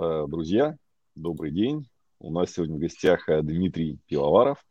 Э, 0.00 0.26
друзья, 0.28 0.76
добрый 1.16 1.50
день. 1.50 1.88
У 2.20 2.30
нас 2.30 2.52
сегодня 2.52 2.76
в 2.76 2.78
гостях 2.78 3.28
э, 3.28 3.42
Дмитрий 3.42 3.98
Пивоваров, 4.06 4.64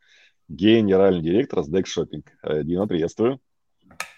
генеральный 0.48 1.20
директор 1.20 1.58
SDEX 1.58 1.84
Shopping. 1.84 2.24
Э, 2.42 2.64
Дима, 2.64 2.86
приветствую. 2.86 3.38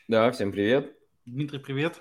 Да, 0.07 0.31
всем 0.31 0.53
привет. 0.53 0.95
Дмитрий, 1.27 1.59
привет. 1.59 2.01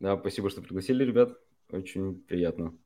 Да, 0.00 0.18
спасибо, 0.18 0.50
что 0.50 0.62
пригласили, 0.62 1.04
ребят. 1.04 1.38
Очень 1.70 2.22
приятно. 2.22 2.76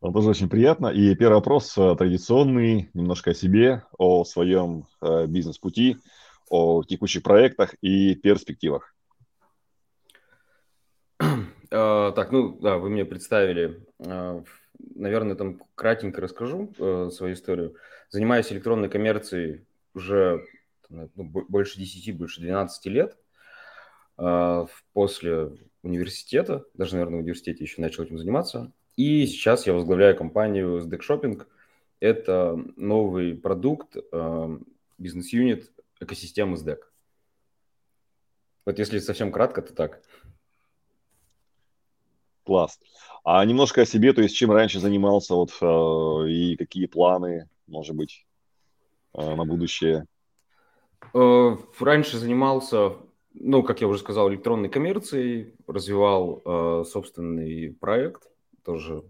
Нам 0.00 0.12
тоже 0.12 0.30
очень 0.30 0.48
приятно. 0.48 0.88
И 0.88 1.14
первый 1.14 1.34
вопрос 1.34 1.72
традиционный, 1.72 2.90
немножко 2.94 3.30
о 3.30 3.34
себе, 3.34 3.84
о 3.96 4.24
своем 4.24 4.86
бизнес-пути, 5.00 5.98
о 6.50 6.82
текущих 6.82 7.22
проектах 7.22 7.74
и 7.80 8.16
перспективах. 8.16 8.92
А, 11.70 12.12
так, 12.12 12.32
ну 12.32 12.58
да, 12.58 12.78
вы 12.78 12.90
мне 12.90 13.04
представили. 13.04 13.84
А, 13.98 14.42
наверное, 14.94 15.36
там 15.36 15.60
кратенько 15.74 16.20
расскажу 16.20 16.72
э, 16.78 17.10
свою 17.12 17.34
историю. 17.34 17.76
Занимаюсь 18.10 18.50
электронной 18.52 18.88
коммерцией 18.88 19.66
уже 19.94 20.46
ну, 20.88 21.08
больше 21.24 21.78
10, 21.78 22.16
больше 22.16 22.40
12 22.40 22.86
лет. 22.86 23.16
А, 24.16 24.66
после 24.92 25.52
университета, 25.82 26.64
даже, 26.74 26.94
наверное, 26.94 27.18
в 27.18 27.22
университете 27.22 27.64
еще 27.64 27.80
начал 27.80 28.04
этим 28.04 28.18
заниматься. 28.18 28.72
И 28.96 29.26
сейчас 29.26 29.66
я 29.66 29.74
возглавляю 29.74 30.16
компанию 30.16 30.80
SDEC 30.80 31.00
Shopping. 31.08 31.46
Это 32.00 32.56
новый 32.76 33.36
продукт, 33.36 33.96
бизнес-юнит 34.98 35.70
экосистемы 36.00 36.56
SDEC. 36.56 36.78
Вот 38.64 38.78
если 38.78 38.98
совсем 38.98 39.32
кратко, 39.32 39.62
то 39.62 39.72
так. 39.72 40.02
Класс. 42.48 42.80
А 43.24 43.44
немножко 43.44 43.82
о 43.82 43.84
себе, 43.84 44.14
то 44.14 44.22
есть 44.22 44.34
чем 44.34 44.50
раньше 44.50 44.80
занимался, 44.80 45.34
вот 45.34 45.50
э, 45.60 46.30
и 46.30 46.56
какие 46.56 46.86
планы, 46.86 47.46
может 47.66 47.94
быть, 47.94 48.24
э, 49.12 49.34
на 49.34 49.44
будущее? 49.44 50.06
Э, 51.12 51.56
раньше 51.78 52.16
занимался, 52.16 52.92
ну, 53.34 53.62
как 53.62 53.82
я 53.82 53.86
уже 53.86 54.00
сказал, 54.00 54.30
электронной 54.30 54.70
коммерцией, 54.70 55.52
развивал 55.66 56.84
собственный 56.86 57.74
проект, 57.74 58.22
тоже 58.64 59.02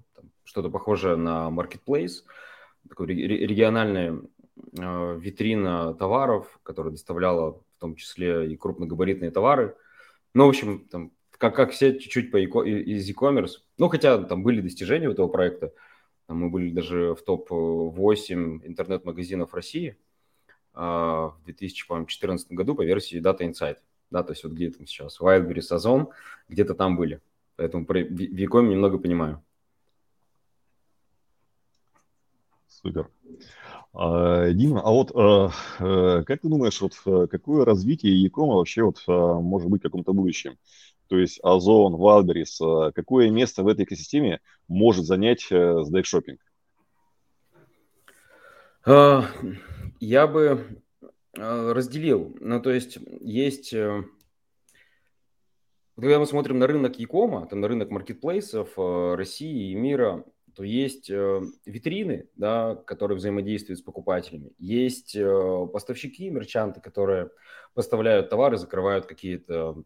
что-то 0.43 0.69
похожее 0.69 1.15
на 1.15 1.49
Marketplace, 1.49 2.25
такой 2.89 3.07
региональная 3.07 4.21
витрина 4.73 5.95
товаров, 5.95 6.59
которая 6.65 6.91
доставляла 6.91 7.53
в 7.53 7.81
том 7.81 7.95
числе 7.95 8.51
и 8.53 8.57
крупногабаритные 8.57 9.31
товары. 9.31 9.77
Ну, 10.34 10.47
в 10.47 10.49
общем, 10.49 10.89
там 10.89 11.12
как, 11.39 11.55
как 11.55 11.70
все 11.70 11.98
чуть-чуть 11.98 12.31
по 12.31 12.36
из 12.36 13.08
e-commerce. 13.08 13.62
Ну, 13.78 13.89
хотя 13.89 14.22
там 14.22 14.42
были 14.42 14.61
достижения 14.61 15.08
у 15.08 15.12
этого 15.12 15.28
проекта. 15.28 15.72
Мы 16.27 16.50
были 16.50 16.70
даже 16.70 17.14
в 17.14 17.22
топ-8 17.22 18.67
интернет-магазинов 18.67 19.55
России 19.55 19.97
а, 20.75 21.28
в 21.28 21.44
2014 21.44 22.53
году 22.53 22.75
по 22.75 22.83
версии 22.83 23.22
Data 23.22 23.41
Insight. 23.41 23.78
Да, 24.11 24.22
то 24.22 24.33
есть 24.33 24.42
вот 24.44 24.53
где 24.53 24.70
там 24.70 24.86
сейчас, 24.86 25.20
Wildberries, 25.20 25.72
Озон, 25.75 26.09
где-то 26.48 26.75
там 26.75 26.97
были. 26.97 27.20
Поэтому 27.56 27.86
про 27.86 28.00
в 28.00 28.20
e 28.20 28.47
немного 28.62 28.98
понимаю. 28.98 29.42
Супер. 32.69 33.11
А, 33.92 34.50
Дима, 34.50 34.81
а 34.81 34.91
вот 34.91 35.12
а, 35.14 35.50
а, 35.78 36.22
как 36.25 36.41
ты 36.41 36.48
думаешь, 36.48 36.81
вот 36.81 36.94
какое 37.31 37.64
развитие 37.64 38.14
e 38.14 38.31
вообще 38.34 38.83
вот 38.83 39.03
может 39.06 39.69
быть 39.69 39.81
в 39.81 39.84
каком-то 39.84 40.12
будущем? 40.12 40.56
То 41.09 41.17
есть 41.17 41.41
Озон, 41.42 41.97
Валберис, 41.97 42.61
э, 42.61 42.92
какое 42.95 43.31
место 43.31 43.62
в 43.62 43.69
этой 43.69 43.84
экосистеме 43.84 44.41
может 44.69 45.06
занять 45.06 45.47
э, 45.50 45.55
Shopping? 45.55 46.39
Я 50.00 50.27
бы 50.27 50.83
э, 51.37 51.72
разделил. 51.72 52.37
Ну, 52.41 52.60
то 52.60 52.71
есть 52.71 52.99
есть... 53.21 53.75
Когда 55.97 56.21
мы 56.21 56.27
смотрим 56.27 56.60
на 56.60 56.69
рынок 56.69 56.97
Якома, 57.00 57.47
там 57.47 57.60
на 57.60 57.66
рынок 57.66 57.91
маркетплейсов 57.91 58.75
России 58.77 59.72
и 59.72 59.75
мира, 59.75 60.25
то 60.54 60.62
есть 60.62 61.10
витрины, 61.10 62.28
да, 62.37 62.77
которые 62.77 63.19
взаимодействуют 63.19 63.81
с 63.81 63.83
покупателями, 63.83 64.53
есть 64.59 65.16
поставщики, 65.72 66.31
мерчанты, 66.31 66.81
которые 66.81 67.31
поставляют 67.75 68.31
товары, 68.31 68.59
закрывают 68.59 69.06
какие-то 69.06 69.83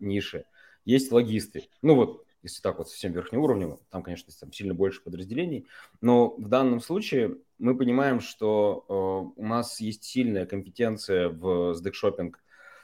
ниши. 0.00 0.46
Есть 0.84 1.12
логисты. 1.12 1.68
Ну 1.80 1.94
вот, 1.94 2.24
если 2.42 2.60
так 2.60 2.78
вот 2.78 2.88
совсем 2.88 3.12
верхнеуровнево, 3.12 3.78
там, 3.90 4.02
конечно, 4.02 4.32
там 4.38 4.52
сильно 4.52 4.74
больше 4.74 5.02
подразделений, 5.02 5.66
но 6.00 6.34
в 6.36 6.48
данном 6.48 6.80
случае 6.80 7.38
мы 7.58 7.76
понимаем, 7.76 8.20
что 8.20 8.84
э, 8.88 9.40
у 9.40 9.46
нас 9.46 9.80
есть 9.80 10.04
сильная 10.04 10.46
компетенция 10.46 11.28
в 11.28 11.72
SDEC 11.72 11.92
Shopping 12.02 12.34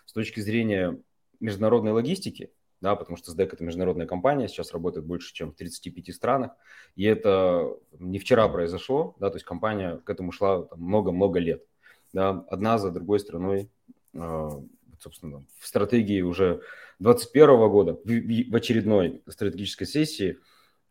с 0.05 0.13
точки 0.13 0.41
зрения 0.41 0.99
международной 1.41 1.93
логистики, 1.93 2.53
да, 2.81 2.95
потому 2.95 3.17
что 3.17 3.33
SDEC– 3.33 3.51
это 3.53 3.65
международная 3.65 4.07
компания, 4.07 4.47
сейчас 4.47 4.73
работает 4.73 5.05
больше, 5.05 5.35
чем 5.35 5.51
в 5.51 5.57
35 5.57 6.15
странах, 6.15 6.53
и 6.95 7.05
это 7.05 7.77
не 7.99 8.21
вчера 8.21 8.49
произошло, 8.49 9.17
да, 9.19 9.31
то 9.31 9.37
есть 9.37 9.45
компания 9.45 9.97
к 10.05 10.09
этому 10.09 10.31
шла 10.31 10.69
много-много 10.77 11.41
лет, 11.41 11.65
да, 12.13 12.45
одна 12.49 12.79
за 12.79 12.93
другой 12.93 13.19
страной, 13.19 13.69
э, 14.15 14.51
собственно, 15.01 15.45
в 15.59 15.67
стратегии 15.67 16.21
уже 16.23 16.61
2021 16.99 17.69
года 17.69 17.99
в, 18.05 18.55
очередной 18.55 19.23
стратегической 19.29 19.87
сессии 19.87 20.39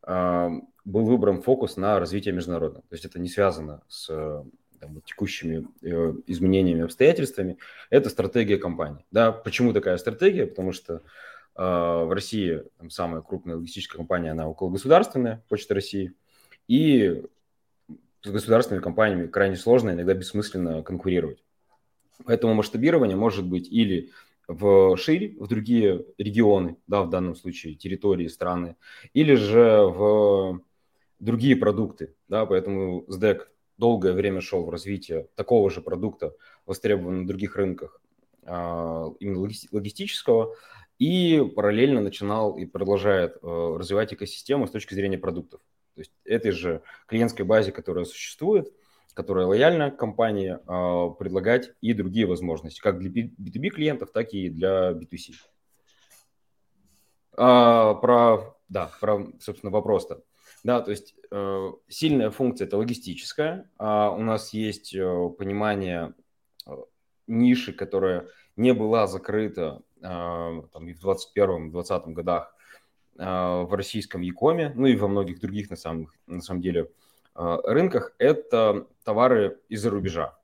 э, 0.06 0.50
был 0.85 1.06
выбран 1.06 1.41
фокус 1.41 1.78
на 1.78 2.00
развитие 2.00 2.34
международного. 2.34 2.84
То 2.88 2.94
есть 2.94 3.06
это 3.06 3.19
не 3.19 3.29
связано 3.29 3.81
с 3.88 4.45
там, 4.79 5.01
текущими 5.01 5.68
э, 5.81 6.13
изменениями, 6.28 6.84
обстоятельствами. 6.84 7.57
Это 7.90 8.09
стратегия 8.09 8.57
компании. 8.57 9.06
Да, 9.12 9.31
почему 9.31 9.73
такая 9.73 9.97
стратегия? 9.97 10.47
Потому 10.47 10.72
что 10.72 10.94
э, 10.94 11.00
в 11.56 12.13
России 12.13 12.63
там, 12.78 12.89
самая 12.89 13.22
крупная 13.22 13.56
логистическая 13.56 13.97
компания, 13.97 14.31
она 14.31 14.47
около 14.47 14.69
государственная, 14.69 15.44
Почта 15.50 15.74
России, 15.74 16.13
и 16.68 17.24
с 18.24 18.29
государственными 18.29 18.84
компаниями 18.84 19.28
крайне 19.28 19.56
сложно, 19.56 19.91
иногда 19.91 20.13
бессмысленно 20.13 20.84
конкурировать. 20.84 21.44
Поэтому 22.25 22.53
масштабирование 22.53 23.16
может 23.16 23.45
быть 23.45 23.67
или 23.69 24.11
в 24.47 24.95
шире, 24.97 25.35
в 25.39 25.47
другие 25.47 26.05
регионы, 26.17 26.78
да, 26.88 27.03
в 27.03 27.09
данном 27.09 27.35
случае 27.35 27.75
территории, 27.75 28.28
страны, 28.28 28.75
или 29.13 29.35
же 29.35 29.81
в 29.85 30.61
другие 31.19 31.56
продукты, 31.56 32.16
да, 32.27 32.45
поэтому 32.45 33.06
СДЭК 33.07 33.51
долгое 33.77 34.13
время 34.13 34.41
шел 34.41 34.63
в 34.63 34.69
развитие 34.69 35.27
такого 35.35 35.69
же 35.69 35.81
продукта, 35.81 36.33
востребованного 36.66 37.22
на 37.22 37.27
других 37.27 37.56
рынках, 37.56 38.01
а, 38.44 39.07
именно 39.19 39.50
логистического, 39.72 40.56
и 40.97 41.44
параллельно 41.56 42.01
начинал 42.01 42.57
и 42.57 42.66
продолжает 42.66 43.38
э, 43.44 43.75
развивать 43.77 44.16
экосистему 44.16 44.66
с 44.66 44.72
точки 44.72 44.95
зрения 44.95 45.19
продуктов. 45.19 45.61
То 45.94 46.01
есть 46.01 46.11
этой 46.25 46.50
же 46.50 46.81
клиентской 47.06 47.45
базе, 47.45 47.72
которая 47.72 48.06
существует– 48.06 48.73
которая 49.17 49.47
лояльна 49.47 49.89
компании, 49.89 50.59
а, 50.67 51.09
предлагать 51.09 51.72
и 51.81 51.94
другие 51.94 52.28
возможности, 52.28 52.79
как 52.79 53.00
для 53.00 53.09
B2B 53.09 53.69
клиентов, 53.69 54.11
так 54.11 54.31
и 54.31 54.47
для 54.47 54.91
B2C. 54.91 55.33
А, 57.35 57.95
про, 57.95 58.56
да, 58.69 58.91
про, 59.01 59.25
собственно, 59.39 59.72
вопрос-то. 59.72 60.22
Да, 60.63 60.81
то 60.81 60.91
есть 60.91 61.16
э, 61.31 61.72
сильная 61.88 62.29
функция– 62.29 62.67
это 62.67 62.77
логистическая. 62.77 63.67
А 63.79 64.11
у 64.11 64.22
нас 64.22 64.53
есть 64.53 64.94
э, 64.94 65.29
понимание 65.35 66.13
э, 66.67 66.72
ниши, 67.25 67.73
которая 67.73 68.27
не 68.56 68.73
была 68.73 69.07
закрыта 69.07 69.81
там, 70.00 70.88
и 70.88 70.94
в 70.94 71.03
2021-2020 71.03 72.13
годах 72.13 72.53
в 73.16 73.69
российском 73.71 74.21
Якоме, 74.21 74.71
ну 74.75 74.86
и 74.86 74.95
во 74.95 75.07
многих 75.07 75.39
других, 75.39 75.71
на 75.71 75.75
самом, 75.75 76.12
на 76.27 76.42
самом 76.42 76.62
деле, 76.62 76.92
рынках– 77.38 78.13
это 78.18 78.88
товары 79.04 79.60
из-за 79.69 79.89
рубежа, 79.89 80.38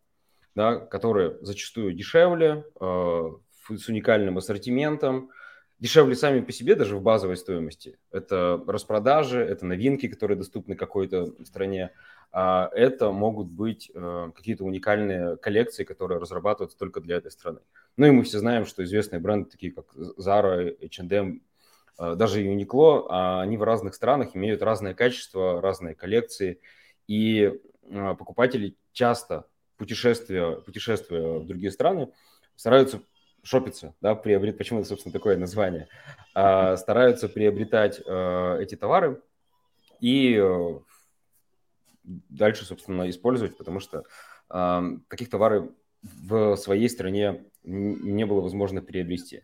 да, 0.55 0.77
которые 0.77 1.37
зачастую 1.41 1.93
дешевле, 1.93 2.65
э, 2.79 3.31
с 3.75 3.87
уникальным 3.89 4.37
ассортиментом, 4.37 5.31
дешевле 5.79 6.15
сами 6.15 6.41
по 6.41 6.51
себе 6.51 6.75
даже 6.75 6.95
в 6.95 7.01
базовой 7.01 7.35
стоимости. 7.35 7.97
Это 8.11 8.63
распродажи, 8.67 9.41
это 9.41 9.65
новинки, 9.65 10.07
которые 10.07 10.37
доступны 10.37 10.75
какой-то 10.75 11.33
стране. 11.45 11.91
А 12.31 12.69
это 12.73 13.11
могут 13.11 13.47
быть 13.47 13.91
какие-то 14.35 14.63
уникальные 14.63 15.37
коллекции, 15.37 15.83
которые 15.83 16.19
разрабатываются 16.19 16.77
только 16.77 16.99
для 16.99 17.17
этой 17.17 17.31
страны. 17.31 17.59
Ну 17.95 18.07
и 18.07 18.11
мы 18.11 18.23
все 18.23 18.39
знаем, 18.39 18.65
что 18.65 18.83
известные 18.83 19.19
бренды, 19.19 19.49
такие 19.49 19.71
как 19.71 19.93
Zara, 19.95 20.75
H&M, 20.81 21.41
даже 21.97 22.43
Uniqlo, 22.43 23.05
а 23.09 23.41
они 23.41 23.57
в 23.57 23.63
разных 23.63 23.93
странах 23.93 24.35
имеют 24.35 24.61
разное 24.61 24.93
качество, 24.93 25.61
разные 25.61 25.95
коллекции– 25.95 26.59
и 27.07 27.59
а, 27.91 28.15
покупатели 28.15 28.77
часто, 28.91 29.45
путешествия, 29.77 30.57
путешествуя 30.57 31.39
в 31.39 31.45
другие 31.45 31.71
страны, 31.71 32.11
стараются 32.55 33.01
шопиться, 33.43 33.93
да, 33.99 34.15
приобрет, 34.15 34.57
почему 34.57 34.79
это, 34.79 34.89
собственно, 34.89 35.11
такое 35.11 35.37
название, 35.37 35.89
а, 36.33 36.77
стараются 36.77 37.27
приобретать 37.27 38.01
а, 38.07 38.57
эти 38.57 38.75
товары 38.75 39.21
и 39.99 40.41
дальше, 42.03 42.65
собственно, 42.65 43.09
использовать, 43.09 43.57
потому 43.57 43.79
что 43.79 44.03
таких 45.09 45.29
товаров 45.29 45.69
в 46.01 46.57
своей 46.57 46.89
стране 46.89 47.45
не 47.63 48.25
было 48.25 48.41
возможно 48.41 48.81
приобрести. 48.81 49.43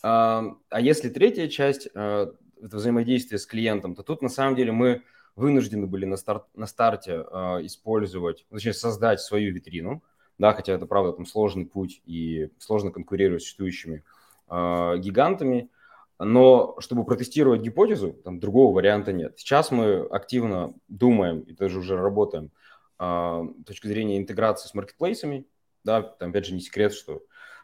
А 0.00 0.54
если 0.78 1.08
третья 1.08 1.48
часть, 1.48 1.86
это 1.86 2.36
взаимодействие 2.62 3.40
с 3.40 3.46
клиентом, 3.46 3.96
то 3.96 4.04
тут 4.04 4.22
на 4.22 4.28
самом 4.28 4.54
деле 4.54 4.70
мы 4.70 5.02
вынуждены 5.36 5.86
были 5.86 6.04
на, 6.04 6.16
старт, 6.16 6.46
на 6.54 6.66
старте 6.66 7.20
использовать, 7.62 8.46
точнее, 8.50 8.74
создать 8.74 9.20
свою 9.20 9.52
витрину, 9.52 10.02
да, 10.38 10.52
хотя 10.54 10.72
это, 10.72 10.86
правда, 10.86 11.12
там 11.12 11.26
сложный 11.26 11.66
путь 11.66 12.02
и 12.04 12.50
сложно 12.58 12.90
конкурировать 12.90 13.42
с 13.42 13.44
существующими 13.44 14.02
э, 14.48 14.98
гигантами, 14.98 15.70
но 16.18 16.76
чтобы 16.78 17.04
протестировать 17.04 17.60
гипотезу, 17.62 18.12
там 18.12 18.40
другого 18.40 18.74
варианта 18.74 19.12
нет. 19.12 19.38
Сейчас 19.38 19.70
мы 19.70 20.00
активно 20.00 20.74
думаем 20.88 21.40
и 21.40 21.52
даже 21.52 21.78
уже 21.78 21.96
работаем 21.96 22.50
э, 22.98 23.04
с 23.04 23.64
точки 23.66 23.86
зрения 23.86 24.18
интеграции 24.18 24.68
с 24.68 24.74
маркетплейсами, 24.74 25.46
да, 25.84 26.02
там 26.02 26.30
опять 26.30 26.46
же 26.46 26.54
не 26.54 26.60
секрет, 26.60 26.92
что 26.92 27.22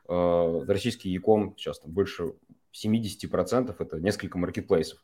э, 0.09 0.65
российский 0.67 1.11
e-com 1.11 1.55
сейчас 1.57 1.81
там 1.81 1.91
больше 1.91 2.35
70% 2.73 3.75
это 3.79 4.01
несколько 4.01 4.39
маркетплейсов. 4.39 5.03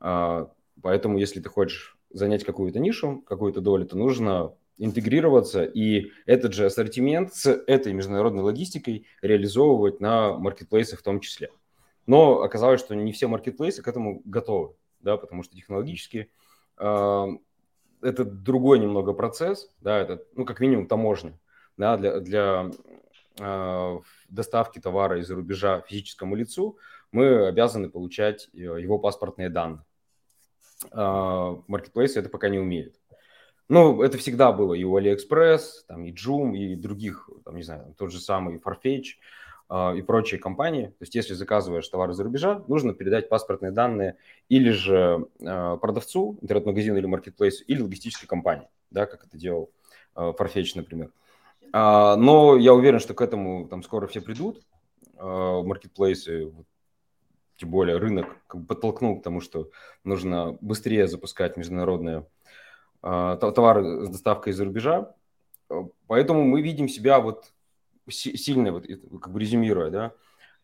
Э, 0.00 0.46
поэтому 0.80 1.18
если 1.18 1.40
ты 1.40 1.48
хочешь 1.48 1.96
занять 2.10 2.44
какую-то 2.44 2.78
нишу, 2.78 3.22
какую-то 3.26 3.60
долю, 3.60 3.86
то 3.86 3.96
нужно 3.96 4.54
интегрироваться 4.78 5.64
и 5.64 6.10
этот 6.26 6.54
же 6.54 6.66
ассортимент 6.66 7.34
с 7.34 7.46
этой 7.46 7.92
международной 7.92 8.42
логистикой 8.42 9.06
реализовывать 9.20 10.00
на 10.00 10.36
маркетплейсах 10.38 11.00
в 11.00 11.02
том 11.02 11.20
числе. 11.20 11.50
Но 12.06 12.42
оказалось, 12.42 12.80
что 12.80 12.94
не 12.94 13.12
все 13.12 13.28
маркетплейсы 13.28 13.82
к 13.82 13.88
этому 13.88 14.22
готовы, 14.24 14.74
да, 15.00 15.16
потому 15.16 15.42
что 15.42 15.54
технологически 15.54 16.30
э, 16.78 17.26
это 18.02 18.24
другой 18.24 18.78
немного 18.80 19.12
процесс, 19.12 19.70
да, 19.80 19.98
это, 19.98 20.24
ну, 20.34 20.44
как 20.44 20.60
минимум, 20.60 20.86
таможня, 20.86 21.38
да, 21.76 21.96
для, 21.96 22.20
для 22.20 22.70
э, 23.38 23.98
доставки 24.28 24.80
товара 24.80 25.20
из-за 25.20 25.34
рубежа 25.34 25.80
физическому 25.82 26.34
лицу 26.34 26.78
мы 27.12 27.46
обязаны 27.46 27.88
получать 27.88 28.48
э, 28.52 28.58
его 28.58 28.98
паспортные 28.98 29.48
данные. 29.48 29.84
Э, 30.90 31.56
маркетплейсы 31.68 32.18
это 32.18 32.28
пока 32.28 32.48
не 32.48 32.58
умеют. 32.58 32.96
Ну, 33.68 34.02
это 34.02 34.18
всегда 34.18 34.52
было 34.52 34.74
и 34.74 34.84
у 34.84 34.98
AliExpress, 34.98 35.60
там, 35.86 36.04
и 36.04 36.12
Joom, 36.12 36.54
и 36.56 36.74
других, 36.74 37.30
там, 37.44 37.56
не 37.56 37.62
знаю, 37.62 37.94
тот 37.96 38.12
же 38.12 38.20
самый 38.20 38.58
Farfetch 38.58 39.04
э, 39.70 39.96
и 39.96 40.02
прочие 40.02 40.40
компании. 40.40 40.86
То 40.86 40.96
есть, 41.00 41.14
если 41.14 41.34
заказываешь 41.34 41.88
товары 41.88 42.12
за 42.12 42.24
рубежа, 42.24 42.62
нужно 42.68 42.92
передать 42.92 43.28
паспортные 43.28 43.72
данные 43.72 44.16
или 44.48 44.70
же 44.70 45.26
э, 45.40 45.78
продавцу, 45.80 46.38
интернет-магазину 46.42 46.98
или 46.98 47.06
маркетплейсу, 47.06 47.64
или 47.64 47.80
логистической 47.80 48.28
компании, 48.28 48.68
да, 48.90 49.06
как 49.06 49.24
это 49.24 49.38
делал 49.38 49.70
э, 50.16 50.32
Farfetch, 50.38 50.72
например. 50.74 51.10
А, 51.72 52.16
но 52.16 52.56
я 52.56 52.74
уверен, 52.74 53.00
что 53.00 53.14
к 53.14 53.22
этому 53.22 53.66
там 53.68 53.82
скоро 53.82 54.06
все 54.06 54.20
придут, 54.20 54.62
маркетплейсы, 55.18 56.52
тем 57.62 57.70
более 57.70 57.96
рынок 57.96 58.26
как 58.48 58.62
бы 58.62 58.66
подтолкнул 58.66 59.20
к 59.20 59.22
тому, 59.22 59.40
что 59.40 59.70
нужно 60.02 60.58
быстрее 60.60 61.06
запускать 61.06 61.56
международные 61.56 62.26
а, 63.02 63.36
товары 63.36 64.06
с 64.06 64.08
доставкой 64.08 64.52
из-за 64.52 64.64
рубежа. 64.64 65.14
Поэтому 66.08 66.42
мы 66.42 66.60
видим 66.60 66.88
себя 66.88 67.20
вот 67.20 67.52
сильно, 68.08 68.72
вот, 68.72 68.86
как 69.20 69.32
бы 69.32 69.38
резюмируя, 69.38 69.90
да, 69.90 70.12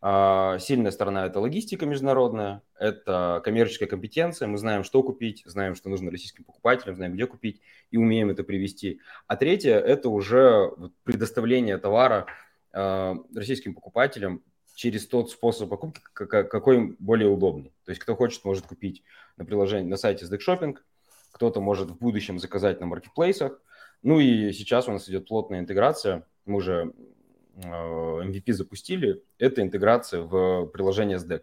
а, 0.01 0.59
сильная 0.59 0.91
сторона– 0.91 1.25
это 1.27 1.39
логистика 1.39 1.87
международная, 1.87 2.63
это 2.77 3.41
коммерческая 3.45 3.89
компетенция. 3.89 4.49
Мы 4.49 4.59
знаем, 4.59 4.83
что 4.83 5.05
купить, 5.05 5.45
знаем, 5.47 5.77
что 5.77 5.91
нужно 5.91 6.11
российским 6.11 6.43
покупателям, 6.43 6.97
знаем, 6.97 7.15
где 7.15 7.29
купить 7.29 7.61
и 7.93 7.97
умеем 7.97 8.29
это 8.31 8.43
привести. 8.43 9.01
А 9.29 9.37
третье– 9.37 9.75
это 9.79 10.09
уже 10.09 10.73
предоставление 11.05 11.79
товара 11.79 12.27
а, 12.73 13.15
российским 13.33 13.73
покупателям 13.73 14.43
через 14.79 15.07
тот 15.07 15.31
способ 15.31 15.69
покупки, 15.69 16.01
какой 16.13 16.97
более 16.99 17.29
удобный. 17.29 17.73
То 17.85 17.91
есть 17.91 18.01
кто 18.01 18.15
хочет, 18.15 18.45
может 18.45 18.67
купить 18.67 19.03
на 19.37 19.45
приложении 19.45 19.89
на 19.89 19.97
сайте 19.97 20.25
SDEC 20.25 20.39
Shopping– 20.47 20.77
кто-то 21.39 21.61
может 21.61 21.91
в 21.91 21.99
будущем 21.99 22.39
заказать 22.39 22.81
на 22.81 22.87
маркетплейсах. 22.87 23.61
Ну 24.03 24.19
и 24.19 24.53
сейчас 24.53 24.89
у 24.89 24.93
нас 24.93 25.09
идет 25.09 25.29
плотная 25.29 25.61
интеграция. 25.61 26.27
Мы 26.45 26.57
уже 26.57 26.93
MVP 27.57 28.43
э, 28.47 28.53
запустили. 28.53 29.23
Это 29.39 29.63
интеграция 29.63 30.23
в 30.23 30.67
приложение 30.67 31.19
SDEC. 31.19 31.43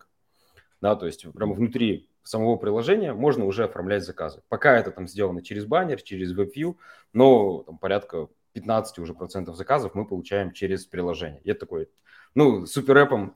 Да, 0.82 0.96
то 0.96 1.06
есть 1.06 1.26
прямо 1.32 1.54
внутри 1.54 2.10
самого 2.24 2.58
приложения 2.58 3.14
можно 3.14 3.46
уже 3.46 3.64
оформлять 3.64 4.04
заказы. 4.04 4.42
Пока 4.50 4.78
это 4.78 4.92
там 4.92 5.08
сделано 5.08 5.42
через 5.42 5.66
баннер, 5.66 6.02
через 6.02 6.36
WebView, 6.38 6.76
но 7.14 7.64
там, 7.64 7.78
порядка 7.78 8.28
15 8.56 9.00
уже 9.00 9.14
процентов 9.14 9.58
заказов 9.58 9.94
мы 9.96 10.06
получаем 10.06 10.54
через 10.54 10.86
приложение. 10.86 11.42
Это 11.44 11.62
такой, 11.62 11.90
ну, 12.34 12.66
суперэпом, 12.66 13.36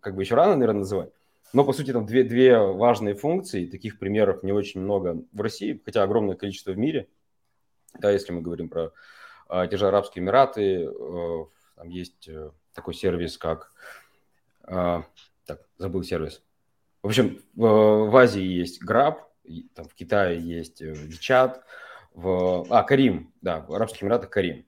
как 0.00 0.14
бы 0.14 0.22
еще 0.22 0.36
рано, 0.36 0.54
наверное, 0.54 0.80
называть, 0.80 1.10
но, 1.52 1.64
по 1.64 1.72
сути, 1.72 1.92
там 1.92 2.06
две, 2.06 2.22
две 2.22 2.58
важные 2.58 3.14
функции, 3.14 3.66
таких 3.66 3.98
примеров 3.98 4.42
не 4.42 4.52
очень 4.52 4.80
много 4.80 5.22
в 5.32 5.40
России, 5.40 5.80
хотя 5.84 6.02
огромное 6.02 6.36
количество 6.36 6.70
в 6.70 6.78
мире. 6.78 7.08
Да, 7.98 8.10
если 8.10 8.32
мы 8.32 8.40
говорим 8.40 8.68
про 8.68 8.92
э, 9.50 9.66
те 9.68 9.76
же 9.76 9.86
Арабские 9.86 10.24
Эмираты, 10.24 10.84
э, 10.84 11.44
там 11.76 11.88
есть 11.88 12.28
э, 12.28 12.50
такой 12.72 12.94
сервис, 12.94 13.36
как... 13.36 13.72
Э, 14.66 15.02
так, 15.44 15.60
забыл 15.76 16.02
сервис. 16.04 16.42
В 17.02 17.08
общем, 17.08 17.42
в, 17.54 18.08
в 18.10 18.16
Азии 18.16 18.42
есть 18.42 18.82
Grab, 18.82 19.18
там 19.74 19.88
в 19.88 19.94
Китае 19.94 20.40
есть 20.40 20.80
WeChat, 20.80 21.60
в... 22.14 22.66
А, 22.70 22.82
Карим, 22.82 23.32
да, 23.40 23.60
в 23.60 23.74
Арабских 23.74 24.02
Эмиратах 24.02 24.30
Карим. 24.30 24.64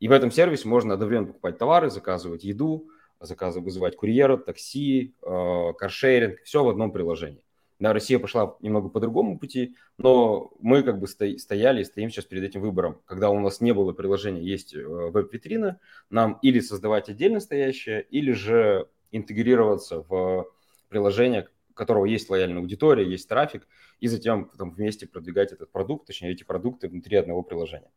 И 0.00 0.08
в 0.08 0.12
этом 0.12 0.30
сервисе 0.30 0.68
можно 0.68 0.94
одновременно 0.94 1.28
покупать 1.28 1.58
товары, 1.58 1.90
заказывать 1.90 2.44
еду, 2.44 2.88
заказы 3.20 3.60
вызывать 3.60 3.96
курьера, 3.96 4.36
такси, 4.36 5.14
э, 5.22 5.72
каршеринг, 5.78 6.42
все 6.42 6.62
в 6.64 6.68
одном 6.68 6.92
приложении. 6.92 7.42
Да, 7.80 7.92
Россия 7.92 8.18
пошла 8.18 8.56
немного 8.60 8.88
по 8.88 9.00
другому 9.00 9.38
пути, 9.38 9.76
но 9.98 10.52
мы 10.60 10.82
как 10.82 11.00
бы 11.00 11.08
стояли 11.08 11.80
и 11.80 11.84
стоим 11.84 12.08
сейчас 12.08 12.24
перед 12.24 12.44
этим 12.44 12.60
выбором. 12.60 13.00
Когда 13.04 13.30
у 13.30 13.40
нас 13.40 13.60
не 13.60 13.72
было 13.72 13.92
приложения, 13.92 14.42
есть 14.42 14.74
э, 14.74 14.84
веб-витрина, 14.84 15.80
нам 16.08 16.38
или 16.42 16.60
создавать 16.60 17.08
отдельно 17.08 17.40
стоящее, 17.40 18.06
или 18.10 18.32
же 18.32 18.88
интегрироваться 19.10 20.04
в 20.08 20.46
приложение, 20.88 21.48
у 21.74 21.76
которого 21.76 22.04
есть 22.04 22.30
лояльная 22.30 22.60
аудитория, 22.60 23.04
есть 23.04 23.28
трафик, 23.28 23.66
и 23.98 24.06
затем 24.06 24.50
там, 24.56 24.70
вместе 24.70 25.08
продвигать 25.08 25.52
этот 25.52 25.72
продукт, 25.72 26.06
точнее 26.06 26.30
эти 26.30 26.44
продукты 26.44 26.88
внутри 26.88 27.16
одного 27.16 27.42
приложения. 27.42 27.90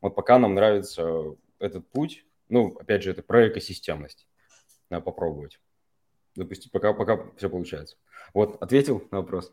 Вот 0.00 0.16
пока 0.16 0.40
нам 0.40 0.54
нравится 0.54 1.36
этот 1.60 1.88
путь, 1.88 2.26
ну, 2.48 2.76
опять 2.80 3.04
же, 3.04 3.12
это 3.12 3.22
про 3.22 3.48
экосистемность. 3.48 4.26
Надо 4.90 5.04
попробовать. 5.04 5.60
Запустить, 6.34 6.72
пока, 6.72 6.92
пока 6.92 7.30
все 7.36 7.48
получается. 7.48 7.96
Вот, 8.34 8.60
ответил 8.60 9.06
на 9.12 9.18
вопрос. 9.18 9.52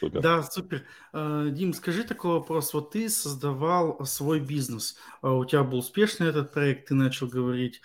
Супер. 0.00 0.22
Да, 0.22 0.42
супер. 0.42 0.84
А, 1.12 1.50
Дим, 1.50 1.74
скажи 1.74 2.04
такой 2.04 2.32
вопрос. 2.32 2.72
Вот 2.72 2.92
ты 2.92 3.10
создавал 3.10 4.02
свой 4.06 4.40
бизнес. 4.40 4.96
А 5.20 5.34
у 5.34 5.44
тебя 5.44 5.62
был 5.64 5.78
успешный 5.78 6.28
этот 6.28 6.52
проект, 6.52 6.88
ты 6.88 6.94
начал 6.94 7.28
говорить. 7.28 7.82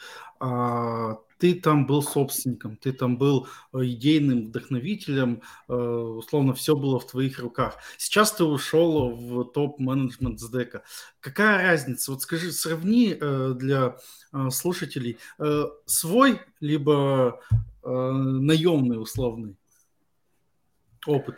Ты 1.40 1.56
там 1.56 1.88
был 1.88 2.04
собственником, 2.04 2.76
ты 2.76 2.92
там 2.92 3.18
был 3.18 3.48
э, 3.74 3.86
идейным 3.86 4.48
вдохновителем, 4.48 5.42
э, 5.70 5.74
условно, 5.74 6.54
все 6.54 6.76
было 6.76 7.00
в 7.00 7.08
твоих 7.08 7.40
руках. 7.40 7.78
Сейчас 7.98 8.34
ты 8.34 8.44
ушел 8.44 9.16
в 9.16 9.46
топ-менеджмент 9.46 10.40
СДЭКа. 10.40 10.84
Какая 11.22 11.64
разница? 11.64 12.12
Вот 12.12 12.22
скажи, 12.22 12.52
сравни 12.52 13.16
э, 13.20 13.54
для 13.56 13.96
слушателей 14.52 15.18
свой, 15.86 16.40
либо 16.60 17.42
наемный 17.84 19.02
условный 19.02 19.58
опыт. 21.08 21.36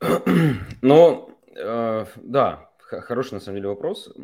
Ну, 0.80 1.36
да, 1.56 2.70
хороший 2.78 3.34
на 3.34 3.40
самом 3.40 3.56
деле 3.56 3.68
вопрос 3.68 4.14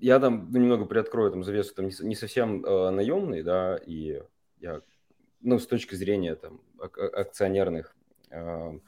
я 0.00 0.18
там 0.18 0.48
ну, 0.50 0.58
немного 0.58 0.86
приоткрою 0.86 1.30
там 1.30 1.44
завесу, 1.44 1.74
там 1.74 1.88
не, 1.88 2.14
совсем 2.14 2.64
э, 2.64 2.90
наемный, 2.90 3.42
да, 3.42 3.78
и 3.86 4.22
я, 4.60 4.80
ну, 5.40 5.58
с 5.58 5.66
точки 5.66 5.94
зрения 5.94 6.34
там 6.34 6.60
ак- 6.80 6.98
акционерных 6.98 7.94
э, 8.30 8.78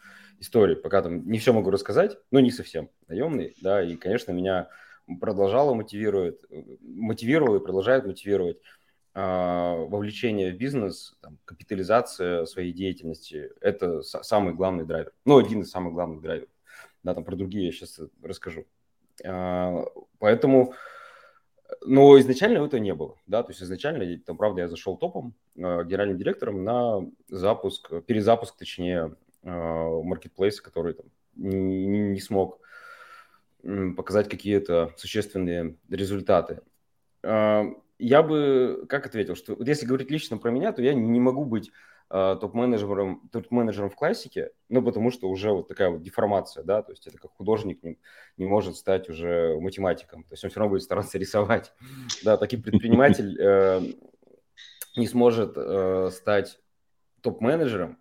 историй, 0.40 0.76
пока 0.76 1.02
там 1.02 1.28
не 1.28 1.38
все 1.38 1.52
могу 1.52 1.70
рассказать, 1.70 2.18
но 2.30 2.40
не 2.40 2.50
совсем 2.50 2.90
наемный, 3.08 3.54
да, 3.60 3.82
и, 3.82 3.96
конечно, 3.96 4.32
меня 4.32 4.68
продолжало 5.20 5.74
мотивирует, 5.74 6.44
мотивировал 6.80 7.56
и 7.56 7.64
продолжает 7.64 8.06
мотивировать 8.06 8.58
э, 9.14 9.20
вовлечение 9.20 10.52
в 10.52 10.56
бизнес, 10.56 11.16
там, 11.20 11.38
капитализация 11.44 12.46
своей 12.46 12.72
деятельности, 12.72 13.50
это 13.60 14.02
самый 14.02 14.54
главный 14.54 14.84
драйвер, 14.84 15.12
ну, 15.24 15.38
один 15.38 15.60
из 15.60 15.70
самых 15.70 15.92
главных 15.92 16.22
драйверов, 16.22 16.50
да, 17.02 17.14
там 17.14 17.24
про 17.24 17.36
другие 17.36 17.66
я 17.66 17.72
сейчас 17.72 18.00
расскажу. 18.22 18.64
Э, 19.22 19.84
поэтому 20.18 20.74
но 21.80 22.18
изначально 22.18 22.64
этого 22.64 22.80
не 22.80 22.94
было, 22.94 23.16
да, 23.26 23.42
то 23.42 23.50
есть 23.50 23.62
изначально, 23.62 24.18
там, 24.18 24.36
правда, 24.36 24.62
я 24.62 24.68
зашел 24.68 24.96
топом, 24.96 25.34
э, 25.56 25.60
генеральным 25.60 26.18
директором 26.18 26.64
на 26.64 27.00
запуск, 27.28 27.92
перезапуск, 28.06 28.56
точнее, 28.56 29.16
маркетплейс, 29.42 30.60
который 30.60 30.94
там, 30.94 31.06
не, 31.34 31.86
не 31.86 32.20
смог 32.20 32.60
показать 33.96 34.28
какие-то 34.28 34.92
существенные 34.96 35.76
результаты. 35.88 36.60
Я 38.02 38.22
бы 38.24 38.84
как 38.88 39.06
ответил, 39.06 39.36
что 39.36 39.54
вот 39.54 39.68
если 39.68 39.86
говорить 39.86 40.10
лично 40.10 40.36
про 40.36 40.50
меня, 40.50 40.72
то 40.72 40.82
я 40.82 40.92
не 40.92 41.20
могу 41.20 41.44
быть 41.44 41.68
э, 41.68 41.72
топ-менеджером, 42.12 43.28
топ-менеджером 43.32 43.88
в 43.88 43.96
классике, 43.96 44.50
ну, 44.68 44.82
потому 44.82 45.10
что 45.10 45.30
уже 45.30 45.50
вот 45.50 45.68
такая 45.68 45.88
вот 45.88 46.02
деформация, 46.02 46.62
да, 46.62 46.82
то 46.82 46.92
есть 46.92 47.06
это 47.06 47.16
как 47.16 47.32
художник 47.32 47.82
не, 47.82 47.98
не 48.36 48.44
может 48.44 48.76
стать 48.76 49.08
уже 49.08 49.58
математиком, 49.58 50.24
то 50.24 50.34
есть 50.34 50.44
он 50.44 50.50
все 50.50 50.60
равно 50.60 50.74
будет 50.74 50.82
стараться 50.82 51.16
рисовать, 51.22 51.72
да, 52.22 52.36
таким 52.36 52.62
предприниматель 52.62 53.40
э, 53.40 53.80
не 54.96 55.06
сможет 55.06 55.54
э, 55.56 56.10
стать 56.12 56.60
топ-менеджером, 57.22 57.98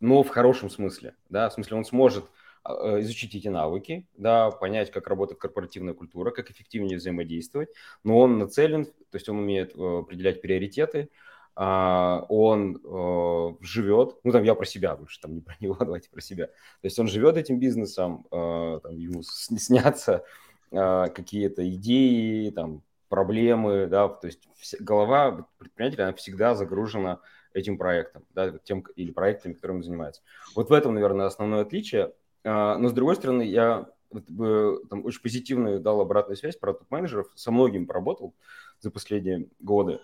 но 0.00 0.24
в 0.24 0.28
хорошем 0.28 0.68
смысле, 0.68 1.14
да, 1.28 1.48
в 1.48 1.52
смысле 1.52 1.76
он 1.76 1.84
сможет 1.84 2.24
а, 2.64 3.00
изучить 3.00 3.34
эти 3.34 3.48
навыки, 3.48 4.08
да, 4.16 4.50
понять, 4.50 4.90
как 4.90 5.06
работает 5.06 5.40
корпоративная 5.40 5.94
культура, 5.94 6.32
как 6.32 6.50
эффективнее 6.50 6.98
взаимодействовать, 6.98 7.68
но 8.02 8.18
он 8.18 8.38
нацелен, 8.38 8.86
то 8.86 9.14
есть 9.14 9.28
он 9.28 9.38
умеет 9.38 9.76
э, 9.76 9.98
определять 10.00 10.42
приоритеты, 10.42 11.10
он 11.58 12.80
э, 12.84 13.54
живет, 13.62 14.16
ну 14.24 14.32
там 14.32 14.42
я 14.42 14.54
про 14.54 14.66
себя 14.66 14.94
больше, 14.94 15.20
там 15.20 15.34
не 15.34 15.40
про 15.40 15.56
него, 15.60 15.76
давайте 15.80 16.10
про 16.10 16.20
себя, 16.20 16.46
то 16.46 16.52
есть 16.82 16.98
он 16.98 17.08
живет 17.08 17.36
этим 17.36 17.58
бизнесом, 17.58 18.26
э, 18.30 18.80
там, 18.82 18.96
ему 18.96 19.22
снятся 19.22 20.24
какие-то 20.68 21.66
идеи, 21.70 22.50
там, 22.50 22.82
проблемы, 23.08 23.86
да, 23.86 24.08
то 24.08 24.26
есть 24.26 24.46
голова 24.80 25.46
предпринимателя, 25.58 26.04
она 26.04 26.12
всегда 26.14 26.54
загружена 26.54 27.20
этим 27.54 27.78
проектом, 27.78 28.24
да, 28.34 28.52
тем 28.64 28.84
или 28.96 29.10
проектами, 29.12 29.54
которыми 29.54 29.78
он 29.78 29.84
занимается. 29.84 30.22
Вот 30.54 30.68
в 30.70 30.72
этом, 30.72 30.94
наверное, 30.94 31.26
основное 31.26 31.62
отличие. 31.62 32.12
А, 32.44 32.76
но 32.76 32.88
с 32.88 32.92
другой 32.92 33.16
стороны, 33.16 33.42
я 33.42 33.88
там, 34.10 35.04
очень 35.04 35.22
позитивную 35.22 35.80
дал 35.80 36.00
обратную 36.00 36.36
связь 36.36 36.56
про 36.56 36.74
топ-менеджеров, 36.74 37.28
со 37.34 37.50
многими 37.50 37.84
поработал 37.84 38.34
за 38.80 38.90
последние 38.90 39.48
годы. 39.60 40.00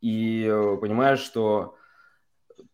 И 0.00 0.46
понимаешь, 0.80 1.20
что 1.20 1.76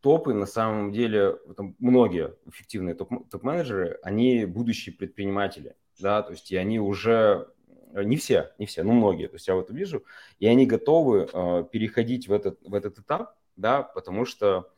топы 0.00 0.35
на 0.35 0.47
самом 0.47 0.93
деле, 0.93 1.37
там, 1.57 1.75
многие 1.78 2.35
эффективные 2.47 2.95
топ- 2.95 3.28
топ-менеджеры, 3.31 3.99
они 4.02 4.45
будущие 4.45 4.95
предприниматели, 4.95 5.76
да, 5.99 6.23
то 6.23 6.33
есть 6.33 6.50
и 6.50 6.57
они 6.57 6.78
уже, 6.78 7.49
не 7.95 8.16
все, 8.16 8.52
не 8.59 8.66
все, 8.66 8.83
но 8.83 8.93
многие, 8.93 9.28
то 9.28 9.37
есть 9.37 9.49
я 9.49 9.54
вот 9.54 9.71
вижу, 9.71 10.04
и 10.38 10.47
они 10.47 10.66
готовы 10.66 11.28
э, 11.33 11.64
переходить 11.73 12.28
в 12.28 12.33
этот, 12.33 12.61
в 12.62 12.75
этот 12.75 12.99
этап, 12.99 13.37
да, 13.57 13.83
потому 13.83 14.25
что 14.25 14.71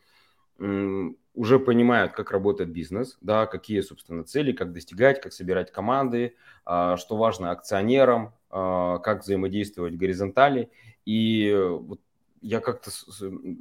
уже 0.59 1.59
понимают, 1.59 2.13
как 2.13 2.31
работает 2.31 2.71
бизнес, 2.71 3.19
да, 3.21 3.47
какие, 3.47 3.83
собственно, 3.83 4.25
цели, 4.25 4.53
как 4.53 4.73
достигать, 4.73 5.21
как 5.21 5.33
собирать 5.35 5.71
команды, 5.71 6.35
а, 6.65 6.97
что 6.97 7.17
важно 7.17 7.51
акционерам, 7.51 8.35
а, 8.49 8.99
как 8.99 9.23
взаимодействовать 9.23 9.97
горизонтали. 9.97 10.71
И 11.05 11.55
вот 11.55 12.01
я 12.41 12.61
как-то 12.61 12.91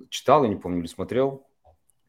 читал, 0.10 0.44
я 0.44 0.50
не 0.50 0.56
помню, 0.56 0.80
или 0.80 0.88
смотрел 0.88 1.48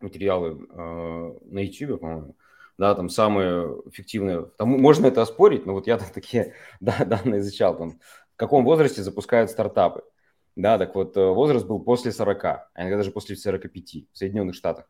материалы 0.01 0.67
а, 0.71 1.37
на 1.45 1.59
YouTube, 1.61 2.01
по-моему, 2.01 2.37
да, 2.79 2.95
там 2.95 3.09
самые 3.09 3.81
эффективные, 3.87 4.47
там 4.59 4.69
можно 4.69 5.07
это 5.07 5.23
оспорить, 5.23 5.67
но 5.67 5.73
вот 5.73 5.87
я 5.87 5.99
такие 6.15 6.55
да, 6.81 7.05
данные 7.05 7.41
изучал, 7.41 7.77
там, 7.77 8.01
в 8.35 8.37
каком 8.37 8.65
возрасте 8.65 9.03
запускают 9.03 9.51
стартапы. 9.51 10.03
Да, 10.57 10.79
так 10.79 10.95
вот, 10.95 11.17
э, 11.19 11.27
возраст 11.27 11.67
был 11.67 11.81
после 11.81 12.13
40, 12.13 12.45
а 12.45 12.69
иногда 12.77 12.99
даже 12.99 13.11
после 13.11 13.37
45 13.37 14.09
в 14.11 14.17
Соединенных 14.17 14.55
Штатах. 14.55 14.89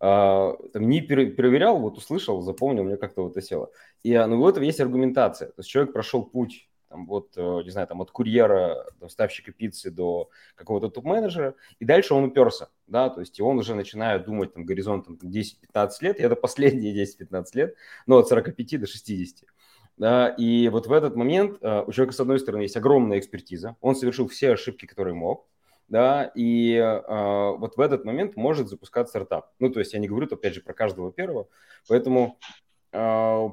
А, 0.00 0.56
там, 0.72 0.88
не 0.88 1.00
проверял, 1.00 1.78
вот 1.78 1.96
услышал, 1.96 2.42
запомнил, 2.42 2.84
мне 2.84 2.96
как-то 2.96 3.22
вот 3.22 3.36
осело. 3.36 3.70
И 4.02 4.12
а, 4.14 4.26
ну, 4.26 4.40
у 4.40 4.48
этого 4.48 4.64
есть 4.64 4.80
аргументация. 4.80 5.48
То 5.48 5.60
есть 5.60 5.70
человек 5.70 5.92
прошел 5.92 6.24
путь 6.24 6.65
там, 6.88 7.06
вот, 7.06 7.32
э, 7.36 7.62
не 7.64 7.70
знаю, 7.70 7.86
там, 7.86 8.00
от 8.00 8.10
курьера, 8.10 8.86
доставщика 9.00 9.52
пиццы 9.52 9.90
до 9.90 10.30
какого-то 10.54 10.88
топ-менеджера, 10.88 11.54
и 11.78 11.84
дальше 11.84 12.14
он 12.14 12.24
уперся, 12.24 12.68
да, 12.86 13.10
то 13.10 13.20
есть 13.20 13.38
и 13.38 13.42
он 13.42 13.58
уже 13.58 13.74
начинает 13.74 14.24
думать 14.24 14.54
там 14.54 14.64
горизонтом 14.64 15.18
10-15 15.22 15.90
лет, 16.00 16.20
и 16.20 16.22
это 16.22 16.36
последние 16.36 16.94
10-15 16.94 17.44
лет, 17.54 17.74
ну, 18.06 18.18
от 18.18 18.28
45 18.28 18.80
до 18.80 18.86
60. 18.86 19.48
Да, 19.96 20.28
и 20.28 20.68
вот 20.68 20.86
в 20.86 20.92
этот 20.92 21.16
момент 21.16 21.62
uh, 21.62 21.82
у 21.86 21.92
человека, 21.92 22.14
с 22.14 22.20
одной 22.20 22.38
стороны, 22.38 22.62
есть 22.62 22.76
огромная 22.76 23.18
экспертиза, 23.18 23.76
он 23.80 23.96
совершил 23.96 24.28
все 24.28 24.52
ошибки, 24.52 24.84
которые 24.84 25.14
мог, 25.14 25.48
да, 25.88 26.24
и 26.34 26.74
uh, 26.76 27.56
вот 27.56 27.78
в 27.78 27.80
этот 27.80 28.04
момент 28.04 28.36
может 28.36 28.68
запускать 28.68 29.08
стартап. 29.08 29.52
Ну, 29.58 29.70
то 29.70 29.78
есть 29.78 29.94
я 29.94 29.98
не 29.98 30.06
говорю, 30.06 30.26
опять 30.30 30.52
же, 30.52 30.60
про 30.60 30.74
каждого 30.74 31.12
первого, 31.12 31.48
поэтому 31.88 32.38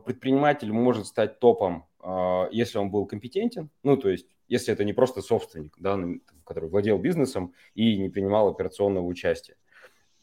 предприниматель 0.06 0.72
может 0.72 1.06
стать 1.06 1.40
топом, 1.40 1.86
если 2.52 2.78
он 2.78 2.92
был 2.92 3.06
компетентен, 3.06 3.70
ну, 3.84 3.98
то 3.98 4.10
есть 4.10 4.28
если 4.48 4.74
это 4.74 4.84
не 4.84 4.94
просто 4.94 5.22
собственник, 5.22 5.76
да, 5.78 6.00
который 6.46 6.70
владел 6.70 6.98
бизнесом 6.98 7.54
и 7.76 7.98
не 7.98 8.10
принимал 8.10 8.50
операционного 8.50 9.06
участия. 9.06 9.56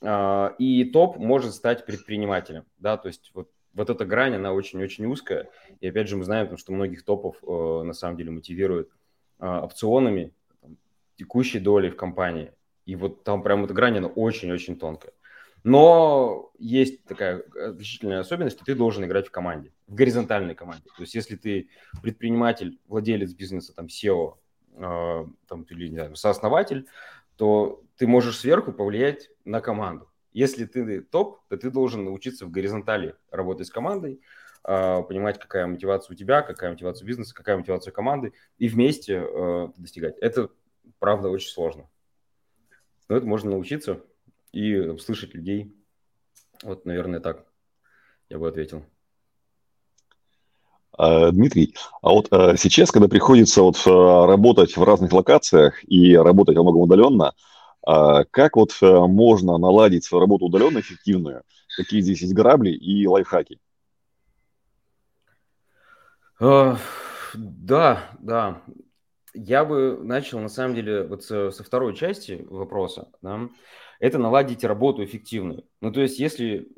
И 0.02 0.90
топ 0.92 1.18
может 1.18 1.54
стать 1.54 1.84
предпринимателем, 1.84 2.64
да, 2.78 2.96
то 2.96 3.08
есть 3.08 3.30
вот 3.34 3.50
вот 3.74 3.90
эта 3.90 4.04
грань, 4.04 4.34
она 4.34 4.52
очень-очень 4.52 5.06
узкая. 5.06 5.48
И 5.80 5.88
опять 5.88 6.08
же, 6.08 6.16
мы 6.16 6.24
знаем, 6.24 6.56
что 6.56 6.72
многих 6.72 7.04
топов 7.04 7.36
э, 7.42 7.82
на 7.84 7.92
самом 7.92 8.16
деле 8.16 8.30
мотивируют 8.30 8.90
э, 9.38 9.46
опционами, 9.46 10.32
текущей 11.16 11.60
долей 11.60 11.90
в 11.90 11.96
компании. 11.96 12.52
И 12.86 12.96
вот 12.96 13.24
там 13.24 13.42
прям 13.42 13.64
эта 13.64 13.74
грань, 13.74 13.98
она 13.98 14.08
очень-очень 14.08 14.78
тонкая. 14.78 15.12
Но 15.62 16.50
есть 16.58 17.04
такая 17.04 17.42
отличительная 17.42 18.20
особенность, 18.20 18.56
что 18.56 18.64
ты 18.64 18.74
должен 18.74 19.04
играть 19.04 19.28
в 19.28 19.30
команде, 19.30 19.72
в 19.86 19.94
горизонтальной 19.94 20.54
команде. 20.54 20.84
То 20.96 21.02
есть 21.02 21.14
если 21.14 21.36
ты 21.36 21.68
предприниматель, 22.02 22.78
владелец 22.86 23.32
бизнеса, 23.34 23.74
там, 23.74 23.86
SEO, 23.86 24.36
э, 24.74 25.26
там, 25.46 25.62
или, 25.64 25.88
не 25.88 25.96
знаю, 25.96 26.16
сооснователь, 26.16 26.86
то 27.36 27.82
ты 27.96 28.06
можешь 28.06 28.38
сверху 28.38 28.72
повлиять 28.72 29.30
на 29.44 29.60
команду. 29.60 30.10
Если 30.32 30.64
ты 30.64 31.00
топ, 31.02 31.40
то 31.48 31.56
ты 31.56 31.70
должен 31.70 32.04
научиться 32.04 32.46
в 32.46 32.50
горизонтали 32.50 33.16
работать 33.30 33.66
с 33.66 33.70
командой, 33.70 34.20
а, 34.62 35.02
понимать, 35.02 35.38
какая 35.38 35.66
мотивация 35.66 36.14
у 36.14 36.16
тебя, 36.16 36.42
какая 36.42 36.70
мотивация 36.70 37.06
бизнеса, 37.06 37.34
какая 37.34 37.56
мотивация 37.56 37.92
команды, 37.92 38.32
и 38.58 38.68
вместе 38.68 39.20
а, 39.20 39.72
достигать. 39.76 40.18
Это, 40.18 40.50
правда, 40.98 41.30
очень 41.30 41.48
сложно. 41.48 41.88
Но 43.08 43.16
это 43.16 43.26
можно 43.26 43.50
научиться 43.50 44.04
и 44.52 44.96
слышать 44.98 45.34
людей. 45.34 45.74
Вот, 46.62 46.84
наверное, 46.84 47.20
так 47.20 47.46
я 48.28 48.38
бы 48.38 48.48
ответил. 48.48 48.84
А, 50.92 51.30
Дмитрий, 51.30 51.74
а 52.02 52.10
вот 52.10 52.28
сейчас, 52.58 52.90
когда 52.90 53.08
приходится 53.08 53.62
вот 53.62 53.78
работать 53.86 54.76
в 54.76 54.82
разных 54.82 55.12
локациях 55.12 55.82
и 55.88 56.16
работать 56.16 56.56
во 56.56 56.62
многом 56.62 56.82
удаленно, 56.82 57.32
а 57.86 58.24
как 58.24 58.56
вот 58.56 58.76
э, 58.82 58.86
можно 58.86 59.56
наладить 59.58 60.04
свою 60.04 60.20
работу 60.20 60.46
удаленно 60.46 60.80
эффективную? 60.80 61.42
Какие 61.76 62.00
здесь 62.00 62.20
есть 62.20 62.34
грабли 62.34 62.70
и 62.70 63.06
лайфхаки? 63.06 63.58
Uh, 66.40 66.76
да, 67.34 68.10
да. 68.18 68.62
Я 69.34 69.64
бы 69.64 69.98
начал, 70.02 70.40
на 70.40 70.48
самом 70.48 70.74
деле, 70.74 71.04
вот 71.04 71.22
со, 71.22 71.50
со 71.50 71.62
второй 71.62 71.94
части 71.94 72.44
вопроса. 72.48 73.08
Да, 73.22 73.48
это 74.00 74.18
наладить 74.18 74.64
работу 74.64 75.04
эффективную. 75.04 75.64
Ну, 75.80 75.92
то 75.92 76.00
есть, 76.00 76.18
если 76.18 76.68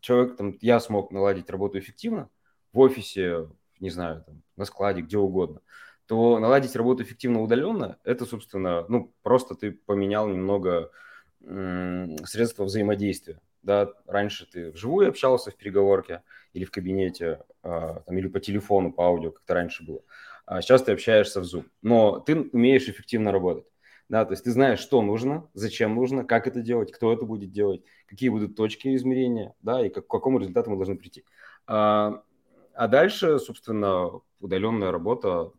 человек, 0.00 0.36
там, 0.36 0.56
я 0.60 0.78
смог 0.78 1.10
наладить 1.10 1.50
работу 1.50 1.78
эффективно 1.78 2.28
в 2.72 2.78
офисе, 2.78 3.48
не 3.80 3.90
знаю, 3.90 4.22
там, 4.24 4.42
на 4.56 4.64
складе, 4.66 5.00
где 5.00 5.18
угодно, 5.18 5.62
то 6.06 6.38
наладить 6.38 6.76
работу 6.76 7.02
эффективно 7.02 7.42
удаленно, 7.42 7.98
это, 8.04 8.26
собственно, 8.26 8.84
ну, 8.88 9.12
просто 9.22 9.54
ты 9.54 9.72
поменял 9.72 10.28
немного 10.28 10.90
средства 11.40 12.64
взаимодействия. 12.64 13.40
Да, 13.62 13.92
раньше 14.06 14.46
ты 14.50 14.70
вживую 14.70 15.08
общался 15.08 15.50
в 15.50 15.56
переговорке 15.56 16.22
или 16.52 16.64
в 16.64 16.70
кабинете, 16.70 17.42
а, 17.62 18.00
там, 18.00 18.16
или 18.16 18.28
по 18.28 18.40
телефону, 18.40 18.92
по 18.92 19.04
аудио, 19.04 19.32
как 19.32 19.42
это 19.44 19.54
раньше 19.54 19.84
было. 19.84 20.00
А 20.46 20.62
сейчас 20.62 20.82
ты 20.82 20.92
общаешься 20.92 21.40
в 21.40 21.44
Zoom. 21.44 21.64
Но 21.82 22.20
ты 22.20 22.36
умеешь 22.52 22.88
эффективно 22.88 23.32
работать. 23.32 23.66
Да, 24.08 24.24
то 24.24 24.32
есть 24.32 24.44
ты 24.44 24.50
знаешь, 24.52 24.78
что 24.78 25.02
нужно, 25.02 25.48
зачем 25.52 25.94
нужно, 25.94 26.24
как 26.24 26.46
это 26.46 26.62
делать, 26.62 26.90
кто 26.92 27.12
это 27.12 27.26
будет 27.26 27.52
делать, 27.52 27.82
какие 28.06 28.30
будут 28.30 28.56
точки 28.56 28.94
измерения, 28.96 29.54
да, 29.60 29.84
и 29.84 29.90
как, 29.90 30.06
к 30.06 30.10
какому 30.10 30.38
результату 30.38 30.70
мы 30.70 30.76
должны 30.76 30.96
прийти. 30.96 31.24
А, 31.66 32.22
а 32.74 32.88
дальше, 32.88 33.38
собственно, 33.38 34.20
удаленная 34.40 34.90
работа 34.90 35.52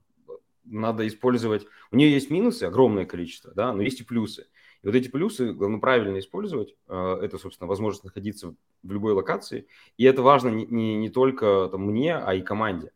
надо 0.63 1.07
использовать. 1.07 1.67
У 1.91 1.95
нее 1.95 2.11
есть 2.11 2.31
минусы, 2.31 2.63
огромное 2.63 3.05
количество, 3.05 3.53
да, 3.53 3.71
но 3.73 3.83
есть 3.83 4.01
и 4.01 4.03
плюсы. 4.03 4.47
И 4.81 4.87
вот 4.87 4.95
эти 4.95 5.09
плюсы 5.09 5.53
главное 5.53 5.79
правильно 5.79 6.17
использовать. 6.19 6.75
Э, 6.87 7.19
это, 7.21 7.37
собственно, 7.37 7.67
возможность 7.67 8.05
находиться 8.05 8.55
в 8.83 8.91
любой 8.91 9.13
локации. 9.13 9.67
И 9.97 10.05
это 10.05 10.21
важно 10.21 10.49
не, 10.49 10.65
не, 10.65 10.95
не 10.95 11.09
только 11.09 11.67
там, 11.69 11.85
мне, 11.85 12.15
а 12.15 12.33
и 12.33 12.41
команде. 12.41 12.91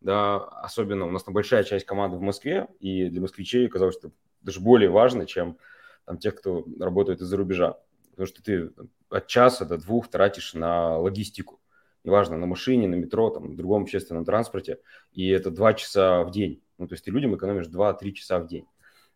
Да, 0.00 0.36
особенно 0.36 1.06
у 1.06 1.10
нас 1.10 1.24
там 1.24 1.34
большая 1.34 1.64
часть 1.64 1.84
команды 1.84 2.16
в 2.16 2.20
Москве, 2.20 2.68
и 2.78 3.08
для 3.08 3.20
москвичей 3.20 3.66
казалось, 3.66 3.96
что 3.96 4.12
даже 4.46 4.60
более 4.60 4.88
важно, 4.88 5.26
чем 5.26 5.58
там, 6.06 6.16
тех, 6.16 6.36
кто 6.36 6.64
работает 6.80 7.20
из-за 7.20 7.36
рубежа. 7.36 7.76
потому 8.10 8.26
что 8.26 8.42
ты 8.42 8.70
от 9.10 9.26
часа 9.26 9.64
до 9.64 9.76
двух 9.76 10.08
тратишь 10.08 10.54
на 10.54 10.96
логистику, 10.98 11.60
неважно, 12.04 12.38
на 12.38 12.46
машине, 12.46 12.88
на 12.88 12.94
метро, 12.94 13.30
там, 13.30 13.50
на 13.50 13.56
другом 13.56 13.82
общественном 13.82 14.24
транспорте, 14.24 14.78
и 15.12 15.28
это 15.28 15.50
два 15.50 15.74
часа 15.74 16.22
в 16.22 16.30
день. 16.30 16.62
Ну, 16.78 16.86
то 16.86 16.94
есть 16.94 17.04
ты 17.04 17.10
людям 17.10 17.34
экономишь 17.34 17.66
2-3 17.66 18.12
часа 18.12 18.38
в 18.38 18.46
день. 18.46 18.66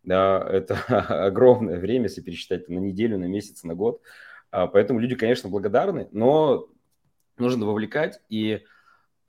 Да, 0.03 0.45
это 0.49 0.75
огромное 1.27 1.79
время, 1.79 2.05
если 2.05 2.21
пересчитать 2.21 2.69
на 2.69 2.79
неделю, 2.79 3.17
на 3.17 3.25
месяц, 3.25 3.63
на 3.63 3.75
год. 3.75 4.01
А, 4.49 4.67
поэтому 4.67 4.99
люди, 4.99 5.15
конечно, 5.15 5.49
благодарны, 5.49 6.09
но 6.11 6.67
нужно 7.37 7.65
вовлекать. 7.65 8.19
И 8.29 8.61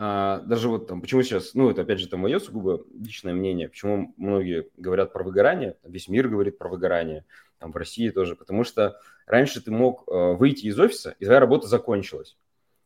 даже 0.02 0.68
вот 0.68 0.88
там, 0.88 1.00
почему 1.00 1.22
сейчас, 1.22 1.54
ну, 1.54 1.70
это 1.70 1.82
опять 1.82 2.00
же, 2.00 2.06
это 2.06 2.16
мое 2.16 2.38
сугубо 2.38 2.84
личное 2.98 3.34
мнение, 3.34 3.68
почему 3.68 4.14
многие 4.16 4.68
говорят 4.76 5.12
про 5.12 5.22
выгорание, 5.22 5.76
весь 5.84 6.08
мир 6.08 6.28
говорит 6.28 6.58
про 6.58 6.68
выгорание, 6.68 7.24
там 7.58 7.72
в 7.72 7.76
России 7.76 8.08
тоже, 8.10 8.34
потому 8.34 8.64
что 8.64 8.98
раньше 9.26 9.62
ты 9.62 9.70
мог 9.70 10.04
э, 10.08 10.32
выйти 10.32 10.66
из 10.66 10.78
офиса, 10.80 11.14
и 11.20 11.24
твоя 11.24 11.40
работа 11.40 11.68
закончилась. 11.68 12.36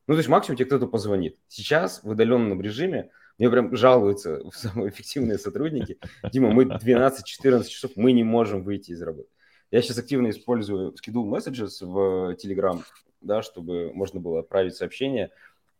Ну, 0.06 0.14
то 0.14 0.18
есть 0.18 0.28
максимум 0.28 0.56
тебе 0.56 0.66
кто-то 0.66 0.86
позвонит. 0.86 1.36
Сейчас 1.48 2.02
в 2.02 2.10
удаленном 2.10 2.60
режиме 2.60 3.10
мне 3.38 3.50
прям 3.50 3.74
жалуются 3.74 4.42
самые 4.52 4.90
эффективные 4.90 5.38
сотрудники. 5.38 5.98
Дима, 6.30 6.50
мы 6.50 6.64
12-14 6.64 7.64
часов, 7.64 7.92
мы 7.96 8.12
не 8.12 8.24
можем 8.24 8.62
выйти 8.62 8.90
из 8.90 9.02
работы. 9.02 9.28
Я 9.70 9.82
сейчас 9.82 9.98
активно 9.98 10.30
использую 10.30 10.92
Schedule 10.92 11.28
Messages 11.28 11.84
в 11.84 12.34
Telegram, 12.34 12.82
да, 13.20 13.42
чтобы 13.42 13.92
можно 13.92 14.20
было 14.20 14.40
отправить 14.40 14.76
сообщение 14.76 15.30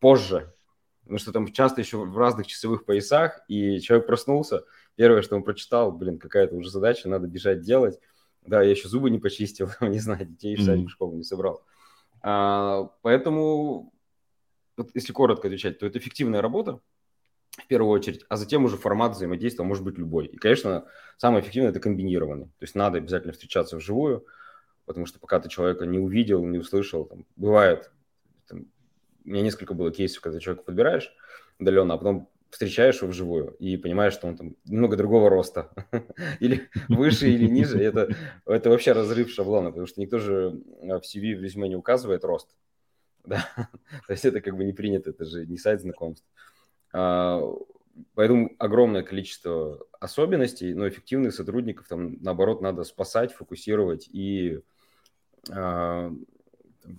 позже, 0.00 0.52
потому 1.06 1.20
что 1.20 1.30
там 1.30 1.52
часто 1.52 1.80
еще 1.80 1.98
в 1.98 2.18
разных 2.18 2.48
часовых 2.48 2.84
поясах, 2.84 3.40
и 3.46 3.78
человек 3.78 4.08
проснулся, 4.08 4.64
первое, 4.96 5.22
что 5.22 5.36
он 5.36 5.44
прочитал, 5.44 5.92
блин, 5.92 6.18
какая-то 6.18 6.56
уже 6.56 6.68
задача, 6.68 7.08
надо 7.08 7.28
бежать 7.28 7.60
делать. 7.60 8.00
Да, 8.42 8.60
я 8.60 8.70
еще 8.70 8.88
зубы 8.88 9.08
не 9.10 9.20
почистил, 9.20 9.70
не 9.80 10.00
знаю, 10.00 10.26
детей 10.26 10.56
в 10.56 10.62
садик, 10.62 10.88
в 10.88 10.90
школу 10.90 11.16
не 11.16 11.22
собрал. 11.22 11.62
А, 12.22 12.90
поэтому, 13.02 13.92
вот 14.76 14.90
если 14.94 15.12
коротко 15.12 15.46
отвечать, 15.46 15.78
то 15.78 15.86
это 15.86 16.00
эффективная 16.00 16.42
работа, 16.42 16.80
в 17.56 17.66
первую 17.68 17.92
очередь, 17.92 18.26
а 18.28 18.36
затем 18.36 18.64
уже 18.64 18.76
формат 18.76 19.12
взаимодействия 19.12 19.64
может 19.64 19.84
быть 19.84 19.98
любой. 19.98 20.26
И, 20.26 20.36
конечно, 20.36 20.86
самое 21.18 21.40
эффективное– 21.40 21.70
это 21.72 21.78
комбинированный. 21.78 22.46
То 22.46 22.62
есть 22.62 22.74
надо 22.74 22.98
обязательно 22.98 23.32
встречаться 23.32 23.76
вживую, 23.76 24.26
потому 24.86 25.06
что 25.06 25.20
пока 25.20 25.38
ты 25.38 25.48
человека 25.48 25.86
не 25.86 26.00
увидел, 26.00 26.44
не 26.44 26.58
услышал, 26.58 27.04
там, 27.04 27.24
бывает, 27.36 27.92
там, 28.48 28.66
у 29.26 29.30
меня 29.30 29.42
несколько 29.42 29.74
было 29.74 29.90
кейсов, 29.90 30.22
когда 30.22 30.40
человека 30.40 30.64
подбираешь 30.64 31.12
удаленно, 31.58 31.94
а 31.94 31.98
потом 31.98 32.28
встречаешь 32.50 32.96
его 32.96 33.08
вживую 33.08 33.56
и 33.58 33.76
понимаешь, 33.76 34.12
что 34.12 34.28
он 34.28 34.36
там 34.36 34.56
немного 34.64 34.96
другого 34.96 35.28
роста, 35.28 35.70
или 36.40 36.68
выше, 36.88 37.28
или 37.28 37.46
ниже, 37.46 37.82
это, 37.82 38.14
это 38.46 38.70
вообще 38.70 38.92
разрыв 38.92 39.30
шаблона, 39.30 39.70
потому 39.70 39.86
что 39.86 40.00
никто 40.00 40.18
же 40.18 40.62
в 40.80 41.02
CV, 41.02 41.36
в 41.36 41.42
резюме 41.42 41.68
не 41.68 41.76
указывает 41.76 42.24
рост, 42.24 42.56
да, 43.24 43.46
то 44.06 44.12
есть 44.12 44.24
это 44.24 44.40
как 44.40 44.56
бы 44.56 44.64
не 44.64 44.72
принято, 44.72 45.10
это 45.10 45.24
же 45.24 45.46
не 45.46 45.58
сайт 45.58 45.80
знакомств. 45.80 46.24
А, 46.92 47.42
поэтому 48.14 48.54
огромное 48.58 49.02
количество 49.02 49.84
особенностей, 49.98 50.72
но 50.74 50.88
эффективных 50.88 51.34
сотрудников 51.34 51.88
там, 51.88 52.16
наоборот, 52.22 52.60
надо 52.60 52.84
спасать, 52.84 53.32
фокусировать 53.32 54.08
и, 54.12 54.60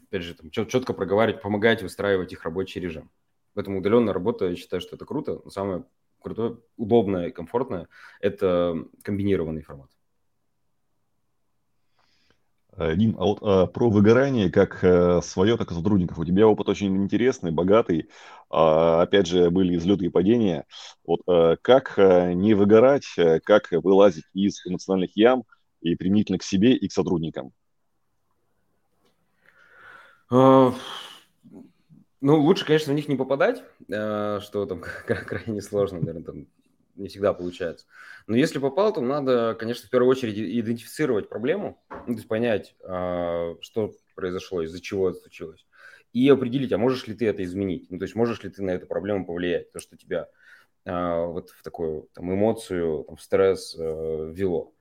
опять 0.08 0.24
же, 0.24 0.34
там, 0.34 0.50
четко 0.52 0.94
проговаривать, 0.94 1.42
помогать 1.42 1.82
выстраивать 1.82 2.34
их 2.34 2.44
рабочий 2.44 2.80
режим. 2.80 3.10
Поэтому 3.54 3.80
удаленная 3.80 4.14
работа, 4.14 4.46
я 4.50 4.56
считаю, 4.56 4.82
что 4.82 4.96
это 4.96 5.06
круто. 5.06 5.42
Но 5.44 5.50
самое 5.50 5.84
крутое, 6.22 6.58
удобное 6.78 7.28
и 7.28 7.32
комфортное– 7.32 7.88
это 8.22 8.86
комбинированный 9.04 9.62
формат. 9.62 9.90
Э, 12.78 12.96
Дим, 12.96 13.16
а 13.18 13.26
вот 13.26 13.40
а, 13.42 13.66
про 13.66 13.90
выгорание 13.90 14.52
как 14.52 14.84
а, 14.84 15.22
свое, 15.22 15.58
так 15.58 15.72
и 15.72 15.74
сотрудников. 15.74 16.20
У 16.20 16.26
тебя 16.26 16.48
опыт 16.48 16.70
очень 16.70 16.96
интересный, 16.96 17.52
богатый. 17.52 18.10
А, 18.50 19.02
опять 19.02 19.28
же, 19.28 19.50
были 19.50 19.76
взлеты 19.76 20.06
и 20.06 20.10
падения. 20.10 20.66
Вот 21.06 21.22
а, 21.28 21.56
как 21.62 21.98
а, 21.98 22.34
не 22.34 22.54
выгорать, 22.54 23.08
а, 23.18 23.40
как 23.40 23.72
вылазить 23.72 24.26
из 24.34 24.64
эмоциональных 24.66 25.18
ям 25.18 25.44
и 25.82 25.96
применительно 25.96 26.38
к 26.38 26.44
себе 26.44 26.74
и 26.76 26.88
к 26.88 26.94
сотрудникам? 26.94 27.52
А, 30.30 30.74
ну, 32.22 32.42
лучше, 32.42 32.66
конечно, 32.66 32.92
в 32.92 32.96
них 32.96 33.08
не 33.08 33.16
попадать, 33.16 33.64
а, 33.92 34.40
что 34.42 34.66
там 34.66 34.82
крайне 35.06 35.62
сложно, 35.62 36.00
наверное, 36.00 36.24
там 36.24 36.48
не 36.96 37.08
всегда 37.08 37.34
получается. 37.34 37.86
Но 38.26 38.36
если 38.36 38.60
попал, 38.60 38.92
то 38.94 39.02
надо, 39.02 39.56
конечно, 39.58 39.88
в 39.88 39.92
первую 39.92 40.10
очередь 40.10 40.38
идентифицировать 40.38 41.30
проблему, 41.30 41.82
ну, 41.90 42.14
то 42.14 42.14
есть 42.14 42.28
понять, 42.28 42.76
а, 42.84 43.56
что 43.62 43.94
произошло, 44.16 44.64
из-за 44.64 44.82
чего 44.82 45.10
это 45.10 45.20
случилось, 45.20 45.66
и 46.12 46.28
определить, 46.28 46.74
а 46.74 46.78
можешь 46.78 47.08
ли 47.08 47.14
ты 47.14 47.28
это 47.28 47.44
изменить, 47.44 47.90
ну, 47.92 48.00
то 48.00 48.04
есть 48.04 48.16
можешь 48.16 48.44
ли 48.44 48.50
ты 48.50 48.64
на 48.64 48.72
эту 48.72 48.88
проблему 48.88 49.26
повлиять, 49.26 49.72
то, 49.72 49.80
что 49.80 49.98
тебя 49.98 50.28
вот 50.86 51.50
в 51.50 51.64
такую 51.64 52.08
там, 52.14 52.34
эмоцию, 52.34 53.04
там, 53.04 53.18
в 53.18 53.22
стресс 53.22 53.76
э, 53.78 54.32
ввело. 54.34 54.74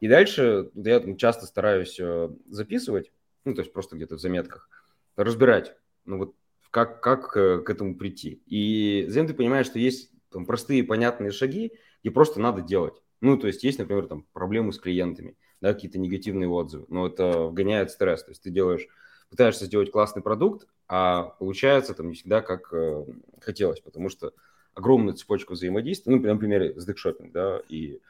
И 0.00 0.08
дальше 0.08 0.72
я 0.74 0.98
там, 0.98 1.16
часто 1.16 1.46
стараюсь 1.46 2.00
э, 2.00 2.30
записывать, 2.48 3.12
ну, 3.44 3.54
то 3.54 3.60
есть 3.60 3.72
просто 3.72 3.94
где-то 3.94 4.16
в 4.16 4.20
заметках, 4.20 4.68
разбирать, 5.16 5.74
ну, 6.04 6.18
вот 6.18 6.34
как, 6.70 7.00
как 7.00 7.36
э, 7.36 7.58
к 7.60 7.70
этому 7.70 7.96
прийти. 7.96 8.42
И 8.46 9.04
затем 9.08 9.26
ты 9.26 9.34
понимаешь, 9.34 9.66
что 9.66 9.78
есть 9.78 10.10
там, 10.30 10.46
простые 10.46 10.84
понятные 10.84 11.30
шаги, 11.30 11.72
и 12.02 12.10
просто 12.10 12.40
надо 12.40 12.62
делать. 12.62 12.94
Ну, 13.20 13.36
то 13.36 13.46
есть 13.46 13.62
есть, 13.62 13.78
например, 13.78 14.06
там 14.06 14.26
проблемы 14.32 14.72
с 14.72 14.78
клиентами, 14.78 15.36
да, 15.60 15.74
какие-то 15.74 15.98
негативные 15.98 16.48
отзывы, 16.48 16.86
но 16.88 17.06
это 17.06 17.42
вгоняет 17.42 17.90
стресс. 17.90 18.24
То 18.24 18.30
есть 18.30 18.42
ты 18.42 18.50
делаешь, 18.50 18.88
пытаешься 19.30 19.66
сделать 19.66 19.92
классный 19.92 20.22
продукт, 20.22 20.66
а 20.88 21.22
получается 21.38 21.94
там 21.94 22.08
не 22.08 22.14
всегда 22.14 22.40
как 22.42 22.72
э, 22.72 23.04
хотелось, 23.40 23.80
потому 23.80 24.08
что 24.08 24.32
огромная 24.74 25.14
цепочка 25.14 25.52
взаимодействия, 25.52 26.12
ну, 26.12 26.20
например, 26.20 26.78
с 26.78 26.84
декшопинг, 26.84 27.32
да, 27.32 27.60
и 27.68 28.00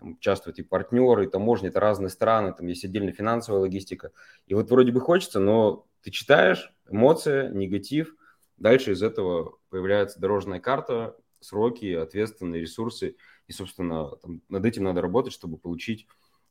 там, 0.00 0.12
участвуют 0.12 0.58
и 0.58 0.62
партнеры, 0.62 1.26
и 1.26 1.28
таможни, 1.28 1.68
это 1.68 1.78
разные 1.78 2.10
страны, 2.10 2.52
там 2.52 2.66
есть 2.66 2.84
отдельно 2.84 3.12
финансовая 3.12 3.60
логистика. 3.60 4.10
И 4.46 4.54
вот 4.54 4.70
вроде 4.70 4.92
бы 4.92 5.00
хочется, 5.00 5.38
но 5.38 5.86
ты 6.02 6.10
читаешь, 6.10 6.72
эмоция, 6.90 7.50
негатив, 7.50 8.16
дальше 8.56 8.92
из 8.92 9.02
этого 9.02 9.58
появляется 9.68 10.18
дорожная 10.18 10.60
карта, 10.60 11.16
сроки, 11.40 11.92
ответственные 11.94 12.62
ресурсы. 12.62 13.16
И, 13.46 13.52
собственно, 13.52 14.16
там, 14.16 14.42
над 14.48 14.64
этим 14.64 14.84
надо 14.84 15.00
работать, 15.00 15.32
чтобы 15.32 15.58
получить 15.58 16.06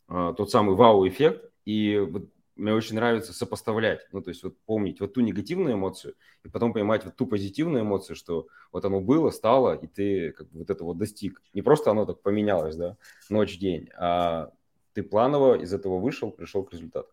э, 0.10 0.34
тот 0.36 0.52
самый 0.52 0.76
вау-эффект. 0.76 1.52
И 1.66 1.98
вот 1.98 2.30
мне 2.60 2.74
очень 2.74 2.95
нравится 2.95 3.34
сопоставлять, 3.34 4.08
ну, 4.12 4.22
то 4.22 4.30
есть 4.30 4.43
вот 4.43 4.58
помнить 4.65 5.00
вот 5.00 5.13
ту 5.13 5.22
негативную 5.22 5.76
эмоцию 5.76 6.15
и 6.43 6.50
потом 6.50 6.74
понимать 6.74 7.06
вот 7.06 7.15
ту 7.15 7.26
позитивную 7.26 7.84
эмоцию, 7.84 8.15
что 8.15 8.48
вот 8.72 8.86
оно 8.86 9.02
было, 9.02 9.32
стало, 9.32 9.76
и 9.76 9.88
ты 9.88 10.32
как 10.34 10.50
бы 10.50 10.60
вот 10.60 10.69
это 10.69 10.84
вот 10.84 10.98
достиг. 10.98 11.41
Не 11.54 11.62
просто 11.62 11.91
оно 11.91 12.06
так 12.06 12.22
поменялось, 12.22 12.76
да, 12.76 12.98
ночь-день, 13.30 13.89
а 13.98 14.52
ты 14.93 15.04
планово 15.04 15.56
из 15.56 15.74
этого 15.74 16.00
вышел, 16.00 16.32
пришел 16.32 16.63
к 16.63 16.74
результату. 16.74 17.10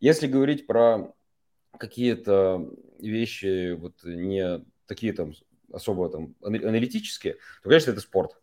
Если 0.00 0.26
говорить 0.26 0.66
про 0.66 1.12
какие-то 1.78 2.70
вещи, 2.98 3.72
вот 3.72 4.04
не 4.04 4.64
такие 4.86 5.12
там 5.12 5.32
особо 5.72 6.08
там 6.08 6.34
аналитические, 6.42 7.34
то, 7.62 7.68
конечно, 7.68 7.90
это 7.90 8.00
спорт. 8.00 8.40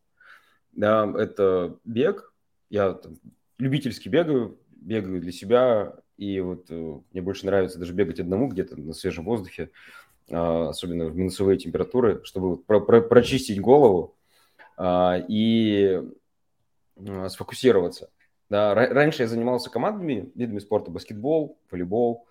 Да, 0.71 1.11
это 1.17 1.77
бег. 1.85 2.33
Я 2.69 2.93
там, 2.93 3.17
любительски 3.57 4.09
бегаю, 4.09 4.59
бегаю 4.69 5.21
для 5.21 5.31
себя, 5.31 5.95
и 6.21 6.39
вот 6.39 6.67
э, 6.69 6.99
мне 7.11 7.21
больше 7.23 7.47
нравится 7.47 7.79
даже 7.79 7.93
бегать 7.93 8.19
одному 8.19 8.47
где-то 8.47 8.79
на 8.79 8.93
свежем 8.93 9.25
воздухе, 9.25 9.71
э, 10.29 10.35
особенно 10.35 11.05
в 11.05 11.15
минусовые 11.15 11.57
температуры, 11.57 12.21
чтобы 12.25 12.57
про 12.57 12.79
про 12.79 13.01
прочистить 13.01 13.59
голову 13.59 14.15
э, 14.77 15.25
и 15.27 15.99
э, 16.97 17.29
сфокусироваться. 17.29 18.11
Да, 18.51 18.75
раньше 18.75 19.23
я 19.23 19.27
занимался 19.27 19.71
командными 19.71 20.31
видами 20.35 20.59
спорта, 20.59 20.91
баскетбол, 20.91 21.57
волейбол. 21.71 22.27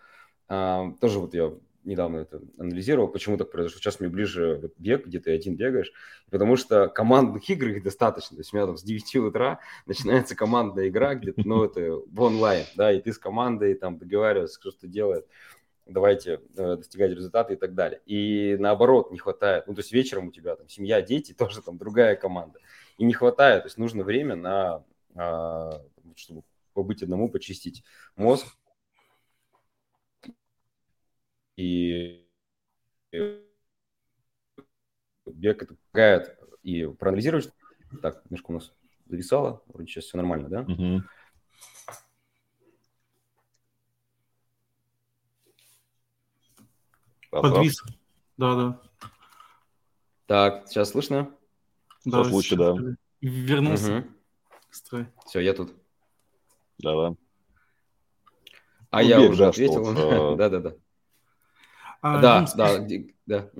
Тоже 0.46 1.18
вот 1.18 1.33
я 1.33 1.55
недавно 1.85 2.19
это 2.19 2.40
анализировал, 2.59 3.09
почему 3.09 3.37
так 3.37 3.51
произошло. 3.51 3.79
Сейчас 3.81 4.01
мне 4.01 4.09
ближе 4.09 4.59
вот 4.62 4.73
бег, 4.79 5.07
где 5.07 5.19
ты 5.19 5.33
один 5.33 5.57
бегаешь, 5.57 5.93
потому 6.31 6.57
что 6.57 6.88
командных 6.88 7.49
игр 7.49 7.69
их 7.69 7.83
достаточно. 7.83 8.37
То 8.37 8.40
есть 8.40 8.53
у 8.53 8.57
меня 8.57 8.66
там 8.66 8.77
с 8.77 8.83
9 8.83 9.16
утра 9.16 9.61
начинается 9.87 10.35
командная 10.35 10.88
игра, 10.88 11.14
где-то, 11.14 11.43
ну, 11.45 11.64
это 11.64 11.81
в 11.81 12.21
онлайн, 12.21 12.66
да, 12.77 12.93
и 12.93 13.01
ты 13.01 13.12
с 13.12 13.19
командой 13.19 13.75
там 13.75 13.99
договариваешься, 13.99 14.61
что 14.61 14.71
что 14.71 14.87
делает, 14.87 15.27
давайте 15.87 16.40
э, 16.57 16.77
достигать 16.77 17.11
результата 17.11 17.53
и 17.53 17.57
так 17.57 17.75
далее. 17.75 18.01
И 18.07 18.57
наоборот, 18.59 19.11
не 19.11 19.19
хватает, 19.19 19.66
ну, 19.66 19.75
то 19.75 19.81
есть 19.81 19.93
вечером 19.93 20.29
у 20.29 20.33
тебя 20.33 20.57
там 20.57 20.69
семья, 20.69 21.03
дети, 21.03 21.33
тоже 21.38 21.62
там 21.62 21.79
другая 21.79 22.16
команда. 22.16 22.59
И 22.99 23.05
не 23.05 23.14
хватает, 23.14 23.62
то 23.62 23.66
есть 23.66 23.79
нужно 23.79 24.05
время 24.05 24.37
на, 24.37 24.85
э, 25.14 25.71
чтобы 26.16 26.43
побыть 26.73 27.03
одному, 27.03 27.29
почистить 27.29 27.83
мозг, 28.16 28.47
и 31.61 32.27
бег 35.27 35.62
это 35.62 35.75
помогает 35.75 36.38
и 36.62 36.87
проанализировать. 36.87 37.53
Так, 38.01 38.25
немножко 38.25 38.51
у 38.51 38.55
нас 38.55 38.73
зависало, 39.07 39.62
вроде 39.66 39.90
сейчас 39.90 40.05
все 40.05 40.16
нормально, 40.16 40.49
да? 40.49 40.61
Угу. 40.62 41.03
Подвис. 47.31 47.83
Да, 48.37 48.55
да. 48.55 48.83
Так, 50.27 50.68
сейчас 50.68 50.90
слышно? 50.90 51.37
Да, 52.05 52.25
сейчас 52.25 52.33
лучше, 52.33 52.57
да. 52.57 52.75
Вернулся. 53.20 53.99
Угу. 53.99 54.09
Строй. 54.70 55.07
Все, 55.27 55.40
я 55.40 55.53
тут. 55.53 55.75
Да, 56.79 56.94
да. 56.94 57.16
А 58.90 59.03
ну, 59.03 59.09
я 59.09 59.20
уже 59.20 59.46
ответил. 59.46 60.33
Э, 60.33 60.37
Да-да-да. 60.38 60.75
А, 62.02 62.20
да, 62.20 62.46
да, 62.56 62.86
да. 63.26 63.50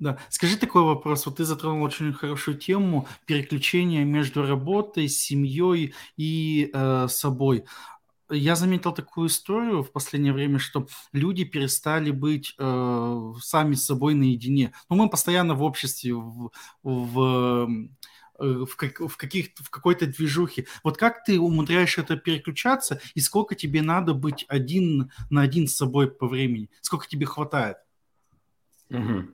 Да. 0.00 0.18
Скажи 0.30 0.56
такой 0.56 0.82
вопрос. 0.82 1.26
Вот 1.26 1.36
ты 1.36 1.44
затронул 1.44 1.84
очень 1.84 2.12
хорошую 2.12 2.58
тему 2.58 3.06
переключения 3.24 4.04
между 4.04 4.44
работой, 4.44 5.08
семьей 5.08 5.94
и 6.16 6.70
э, 6.72 7.06
собой. 7.08 7.64
Я 8.28 8.56
заметил 8.56 8.92
такую 8.92 9.28
историю 9.28 9.84
в 9.84 9.92
последнее 9.92 10.32
время, 10.32 10.58
что 10.58 10.88
люди 11.12 11.44
перестали 11.44 12.10
быть 12.10 12.54
э, 12.58 13.32
сами 13.40 13.74
с 13.74 13.84
собой 13.84 14.14
наедине. 14.14 14.72
Но 14.90 14.96
ну, 14.96 15.04
мы 15.04 15.08
постоянно 15.08 15.54
в 15.54 15.62
обществе, 15.62 16.14
в, 16.14 16.50
в 16.82 17.20
Э, 17.22 17.66
в, 18.38 18.76
как, 18.76 19.00
в, 19.00 19.16
каких, 19.16 19.50
в 19.56 19.70
какой-то 19.70 20.06
движухе. 20.06 20.66
Вот 20.84 20.96
как 20.96 21.24
ты 21.24 21.38
умудряешь 21.38 21.98
это 21.98 22.16
переключаться, 22.16 23.00
и 23.14 23.20
сколько 23.20 23.54
тебе 23.54 23.82
надо 23.82 24.14
быть 24.14 24.44
один 24.48 25.10
на 25.30 25.42
один 25.42 25.66
с 25.68 25.76
собой 25.76 26.10
по 26.10 26.26
времени? 26.26 26.70
Сколько 26.80 27.08
тебе 27.08 27.26
хватает? 27.26 27.78
Угу. 28.90 29.24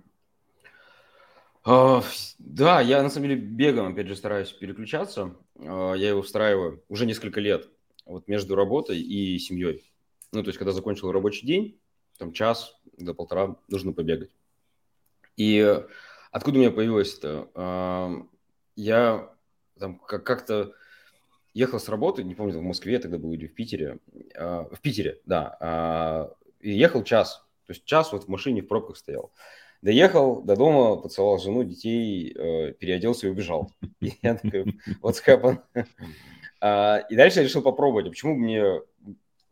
Uh, 1.64 2.04
да, 2.38 2.80
я 2.80 3.02
на 3.04 3.08
самом 3.08 3.28
деле 3.28 3.40
бегом, 3.40 3.92
опять 3.92 4.08
же, 4.08 4.16
стараюсь 4.16 4.50
переключаться. 4.50 5.36
Uh, 5.54 5.96
я 5.96 6.08
его 6.08 6.22
встраиваю 6.22 6.82
уже 6.88 7.06
несколько 7.06 7.40
лет 7.40 7.70
вот 8.04 8.26
между 8.26 8.56
работой 8.56 9.00
и 9.00 9.38
семьей. 9.38 9.92
Ну, 10.32 10.42
то 10.42 10.48
есть, 10.48 10.58
когда 10.58 10.72
закончил 10.72 11.12
рабочий 11.12 11.46
день, 11.46 11.80
там 12.18 12.32
час 12.32 12.74
до 12.98 13.14
полтора 13.14 13.56
нужно 13.68 13.92
побегать. 13.92 14.30
И 15.36 15.84
откуда 16.32 16.56
у 16.56 16.60
меня 16.60 16.72
появилось 16.72 17.16
это? 17.16 17.48
Uh, 17.54 18.28
я 18.76 19.30
там 19.78 19.98
как-то 19.98 20.72
ехал 21.54 21.78
с 21.78 21.88
работы, 21.88 22.24
не 22.24 22.34
помню, 22.34 22.58
в 22.58 22.62
Москве, 22.62 22.98
тогда 22.98 23.18
был 23.18 23.32
или 23.32 23.46
в 23.46 23.54
Питере, 23.54 23.98
э, 24.34 24.64
в 24.70 24.80
Питере, 24.80 25.20
да, 25.26 26.30
э, 26.60 26.66
и 26.66 26.72
ехал 26.72 27.04
час, 27.04 27.44
то 27.66 27.72
есть 27.72 27.84
час 27.84 28.12
вот 28.12 28.24
в 28.24 28.28
машине 28.28 28.62
в 28.62 28.68
пробках 28.68 28.96
стоял. 28.96 29.32
Доехал 29.82 30.42
до 30.42 30.54
дома, 30.54 30.96
поцеловал 30.96 31.38
жену, 31.38 31.64
детей, 31.64 32.32
э, 32.32 32.72
переоделся 32.74 33.26
и 33.26 33.30
убежал. 33.30 33.72
И 34.00 34.12
я 34.22 34.36
такой, 34.36 34.78
what's 35.02 35.20
happened? 35.26 35.60
а, 36.60 36.98
и 37.10 37.16
дальше 37.16 37.40
я 37.40 37.44
решил 37.44 37.62
попробовать, 37.62 38.06
а 38.06 38.10
почему 38.10 38.36
мне 38.36 38.80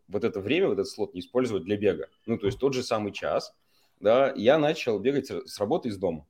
вот 0.07 0.25
это 0.25 0.41
время, 0.41 0.69
вот 0.69 0.75
этот 0.75 0.89
слот 0.89 1.15
не 1.15 1.21
использовать 1.21 1.65
для 1.65 1.77
бега? 1.77 2.09
Ну, 2.27 2.39
то 2.39 2.47
есть 2.47 2.61
тот 2.61 2.75
же 2.75 2.85
самый 2.85 3.13
час, 3.13 3.57
да, 3.99 4.33
я 4.37 4.57
начал 4.59 5.01
бегать 5.01 5.31
с 5.31 5.59
работы 5.59 5.89
из 5.89 5.99
дома, 5.99 6.27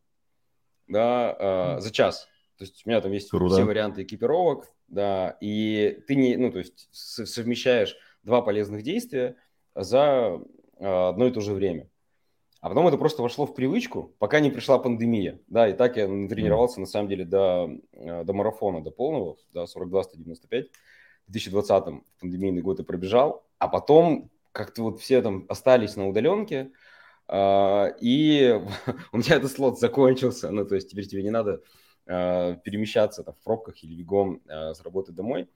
да, 0.89 1.79
за 1.79 1.91
час. 1.91 2.30
То 2.61 2.65
есть 2.65 2.83
у 2.85 2.91
меня 2.91 3.01
там 3.01 3.11
есть 3.13 3.31
Круто. 3.31 3.55
все 3.55 3.65
варианты 3.65 4.03
экипировок, 4.03 4.71
да, 4.87 5.39
и 5.41 6.03
ты 6.07 6.15
не, 6.15 6.37
ну, 6.37 6.53
то 6.53 6.59
есть 6.59 6.91
совмещаешь 6.93 7.97
два 8.23 8.43
полезных 8.43 8.83
действия 8.83 9.37
за 9.75 10.43
а, 10.79 11.09
одно 11.09 11.27
и 11.27 11.31
то 11.31 11.41
же 11.41 11.55
время. 11.55 11.89
А 12.61 12.69
потом 12.69 12.87
это 12.87 12.99
просто 12.99 13.23
вошло 13.23 13.47
в 13.47 13.55
привычку, 13.55 14.15
пока 14.19 14.41
не 14.41 14.51
пришла 14.51 14.79
пандемия. 14.79 15.41
Да, 15.47 15.71
и 15.71 15.73
так 15.73 15.97
я 15.97 16.05
тренировался, 16.07 16.81
на 16.81 16.87
самом 16.87 17.09
деле, 17.09 17.25
до, 17.25 17.71
а, 17.97 18.25
до 18.25 18.33
марафона, 18.35 18.85
до 18.85 18.91
полного, 18.91 19.39
до 19.55 19.65
42-195. 19.65 20.67
В 21.29 21.33
2020 21.33 21.87
в 21.87 22.21
пандемийный 22.21 22.61
год 22.61 22.79
и 22.79 22.83
пробежал. 22.83 23.47
А 23.59 23.69
потом 23.69 24.31
как-то 24.53 24.83
вот 24.83 25.01
все 25.01 25.23
там 25.23 25.47
остались 25.49 25.97
на 25.97 26.07
удаленке, 26.07 26.73
а, 27.27 27.87
и 28.03 28.61
у 29.13 29.17
меня 29.17 29.37
этот 29.37 29.51
слот 29.51 29.81
закончился. 29.81 30.51
Ну, 30.51 30.67
то 30.67 30.75
есть 30.75 30.91
теперь 30.91 31.07
тебе 31.07 31.23
не 31.23 31.31
надо 31.31 31.63
перемещаться 32.07 33.23
там, 33.23 33.35
в 33.35 33.43
пробках 33.45 33.83
или 33.85 33.95
бегом 33.95 34.41
э, 34.47 34.75
с 34.75 34.81
работы 34.83 35.13
домой. 35.13 35.49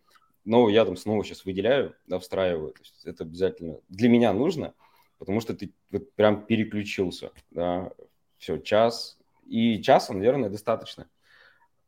Но 0.44 0.68
я 0.68 0.85
там 0.85 0.96
снова 0.96 1.24
сейчас 1.24 1.44
выделяю, 1.44 1.96
да, 2.07 2.18
встраиваю. 2.18 2.72
То 2.72 2.80
есть 2.80 3.07
это 3.07 3.24
обязательно 3.24 3.80
для 3.88 4.09
меня 4.09 4.33
нужно, 4.33 4.74
потому 5.18 5.40
что 5.40 5.54
ты 5.54 5.72
вот 5.90 6.12
прям 6.12 6.44
переключился. 6.44 7.33
Да, 7.50 7.92
все, 8.38 8.59
час. 8.59 9.18
И 9.46 9.83
часа, 9.83 10.12
наверное, 10.12 10.50
достаточно. 10.50 11.09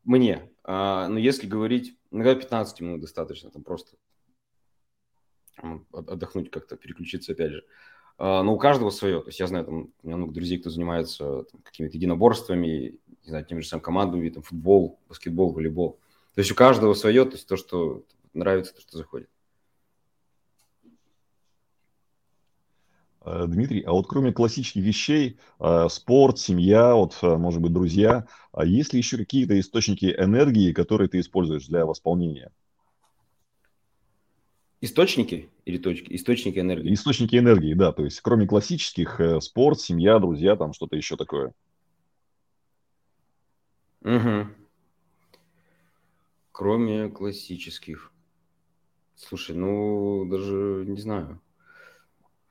Мне. 0.04 0.50
А, 0.64 1.08
но 1.08 1.18
если 1.18 1.46
говорить, 1.46 1.98
иногда 2.10 2.34
15 2.34 2.80
минут 2.80 3.00
достаточно, 3.00 3.50
там 3.50 3.62
просто 3.62 3.96
отдохнуть 5.92 6.50
как-то, 6.50 6.76
переключиться 6.76 7.32
опять 7.32 7.52
же. 7.52 7.64
А, 8.18 8.42
но 8.42 8.54
у 8.54 8.58
каждого 8.58 8.90
свое. 8.90 9.20
То 9.20 9.28
есть 9.28 9.40
я 9.40 9.46
знаю, 9.46 9.66
там, 9.66 9.92
у 10.02 10.06
меня 10.06 10.16
много 10.16 10.32
друзей, 10.32 10.58
кто 10.58 10.70
занимается 10.70 11.44
какими-то 11.62 11.96
единоборствами, 11.96 12.98
не 13.26 13.30
знаю, 13.30 13.44
тем 13.44 13.60
же 13.60 13.66
самым 13.66 13.82
командным 13.82 14.20
видом, 14.20 14.42
футбол, 14.42 15.00
баскетбол, 15.08 15.52
волейбол. 15.52 15.98
То 16.34 16.40
есть 16.40 16.52
у 16.52 16.54
каждого 16.54 16.94
свое, 16.94 17.24
то 17.24 17.32
есть 17.32 17.48
то, 17.48 17.56
что 17.56 18.04
нравится, 18.32 18.74
то, 18.74 18.80
что 18.80 18.98
заходит. 18.98 19.28
Э, 23.24 23.46
Дмитрий, 23.48 23.82
а 23.82 23.92
вот 23.92 24.06
кроме 24.06 24.32
классических 24.32 24.82
вещей, 24.82 25.38
э, 25.58 25.88
спорт, 25.90 26.38
семья, 26.38 26.94
вот, 26.94 27.18
э, 27.22 27.36
может 27.36 27.60
быть, 27.60 27.72
друзья, 27.72 28.26
а 28.52 28.64
есть 28.64 28.92
ли 28.92 28.98
еще 28.98 29.16
какие-то 29.16 29.58
источники 29.58 30.14
энергии, 30.16 30.72
которые 30.72 31.08
ты 31.08 31.18
используешь 31.18 31.66
для 31.66 31.84
восполнения? 31.84 32.52
Источники 34.80 35.48
или 35.64 35.78
точки? 35.78 36.14
Источники 36.14 36.60
энергии. 36.60 36.94
Источники 36.94 37.34
энергии, 37.34 37.74
да. 37.74 37.90
То 37.90 38.04
есть, 38.04 38.20
кроме 38.20 38.46
классических, 38.46 39.20
спорт, 39.40 39.80
семья, 39.80 40.20
друзья, 40.20 40.54
там 40.54 40.72
что-то 40.72 40.94
еще 40.94 41.16
такое. 41.16 41.52
Угу. 44.06 44.46
Кроме 46.52 47.08
классических. 47.08 48.12
Слушай, 49.16 49.56
ну, 49.56 50.24
даже 50.30 50.84
не 50.86 51.00
знаю. 51.00 51.40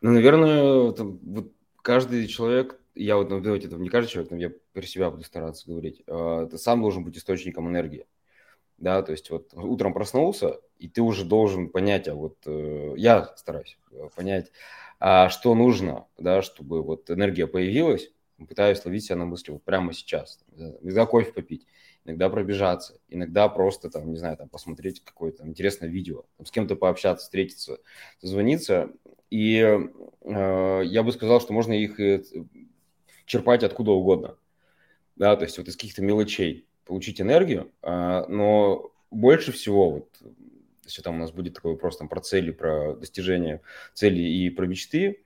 Ну, 0.02 0.12
наверное, 0.12 0.92
там, 0.92 1.18
вот 1.24 1.54
каждый 1.82 2.28
человек, 2.28 2.78
я 2.94 3.16
вот, 3.16 3.30
ну, 3.30 3.40
давайте, 3.40 3.68
это 3.68 3.78
не 3.78 3.88
каждый 3.88 4.12
человек, 4.12 4.32
но 4.32 4.38
я 4.38 4.52
про 4.74 4.82
себя 4.82 5.10
буду 5.10 5.24
стараться 5.24 5.66
говорить, 5.68 6.04
э, 6.06 6.48
ты 6.52 6.58
сам 6.58 6.82
должен 6.82 7.06
быть 7.06 7.18
источником 7.18 7.70
энергии. 7.70 8.06
Да, 8.78 9.02
то 9.02 9.14
есть 9.14 9.30
вот 9.30 9.54
утром 9.54 9.94
проснулся, 9.94 10.60
и 10.78 10.90
ты 10.90 11.02
уже 11.02 11.24
должен 11.24 11.70
понять, 11.70 12.10
а 12.10 12.16
вот 12.16 12.36
э, 12.46 12.96
я 12.98 13.34
стараюсь 13.38 13.78
э, 13.92 14.10
понять, 14.14 14.52
а 15.00 15.30
что 15.30 15.56
нужно, 15.56 16.08
да, 16.18 16.42
чтобы 16.42 16.84
вот 16.84 17.10
энергия 17.10 17.48
появилась, 17.48 18.12
пытаюсь 18.48 18.84
ловить 18.84 19.06
себя 19.06 19.16
на 19.16 19.26
мысли 19.26 19.52
вот 19.52 19.64
прямо 19.64 19.94
сейчас. 19.94 20.44
Иногда 20.82 21.06
кофе 21.06 21.32
попить, 21.32 21.66
иногда 22.04 22.30
пробежаться, 22.30 23.00
иногда 23.10 23.48
просто, 23.48 23.90
там, 23.90 24.12
не 24.12 24.18
знаю, 24.18 24.38
там, 24.38 24.50
посмотреть 24.50 25.04
какое-то 25.04 25.48
интересное 25.48 25.90
видео, 25.90 26.26
там, 26.38 26.46
с 26.46 26.52
кем-то 26.52 26.76
пообщаться, 26.76 27.24
встретиться, 27.26 27.80
созвониться. 28.20 28.92
И 29.30 29.58
э, 29.60 30.82
я 30.86 31.04
бы 31.04 31.12
сказал, 31.12 31.40
что 31.42 31.54
можно 31.54 31.74
их 31.74 32.00
э, 32.00 32.24
черпать 33.26 33.64
откуда 33.64 33.92
угодно. 33.92 34.38
Да, 35.16 35.36
то 35.38 35.46
есть 35.46 35.58
вот 35.58 35.68
из 35.68 35.76
каких-то 35.76 36.02
мелочей 36.02 36.68
получить 36.84 37.22
энергию, 37.22 37.72
э, 37.82 38.26
но 38.28 38.92
больше 39.12 39.52
всего 39.52 39.92
вот 39.92 40.10
если 40.86 41.02
там 41.02 41.16
у 41.16 41.20
нас 41.20 41.32
будет 41.32 41.56
такой 41.56 41.72
вопрос 41.74 41.98
там, 41.98 42.08
про 42.08 42.22
цели, 42.22 42.52
про 42.52 42.94
достижение 42.96 43.62
цели 43.94 44.22
и 44.22 44.50
про 44.50 44.66
мечты, 44.66 45.24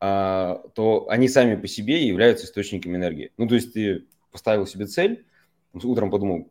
то 0.00 1.06
они 1.08 1.28
сами 1.28 1.56
по 1.56 1.66
себе 1.66 2.06
являются 2.06 2.46
источниками 2.46 2.96
энергии. 2.96 3.32
Ну, 3.36 3.48
то 3.48 3.56
есть 3.56 3.72
ты 3.72 4.06
поставил 4.30 4.66
себе 4.66 4.86
цель, 4.86 5.26
утром 5.72 6.10
подумал, 6.10 6.50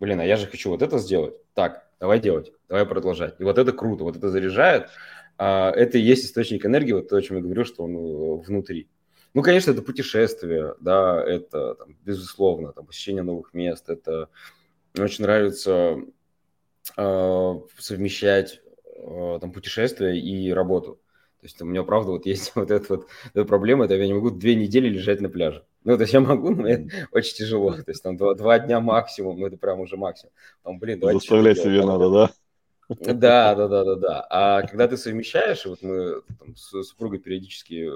блин, 0.00 0.20
а 0.20 0.24
я 0.24 0.36
же 0.36 0.46
хочу 0.46 0.70
вот 0.70 0.82
это 0.82 0.98
сделать. 0.98 1.34
Так, 1.54 1.88
давай 2.00 2.20
делать, 2.20 2.52
давай 2.68 2.86
продолжать. 2.86 3.36
И 3.38 3.44
вот 3.44 3.58
это 3.58 3.72
круто, 3.72 4.04
вот 4.04 4.16
это 4.16 4.28
заряжает. 4.30 4.88
А, 5.36 5.70
это 5.70 5.98
и 5.98 6.02
есть 6.02 6.24
источник 6.24 6.66
энергии, 6.66 6.92
вот 6.92 7.08
то, 7.08 7.16
о 7.16 7.22
чем 7.22 7.36
я 7.36 7.42
говорю, 7.42 7.64
что 7.64 7.84
он 7.84 7.96
э, 7.96 8.44
внутри. 8.44 8.88
Ну, 9.34 9.42
конечно, 9.42 9.70
это 9.70 9.82
путешествие, 9.82 10.74
да, 10.80 11.22
это, 11.24 11.74
там, 11.74 11.96
безусловно, 12.04 12.72
там, 12.72 12.86
посещение 12.86 13.22
новых 13.22 13.54
мест, 13.54 13.88
это 13.88 14.28
мне 14.94 15.04
очень 15.04 15.22
нравится 15.22 15.98
э, 16.96 17.54
совмещать 17.78 18.60
э, 18.96 19.38
там, 19.40 19.52
путешествия 19.52 20.18
и 20.18 20.50
работу. 20.50 21.00
То 21.40 21.46
есть 21.46 21.60
у 21.62 21.64
меня, 21.64 21.82
правда, 21.84 22.12
вот 22.12 22.26
есть 22.26 22.52
вот 22.54 22.70
эта 22.70 22.96
вот 22.96 23.06
эта 23.32 23.44
проблема, 23.44 23.84
это 23.84 23.94
я 23.94 24.06
не 24.06 24.14
могу 24.14 24.30
две 24.30 24.54
недели 24.54 24.88
лежать 24.88 25.20
на 25.20 25.28
пляже. 25.28 25.64
Ну, 25.84 25.96
то 25.96 26.02
есть 26.02 26.12
я 26.12 26.20
могу, 26.20 26.50
но 26.50 26.68
это 26.68 26.88
очень 27.12 27.36
тяжело. 27.36 27.72
То 27.72 27.84
есть 27.90 28.02
там 28.02 28.16
два, 28.16 28.34
два 28.34 28.58
дня 28.58 28.80
максимум, 28.80 29.38
ну, 29.38 29.46
это 29.46 29.56
прям 29.56 29.80
уже 29.80 29.96
максимум. 29.96 30.32
Там, 30.62 30.78
блин, 30.78 31.00
Заставлять 31.00 31.58
себе 31.58 31.84
надо, 31.84 32.10
да? 32.10 32.30
Да, 32.88 33.54
да, 33.54 33.68
да, 33.68 33.84
да, 33.84 33.94
да. 33.94 34.26
А 34.30 34.62
когда 34.62 34.88
ты 34.88 34.96
совмещаешь, 34.96 35.64
вот 35.66 35.82
мы 35.82 36.22
там, 36.38 36.56
с 36.56 36.82
супругой 36.82 37.18
периодически 37.18 37.92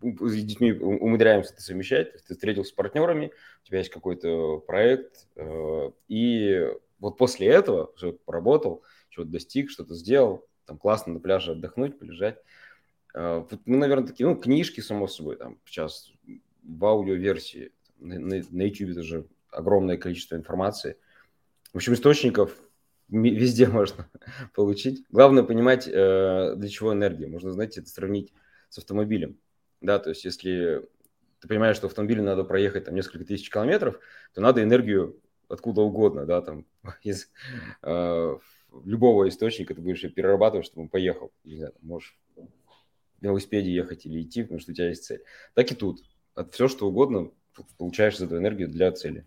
с 0.00 0.44
детьми 0.44 0.72
умудряемся 0.72 1.52
это 1.52 1.62
совмещать, 1.62 2.12
ты 2.24 2.34
встретился 2.34 2.70
с 2.70 2.74
партнерами, 2.74 3.32
у 3.62 3.66
тебя 3.66 3.78
есть 3.78 3.90
какой-то 3.90 4.58
проект, 4.58 5.26
э, 5.36 5.90
и 6.08 6.68
вот 7.00 7.18
после 7.18 7.48
этого 7.48 7.92
уже 7.96 8.12
поработал, 8.12 8.82
чего-то 9.08 9.32
достиг, 9.32 9.70
что-то 9.70 9.94
сделал, 9.94 10.46
там 10.70 10.78
классно 10.78 11.14
на 11.14 11.18
пляже 11.18 11.52
отдохнуть, 11.52 11.98
полежать. 11.98 12.38
А, 13.12 13.40
вот 13.40 13.60
мы, 13.66 13.76
наверное, 13.76 14.06
такие, 14.06 14.24
ну, 14.28 14.36
книжки, 14.36 14.80
само 14.80 15.08
собой, 15.08 15.34
там, 15.34 15.58
сейчас 15.64 16.12
в 16.62 16.84
аудиоверсии, 16.84 17.72
на, 17.98 18.20
на, 18.20 18.62
YouTube 18.62 18.94
тоже 18.94 19.26
огромное 19.50 19.96
количество 19.96 20.36
информации. 20.36 20.96
В 21.72 21.76
общем, 21.78 21.94
источников 21.94 22.56
везде 23.08 23.66
можно 23.68 24.08
получить. 24.54 25.04
Главное 25.10 25.42
понимать, 25.42 25.88
э, 25.88 26.54
для 26.54 26.68
чего 26.68 26.92
энергия. 26.92 27.26
Можно, 27.26 27.50
знаете, 27.50 27.80
это 27.80 27.90
сравнить 27.90 28.32
с 28.68 28.78
автомобилем. 28.78 29.38
Да, 29.80 29.98
то 29.98 30.10
есть 30.10 30.24
если 30.24 30.88
ты 31.40 31.48
понимаешь, 31.48 31.74
что 31.74 31.88
автомобилю 31.88 32.22
надо 32.22 32.44
проехать 32.44 32.84
там 32.84 32.94
несколько 32.94 33.24
тысяч 33.24 33.50
километров, 33.50 33.98
то 34.34 34.40
надо 34.40 34.62
энергию 34.62 35.20
откуда 35.48 35.80
угодно, 35.80 36.26
да, 36.26 36.42
там 36.42 36.64
из 37.02 37.28
э, 37.82 38.38
любого 38.84 39.28
источника 39.28 39.74
ты 39.74 39.80
будешь 39.80 40.02
перерабатывать, 40.14 40.66
чтобы 40.66 40.82
он 40.82 40.88
поехал. 40.88 41.32
Не 41.44 41.56
знаю, 41.56 41.74
можешь 41.80 42.18
в 42.36 43.24
велосипеде 43.24 43.72
ехать 43.72 44.06
или 44.06 44.22
идти, 44.22 44.42
потому 44.42 44.60
что 44.60 44.72
у 44.72 44.74
тебя 44.74 44.88
есть 44.88 45.04
цель. 45.04 45.22
Так 45.54 45.70
и 45.70 45.74
тут. 45.74 46.02
От 46.34 46.54
все, 46.54 46.68
что 46.68 46.88
угодно, 46.88 47.30
получаешь 47.78 48.18
эту 48.20 48.36
энергию 48.38 48.68
для 48.68 48.92
цели. 48.92 49.26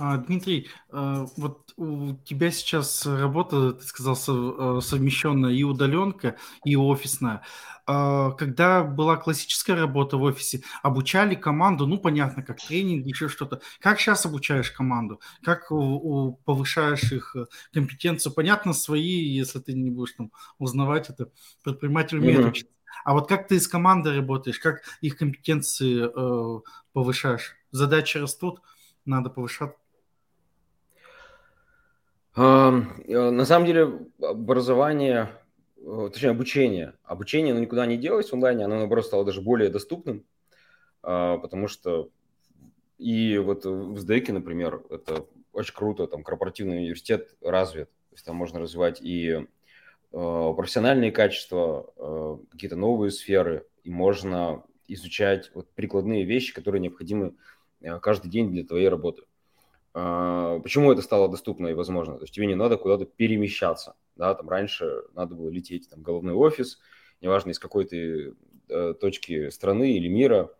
А, 0.00 0.16
Дмитрий, 0.16 0.68
а, 0.90 1.26
вот 1.36 1.74
у 1.76 2.14
тебя 2.24 2.50
сейчас 2.50 3.04
работа, 3.04 3.74
ты 3.74 3.84
сказал, 3.84 4.16
э, 4.16 4.80
совмещенная 4.80 5.52
и 5.52 5.62
удаленка, 5.62 6.36
и 6.64 6.74
офисная. 6.74 7.42
А, 7.86 8.30
когда 8.30 8.82
была 8.82 9.16
классическая 9.16 9.74
работа 9.74 10.16
в 10.16 10.22
офисе, 10.22 10.62
обучали 10.82 11.34
команду, 11.34 11.86
ну, 11.86 11.98
понятно, 11.98 12.42
как 12.42 12.62
тренинг, 12.62 13.04
еще 13.04 13.28
что-то. 13.28 13.60
Как 13.78 14.00
сейчас 14.00 14.24
обучаешь 14.24 14.70
команду? 14.70 15.20
Как 15.42 15.68
повышаешь 15.68 17.12
их 17.12 17.36
э, 17.36 17.44
компетенцию? 17.74 18.32
Понятно, 18.32 18.72
свои, 18.72 19.22
если 19.22 19.58
ты 19.58 19.74
не 19.74 19.90
будешь 19.90 20.12
там 20.12 20.32
узнавать 20.58 21.10
это, 21.10 21.28
предприниматель 21.62 22.18
умеет 22.18 22.40
mm-hmm. 22.40 22.48
учиться. 22.48 22.72
А 23.04 23.12
вот 23.12 23.28
как 23.28 23.48
ты 23.48 23.60
с 23.60 23.68
командой 23.68 24.16
работаешь, 24.16 24.58
как 24.60 24.80
их 25.02 25.18
компетенции 25.18 26.08
э, 26.08 26.60
повышаешь? 26.94 27.54
Задачи 27.70 28.16
растут, 28.16 28.62
надо 29.04 29.28
повышать. 29.28 29.74
Э, 32.40 32.70
на 33.30 33.44
самом 33.44 33.66
деле 33.66 33.98
образование, 34.18 35.28
э, 35.76 36.08
точнее 36.10 36.30
обучение, 36.30 36.94
обучение 37.04 37.52
оно 37.52 37.60
никуда 37.60 37.84
не 37.84 37.98
делось 37.98 38.30
в 38.30 38.32
онлайне, 38.32 38.64
оно 38.64 38.78
наоборот 38.78 39.04
стало 39.04 39.26
даже 39.26 39.42
более 39.42 39.68
доступным, 39.68 40.24
а, 41.02 41.36
потому 41.36 41.68
что 41.68 42.08
и 42.96 43.36
вот 43.36 43.66
в 43.66 43.98
СДЭКе, 43.98 44.32
например, 44.32 44.82
это 44.88 45.26
очень 45.52 45.74
круто, 45.74 46.06
там 46.06 46.22
корпоративный 46.22 46.78
университет 46.78 47.36
развит, 47.42 47.90
то 47.90 48.14
есть 48.14 48.24
там 48.24 48.36
можно 48.36 48.58
развивать 48.58 49.02
и 49.02 49.32
э, 49.32 49.46
профессиональные 50.10 51.12
качества, 51.12 52.40
какие-то 52.50 52.76
новые 52.76 53.10
сферы, 53.10 53.66
и 53.84 53.90
можно 53.90 54.64
изучать 54.88 55.50
вот 55.54 55.68
прикладные 55.74 56.24
вещи, 56.24 56.54
которые 56.54 56.80
необходимы 56.80 57.34
каждый 58.00 58.30
день 58.30 58.50
для 58.50 58.64
твоей 58.64 58.88
работы. 58.88 59.24
А, 59.92 60.60
почему 60.60 60.92
это 60.92 61.02
стало 61.02 61.28
доступно 61.28 61.68
и 61.68 61.74
возможно? 61.74 62.16
То 62.16 62.22
есть 62.22 62.34
тебе 62.34 62.46
не 62.46 62.54
надо 62.54 62.76
куда-то 62.76 63.06
перемещаться. 63.06 63.94
Да? 64.16 64.34
Там 64.34 64.48
раньше 64.48 65.02
надо 65.14 65.34
было 65.34 65.48
лететь 65.48 65.88
там, 65.90 66.00
в 66.00 66.02
головной 66.02 66.34
офис, 66.34 66.78
неважно 67.20 67.50
из 67.50 67.58
какой 67.58 67.84
ты 67.84 68.34
э, 68.68 68.94
точки 69.00 69.50
страны 69.50 69.92
или 69.96 70.08
мира. 70.08 70.50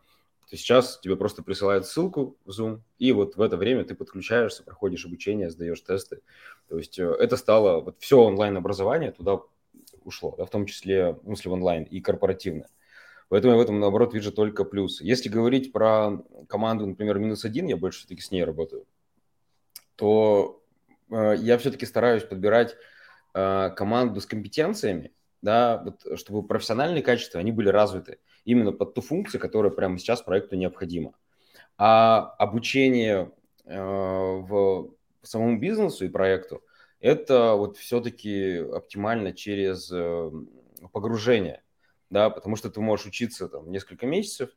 То 0.51 0.57
сейчас 0.57 0.99
тебе 0.99 1.15
просто 1.15 1.45
присылают 1.45 1.87
ссылку 1.87 2.37
в 2.45 2.51
Zoom, 2.51 2.81
и 2.99 3.13
вот 3.13 3.37
в 3.37 3.41
это 3.41 3.57
время 3.57 3.85
ты 3.85 3.95
подключаешься, 3.95 4.65
проходишь 4.65 5.07
обучение, 5.07 5.49
сдаешь 5.49 5.81
тесты. 5.81 6.23
То 6.69 6.77
есть 6.77 6.99
э, 6.99 7.05
это 7.05 7.37
стало, 7.37 7.81
вот 7.81 7.97
все 8.01 8.19
онлайн-образование 8.19 9.13
туда 9.13 9.39
ушло, 10.03 10.35
да, 10.37 10.45
в 10.47 10.51
том 10.51 10.67
числе, 10.67 11.13
в 11.13 11.23
смысле, 11.25 11.51
в 11.53 11.55
онлайн 11.55 11.85
и 11.85 12.01
корпоративное. 12.01 12.69
Поэтому 13.29 13.53
я 13.53 13.59
в 13.61 13.63
этом, 13.63 13.79
наоборот, 13.79 14.13
вижу 14.13 14.33
только 14.33 14.65
плюсы. 14.65 15.05
Если 15.05 15.29
говорить 15.29 15.71
про 15.71 16.19
команду, 16.49 16.85
например, 16.85 17.21
минус 17.21 17.45
один, 17.45 17.69
я 17.69 17.77
больше 17.77 18.01
все-таки 18.01 18.23
с 18.23 18.33
ней 18.33 18.43
работаю 18.43 18.87
то 20.01 20.63
э, 21.11 21.35
я 21.39 21.59
все-таки 21.59 21.85
стараюсь 21.85 22.25
подбирать 22.25 22.75
э, 23.35 23.71
команду 23.77 24.23
с 24.23 24.27
компетенциями, 24.27 25.13
да, 25.43 25.83
вот, 25.85 26.19
чтобы 26.19 26.47
профессиональные 26.47 27.03
качества, 27.03 27.39
они 27.39 27.53
были 27.53 27.69
развиты 27.69 28.19
именно 28.47 28.73
под 28.73 28.95
ту 28.95 29.03
функцию, 29.03 29.43
которая 29.43 29.71
прямо 29.71 29.99
сейчас 29.99 30.23
проекту 30.23 30.57
необходима. 30.57 31.13
А 31.77 32.35
обучение 32.39 33.31
э, 33.67 33.79
в 33.79 34.95
самому 35.21 35.59
бизнесу 35.59 36.07
и 36.07 36.09
проекту, 36.09 36.63
это 36.99 37.53
вот 37.57 37.77
все-таки 37.77 38.57
оптимально 38.57 39.35
через 39.35 39.93
э, 39.93 40.31
погружение, 40.93 41.63
да, 42.09 42.31
потому 42.31 42.57
что 42.57 42.71
ты 42.71 42.81
можешь 42.81 43.05
учиться 43.05 43.49
там 43.49 43.71
несколько 43.71 44.07
месяцев, 44.07 44.49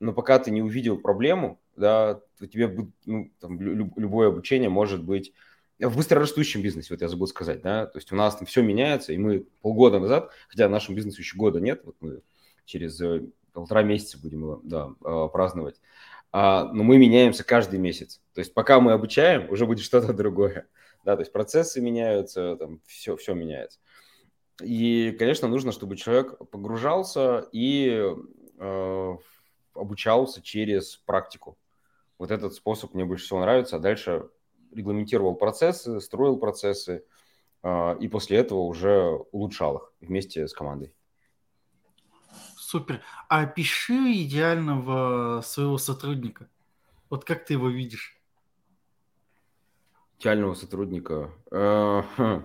но 0.00 0.12
пока 0.12 0.38
ты 0.38 0.50
не 0.50 0.62
увидел 0.62 0.98
проблему, 0.98 1.60
да, 1.76 2.20
то 2.38 2.46
тебе 2.46 2.74
ну, 3.04 3.30
там, 3.38 3.60
любое 3.60 4.28
обучение 4.28 4.70
может 4.70 5.04
быть 5.04 5.32
в 5.78 5.96
быстрорастущем 5.96 6.62
бизнесе, 6.62 6.88
вот 6.90 7.00
я 7.00 7.08
забыл 7.08 7.26
сказать, 7.26 7.62
да, 7.62 7.86
то 7.86 7.98
есть 7.98 8.12
у 8.12 8.16
нас 8.16 8.36
там 8.36 8.46
все 8.46 8.62
меняется, 8.62 9.12
и 9.12 9.18
мы 9.18 9.46
полгода 9.62 9.98
назад, 9.98 10.30
хотя 10.48 10.68
нашему 10.68 10.96
бизнесу 10.96 11.20
еще 11.20 11.36
года 11.36 11.60
нет, 11.60 11.82
вот 11.84 11.96
мы 12.00 12.22
через 12.64 13.00
э, 13.00 13.26
полтора 13.52 13.82
месяца 13.82 14.18
будем 14.18 14.60
да, 14.64 14.90
а, 15.02 15.28
праздновать, 15.28 15.80
а, 16.32 16.64
но 16.72 16.82
мы 16.82 16.98
меняемся 16.98 17.44
каждый 17.44 17.78
месяц, 17.78 18.20
то 18.34 18.40
есть 18.40 18.52
пока 18.52 18.80
мы 18.80 18.92
обучаем, 18.92 19.50
уже 19.50 19.66
будет 19.66 19.84
что-то 19.84 20.12
другое, 20.12 20.66
да, 21.04 21.16
то 21.16 21.20
есть 21.20 21.32
процессы 21.32 21.80
меняются, 21.80 22.56
там 22.56 22.80
все, 22.86 23.16
все 23.16 23.34
меняется. 23.34 23.78
И, 24.62 25.16
конечно, 25.18 25.48
нужно, 25.48 25.72
чтобы 25.72 25.96
человек 25.96 26.36
погружался 26.50 27.48
и 27.50 28.04
э, 28.58 29.16
обучался 29.80 30.42
через 30.42 30.96
практику. 30.96 31.58
Вот 32.18 32.30
этот 32.30 32.54
способ 32.54 32.94
мне 32.94 33.04
больше 33.04 33.24
всего 33.24 33.40
нравится. 33.40 33.76
А 33.76 33.80
дальше 33.80 34.28
регламентировал 34.72 35.34
процессы, 35.34 36.00
строил 36.00 36.36
процессы, 36.36 37.04
э, 37.62 37.98
и 37.98 38.08
после 38.08 38.38
этого 38.38 38.60
уже 38.60 39.18
улучшал 39.32 39.76
их 39.76 39.92
вместе 40.00 40.46
с 40.46 40.52
командой. 40.52 40.92
Супер. 42.56 43.02
А 43.28 43.40
опиши 43.40 44.12
идеального 44.12 45.40
своего 45.40 45.78
сотрудника. 45.78 46.48
Вот 47.08 47.24
как 47.24 47.44
ты 47.44 47.54
его 47.54 47.68
видишь? 47.68 48.20
Идеального 50.18 50.54
сотрудника. 50.54 51.32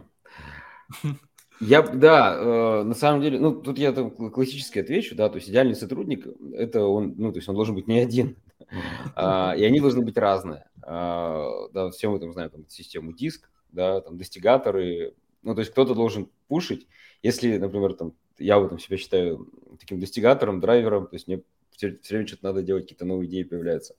Я, 1.62 1.82
да, 1.82 2.36
э, 2.38 2.84
на 2.84 2.94
самом 2.94 3.22
деле, 3.22 3.40
ну, 3.40 3.54
тут 3.54 3.78
я 3.78 3.92
там 3.94 4.12
классически 4.12 4.80
отвечу, 4.80 5.16
да, 5.16 5.30
то 5.30 5.38
есть 5.38 5.50
идеальный 5.50 5.76
сотрудник, 5.76 6.28
это 6.54 6.84
он, 6.84 7.16
ну, 7.18 7.32
то 7.32 7.38
есть 7.38 7.48
он 7.48 7.56
должен 7.56 7.76
быть 7.76 7.88
не 7.88 8.00
один, 8.00 8.36
а, 9.16 9.54
и 9.58 9.64
они 9.64 9.80
должны 9.80 10.04
быть 10.04 10.18
разные. 10.18 10.68
А, 10.82 11.70
да, 11.74 11.92
все 11.92 12.10
мы 12.10 12.20
там 12.20 12.34
знаем, 12.34 12.50
там, 12.50 12.68
систему 12.68 13.14
диск, 13.14 13.50
да, 13.72 14.02
там, 14.02 14.18
достигаторы, 14.18 15.14
ну, 15.44 15.54
то 15.54 15.60
есть 15.60 15.72
кто-то 15.72 15.96
должен 15.96 16.30
пушить, 16.48 16.88
если, 17.24 17.58
например, 17.58 17.94
там, 17.94 18.14
я 18.38 18.60
вот 18.60 18.70
там 18.70 18.80
себя 18.80 18.98
считаю 18.98 19.48
таким 19.80 20.00
достигатором, 20.00 20.60
драйвером, 20.60 21.08
то 21.08 21.16
есть 21.16 21.28
мне 21.28 21.42
все 21.72 21.98
время 22.10 22.28
что-то 22.28 22.46
надо 22.46 22.64
делать, 22.64 22.84
какие-то 22.84 23.06
новые 23.06 23.30
идеи 23.30 23.44
появляются. 23.44 23.96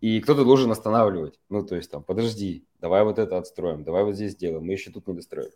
И 0.00 0.20
кто-то 0.20 0.44
должен 0.44 0.70
останавливать, 0.70 1.40
ну, 1.48 1.64
то 1.64 1.76
есть 1.76 1.90
там, 1.90 2.02
подожди, 2.02 2.64
давай 2.80 3.02
вот 3.04 3.18
это 3.18 3.38
отстроим, 3.38 3.84
давай 3.84 4.04
вот 4.04 4.14
здесь 4.14 4.32
сделаем, 4.32 4.64
мы 4.64 4.72
еще 4.72 4.90
тут 4.90 5.06
не 5.06 5.14
достроим. 5.14 5.50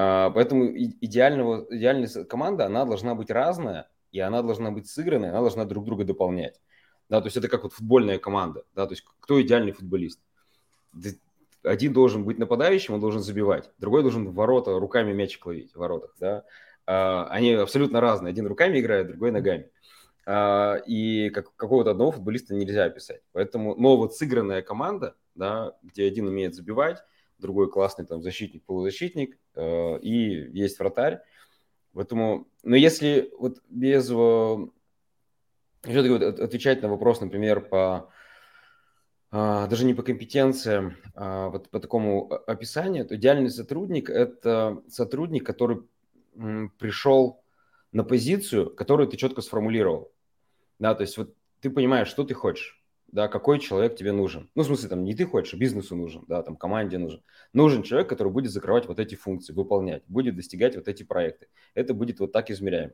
А, 0.00 0.30
поэтому 0.30 0.70
идеального, 0.76 1.66
идеальная 1.70 2.08
команда, 2.24 2.66
она 2.66 2.84
должна 2.84 3.16
быть 3.16 3.32
разная, 3.32 3.88
и 4.12 4.20
она 4.20 4.42
должна 4.42 4.70
быть 4.70 4.86
сыгранная, 4.86 5.30
она 5.30 5.40
должна 5.40 5.64
друг 5.64 5.84
друга 5.84 6.04
дополнять. 6.04 6.60
Да, 7.08 7.20
то 7.20 7.26
есть 7.26 7.36
это 7.36 7.48
как 7.48 7.64
вот 7.64 7.72
футбольная 7.72 8.18
команда. 8.20 8.62
Да, 8.76 8.86
то 8.86 8.92
есть 8.92 9.04
кто 9.18 9.42
идеальный 9.42 9.72
футболист? 9.72 10.20
Один 11.64 11.92
должен 11.92 12.24
быть 12.24 12.38
нападающим, 12.38 12.94
он 12.94 13.00
должен 13.00 13.22
забивать. 13.22 13.72
Другой 13.78 14.02
должен 14.02 14.28
в 14.28 14.34
ворота 14.34 14.78
руками 14.78 15.12
мячик 15.12 15.44
ловить 15.46 15.72
в 15.72 15.78
воротах. 15.78 16.14
Да? 16.20 16.44
А, 16.86 17.26
они 17.30 17.54
абсолютно 17.54 18.00
разные. 18.00 18.30
Один 18.30 18.46
руками 18.46 18.78
играет, 18.78 19.08
другой 19.08 19.32
ногами. 19.32 19.68
А, 20.26 20.76
и 20.86 21.30
как, 21.30 21.56
какого-то 21.56 21.90
одного 21.90 22.12
футболиста 22.12 22.54
нельзя 22.54 22.84
описать. 22.84 23.22
Поэтому, 23.32 23.74
но 23.74 23.96
вот 23.96 24.14
сыгранная 24.14 24.62
команда, 24.62 25.16
да, 25.34 25.76
где 25.82 26.06
один 26.06 26.28
умеет 26.28 26.54
забивать, 26.54 27.02
другой 27.38 27.70
классный 27.70 28.06
там 28.06 28.22
защитник, 28.22 28.64
полузащитник, 28.64 29.38
э, 29.54 29.98
и 30.00 30.50
есть 30.58 30.78
вратарь. 30.78 31.20
Поэтому, 31.92 32.48
но 32.62 32.76
если 32.76 33.32
вот 33.38 33.58
без 33.68 34.06
все-таки 34.06 36.10
вот 36.10 36.22
отвечать 36.22 36.82
на 36.82 36.88
вопрос, 36.88 37.20
например, 37.20 37.60
по 37.60 38.10
а, 39.30 39.66
даже 39.66 39.84
не 39.84 39.94
по 39.94 40.02
компетенциям, 40.02 40.96
а 41.14 41.48
вот 41.48 41.70
по 41.70 41.80
такому 41.80 42.32
описанию, 42.46 43.06
то 43.06 43.16
идеальный 43.16 43.50
сотрудник– 43.50 44.08
это 44.10 44.82
сотрудник, 44.88 45.44
который 45.44 45.82
пришел 46.78 47.42
на 47.92 48.04
позицию, 48.04 48.74
которую 48.74 49.08
ты 49.08 49.16
четко 49.16 49.42
сформулировал. 49.42 50.12
Да, 50.78 50.94
то 50.94 51.02
есть 51.02 51.18
вот 51.18 51.34
ты 51.60 51.70
понимаешь, 51.70 52.08
что 52.08 52.24
ты 52.24 52.34
хочешь. 52.34 52.77
Да, 53.10 53.28
какой 53.28 53.58
человек 53.58 53.96
тебе 53.96 54.12
нужен. 54.12 54.50
Ну, 54.54 54.62
в 54.62 54.66
смысле, 54.66 54.88
там, 54.90 55.04
не 55.04 55.14
ты 55.14 55.24
хочешь, 55.24 55.54
а 55.54 55.56
бизнесу 55.56 55.96
нужен, 55.96 56.24
да, 56.28 56.42
там, 56.42 56.56
команде 56.56 56.98
нужен. 56.98 57.22
Нужен 57.52 57.82
человек, 57.82 58.08
который 58.08 58.32
будет 58.32 58.52
закрывать 58.52 58.86
вот 58.86 58.98
эти 58.98 59.14
функции, 59.14 59.52
выполнять, 59.52 60.02
будет 60.08 60.36
достигать 60.36 60.76
вот 60.76 60.88
эти 60.88 61.02
проекты. 61.02 61.48
Это 61.74 61.94
будет 61.94 62.20
вот 62.20 62.32
так 62.32 62.50
измеряемо. 62.50 62.92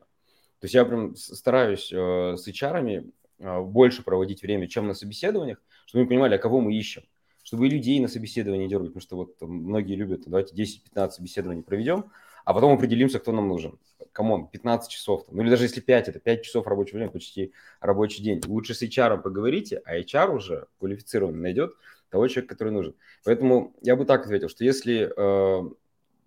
То 0.59 0.65
есть 0.65 0.73
я 0.73 0.85
прям 0.85 1.15
стараюсь 1.15 1.91
э, 1.91 2.37
с 2.37 2.47
HR 2.47 3.11
э, 3.39 3.61
больше 3.61 4.03
проводить 4.03 4.41
время, 4.41 4.67
чем 4.67 4.87
на 4.87 4.93
собеседованиях, 4.93 5.61
чтобы 5.85 6.03
мы 6.03 6.09
понимали, 6.09 6.35
а 6.35 6.37
кого 6.37 6.61
мы 6.61 6.73
ищем. 6.73 7.03
Чтобы 7.43 7.67
и 7.67 7.69
людей 7.69 7.99
на 7.99 8.07
собеседование 8.07 8.67
дергать, 8.67 8.89
потому 8.89 9.01
что 9.01 9.15
вот 9.17 9.37
там, 9.37 9.51
многие 9.51 9.95
любят, 9.95 10.23
давайте 10.25 10.55
10-15 10.55 11.11
собеседований 11.11 11.61
проведем, 11.61 12.05
а 12.45 12.53
потом 12.53 12.73
определимся, 12.73 13.19
кто 13.19 13.31
нам 13.31 13.47
нужен. 13.47 13.77
Come 14.13 14.32
on, 14.32 14.47
15 14.47 14.89
часов, 14.89 15.25
ну 15.29 15.41
или 15.41 15.49
даже 15.49 15.65
если 15.65 15.81
5, 15.81 16.07
это 16.07 16.19
5 16.19 16.43
часов 16.43 16.67
рабочего 16.67 16.97
времени, 16.97 17.11
почти 17.11 17.51
рабочий 17.81 18.23
день. 18.23 18.41
Лучше 18.45 18.73
с 18.73 18.81
HR 18.81 19.21
поговорите, 19.21 19.81
а 19.83 19.97
HR 19.99 20.33
уже 20.33 20.67
квалифицированный 20.79 21.39
найдет 21.39 21.73
того 22.09 22.27
человека, 22.27 22.53
который 22.53 22.71
нужен. 22.71 22.95
Поэтому 23.25 23.75
я 23.81 23.95
бы 23.97 24.05
так 24.05 24.23
ответил, 24.25 24.47
что 24.47 24.63
если 24.63 25.11
э, 25.17 25.69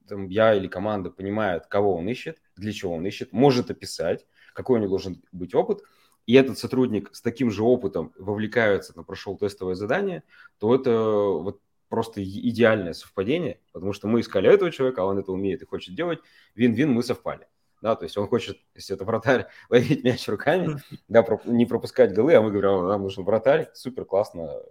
там, 0.07 0.29
я 0.29 0.55
или 0.55 0.67
команда 0.67 1.11
понимает, 1.11 1.67
кого 1.67 1.97
он 1.97 2.09
ищет, 2.09 2.43
для 2.57 2.73
чего 2.73 2.95
он 2.95 3.07
ищет, 3.07 3.33
может 3.33 3.71
описать, 3.71 4.27
какой 4.53 4.79
у 4.79 4.83
него 4.83 4.91
должен 4.91 5.23
быть 5.33 5.55
опыт, 5.55 5.83
и 6.27 6.35
этот 6.35 6.59
сотрудник 6.59 7.09
с 7.15 7.23
таким 7.23 7.51
же 7.51 7.63
опытом 7.63 8.13
вовлекается, 8.19 8.93
там, 8.93 9.05
прошел 9.05 9.39
тестовое 9.39 9.77
задание, 9.77 10.25
то 10.59 10.75
это 10.75 10.91
вот 10.91 11.63
просто 11.89 12.23
идеальное 12.23 12.93
совпадение, 12.93 13.61
потому 13.73 13.93
что 13.93 14.09
мы 14.09 14.21
искали 14.21 14.53
этого 14.53 14.71
человека, 14.71 15.03
а 15.03 15.07
он 15.07 15.19
это 15.19 15.33
умеет 15.33 15.63
и 15.63 15.67
хочет 15.67 15.95
делать, 15.95 16.21
вин-вин, 16.55 16.93
мы 16.93 17.03
совпали. 17.03 17.47
Да, 17.81 17.95
то 17.95 18.05
есть 18.05 18.17
он 18.17 18.27
хочет, 18.27 18.59
если 18.75 18.97
это 18.97 19.05
вратарь, 19.05 19.47
ловить 19.71 20.05
мяч 20.05 20.27
руками, 20.29 20.79
да, 21.09 21.25
не 21.45 21.67
пропускать 21.67 22.13
голы, 22.13 22.35
а 22.35 22.43
мы 22.43 22.51
говорим, 22.51 22.89
нам 22.89 23.03
нужен 23.03 23.25
вратарь, 23.25 23.71
супер, 23.75 24.05
классно, 24.05 24.63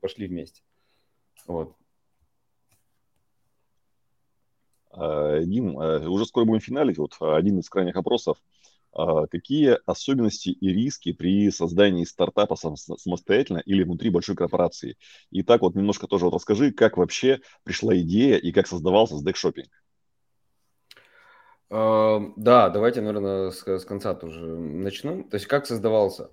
пошли 0.00 0.26
вместе. 0.26 0.62
Вот. 1.46 1.74
А, 4.90 5.40
Дим, 5.40 5.78
а, 5.78 5.98
уже 6.08 6.26
скоро 6.26 6.44
будем 6.44 6.60
финалить. 6.60 6.98
Вот 6.98 7.16
один 7.20 7.58
из 7.58 7.68
крайних 7.68 7.94
вопросов. 7.94 8.38
А, 8.98 9.26
какие 9.26 9.78
особенности 9.84 10.48
и 10.48 10.68
риски 10.72 11.12
при 11.12 11.50
создании 11.50 12.04
стартапа 12.04 12.56
самостоятельно 12.56 13.58
или 13.58 13.82
внутри 13.82 14.08
большой 14.08 14.36
корпорации? 14.36 14.96
И 15.30 15.42
так 15.42 15.60
вот 15.60 15.74
немножко 15.74 16.06
тоже 16.06 16.24
вот 16.24 16.34
расскажи, 16.34 16.72
как 16.72 16.96
вообще 16.96 17.40
пришла 17.62 17.96
идея 17.98 18.38
и 18.38 18.52
как 18.52 18.66
создавался 18.66 19.16
Stack 19.16 19.34
Shopping. 19.34 19.66
Да, 21.68 22.70
давайте, 22.70 23.02
наверное, 23.02 23.50
с, 23.50 23.84
конца 23.84 24.14
тоже 24.14 24.46
начну. 24.46 25.24
То 25.24 25.34
есть 25.34 25.46
как 25.46 25.66
создавался? 25.66 26.30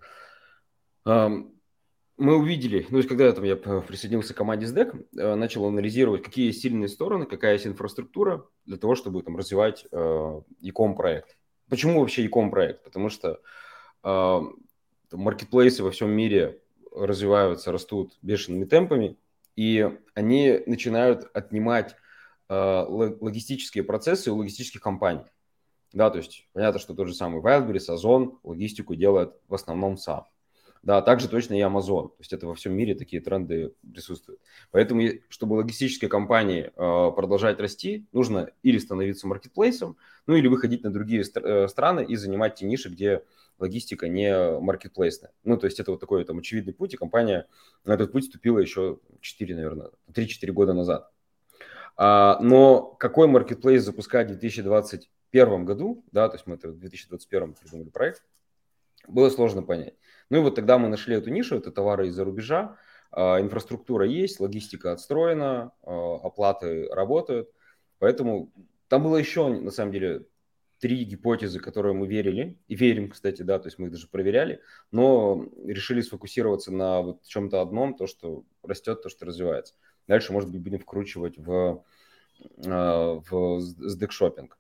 Мы 1.05 2.37
увидели, 2.37 2.83
ну, 2.83 2.89
то 2.89 2.97
есть 2.97 3.09
когда 3.09 3.31
там, 3.33 3.43
я 3.43 3.55
присоединился 3.55 4.35
к 4.35 4.37
команде 4.37 4.67
SDEC, 4.67 5.07
э, 5.17 5.33
начал 5.33 5.65
анализировать, 5.65 6.21
какие 6.21 6.45
есть 6.45 6.61
сильные 6.61 6.87
стороны, 6.87 7.25
какая 7.25 7.53
есть 7.53 7.65
инфраструктура 7.65 8.45
для 8.65 8.77
того, 8.77 8.93
чтобы 8.93 9.23
там 9.23 9.35
развивать 9.35 9.87
э, 9.91 10.41
e-com 10.61 10.95
проект. 10.95 11.35
Почему 11.73 12.01
вообще 12.01 12.21
e-com 12.21 12.51
проект? 12.51 12.83
Потому 12.83 13.09
что 13.09 13.41
э, 14.03 14.41
маркетплейсы 15.11 15.81
во 15.81 15.89
всем 15.89 16.11
мире 16.11 16.61
развиваются, 16.95 17.71
растут 17.71 18.15
бешеными 18.21 18.65
темпами, 18.65 19.17
и 19.55 19.89
они 20.13 20.61
начинают 20.67 21.31
отнимать 21.33 21.95
э, 22.47 22.85
логистические 22.87 23.83
процессы 23.83 24.29
у 24.29 24.35
логистических 24.35 24.81
компаний. 24.81 25.25
Да, 25.93 26.11
то 26.11 26.19
есть 26.19 26.47
понятно, 26.53 26.79
что 26.79 26.93
тот 26.93 27.07
же 27.07 27.15
самый 27.15 27.41
Wildberries, 27.41 27.91
Озон 27.91 28.37
логистику 28.43 28.93
делает 28.93 29.33
в 29.47 29.55
основном 29.55 29.97
сам. 29.97 30.27
Да, 30.83 31.01
также 31.01 31.29
точно 31.29 31.53
и 31.53 31.61
Amazon. 31.61 32.09
То 32.09 32.15
есть 32.19 32.33
это 32.33 32.45
во 32.45 32.55
всем 32.55 32.73
мире 32.73 32.93
такие 32.93 33.21
тренды 33.21 33.73
присутствуют. 33.89 34.41
Поэтому, 34.71 35.01
чтобы 35.29 35.53
логистические 35.53 36.09
компании 36.09 36.71
э, 36.75 37.11
продолжать 37.15 37.59
расти, 37.61 38.05
нужно 38.11 38.49
или 38.63 38.77
становиться 38.77 39.25
маркетплейсом, 39.25 39.95
ну 40.27 40.35
или 40.35 40.47
выходить 40.47 40.83
на 40.83 40.91
другие 40.91 41.23
э, 41.23 41.67
страны 41.69 42.03
и 42.03 42.17
занимать 42.17 42.55
те 42.55 42.65
ниши, 42.65 42.89
где 42.89 43.23
логистика 43.59 44.09
не 44.09 44.59
маркетплейсная. 44.59 45.31
Ну, 45.45 45.55
то 45.55 45.67
есть 45.67 45.79
это 45.79 45.91
вот 45.91 46.01
такой 46.01 46.25
там 46.25 46.39
очевидный 46.39 46.73
путь, 46.73 46.93
и 46.93 46.97
компания 46.97 47.47
на 47.85 47.93
этот 47.93 48.11
путь 48.11 48.25
вступила 48.25 48.59
еще 48.59 48.99
4, 49.21 49.55
наверное, 49.55 49.91
3-4 50.11 50.51
года 50.51 50.73
назад. 50.73 51.09
А, 51.95 52.39
но 52.41 52.81
какой 52.99 53.27
маркетплейс 53.27 53.83
запускать 53.83 54.27
в 54.27 54.31
2021 54.31 55.63
году, 55.63 56.03
да, 56.11 56.27
то 56.27 56.35
есть 56.35 56.45
мы 56.45 56.55
это 56.55 56.69
в 56.69 56.77
2021 56.77 57.53
придумали 57.53 57.89
проект, 57.89 58.23
было 59.07 59.29
сложно 59.29 59.63
понять. 59.63 59.95
Ну 60.29 60.37
и 60.37 60.41
вот 60.41 60.55
тогда 60.55 60.77
мы 60.77 60.87
нашли 60.87 61.15
эту 61.15 61.29
нишу, 61.29 61.57
это 61.57 61.71
товары 61.71 62.07
из-за 62.07 62.23
рубежа, 62.23 62.77
а, 63.11 63.39
инфраструктура 63.39 64.05
есть, 64.05 64.39
логистика 64.39 64.91
отстроена, 64.91 65.71
а, 65.83 66.15
оплаты 66.23 66.87
работают, 66.89 67.49
поэтому 67.99 68.51
там 68.87 69.03
было 69.03 69.17
еще, 69.17 69.47
на 69.47 69.71
самом 69.71 69.91
деле, 69.91 70.25
три 70.79 71.05
гипотезы, 71.05 71.59
которые 71.59 71.93
мы 71.93 72.07
верили, 72.07 72.57
и 72.67 72.75
верим, 72.75 73.09
кстати, 73.09 73.41
да, 73.41 73.57
то 73.57 73.67
есть 73.67 73.79
мы 73.79 73.85
их 73.85 73.91
даже 73.93 74.07
проверяли, 74.07 74.61
но 74.91 75.47
решили 75.65 76.01
сфокусироваться 76.01 76.73
на 76.73 77.01
вот 77.01 77.23
чем-то 77.23 77.61
одном, 77.61 77.95
то, 77.95 78.05
что 78.05 78.43
растет, 78.63 79.01
то, 79.01 79.09
что 79.09 79.25
развивается. 79.25 79.75
Дальше, 80.07 80.33
может 80.33 80.51
быть, 80.51 80.61
будем 80.61 80.79
вкручивать 80.79 81.37
в, 81.37 81.85
а, 82.65 83.21
в 83.29 83.61
сдекшопинг. 83.61 84.57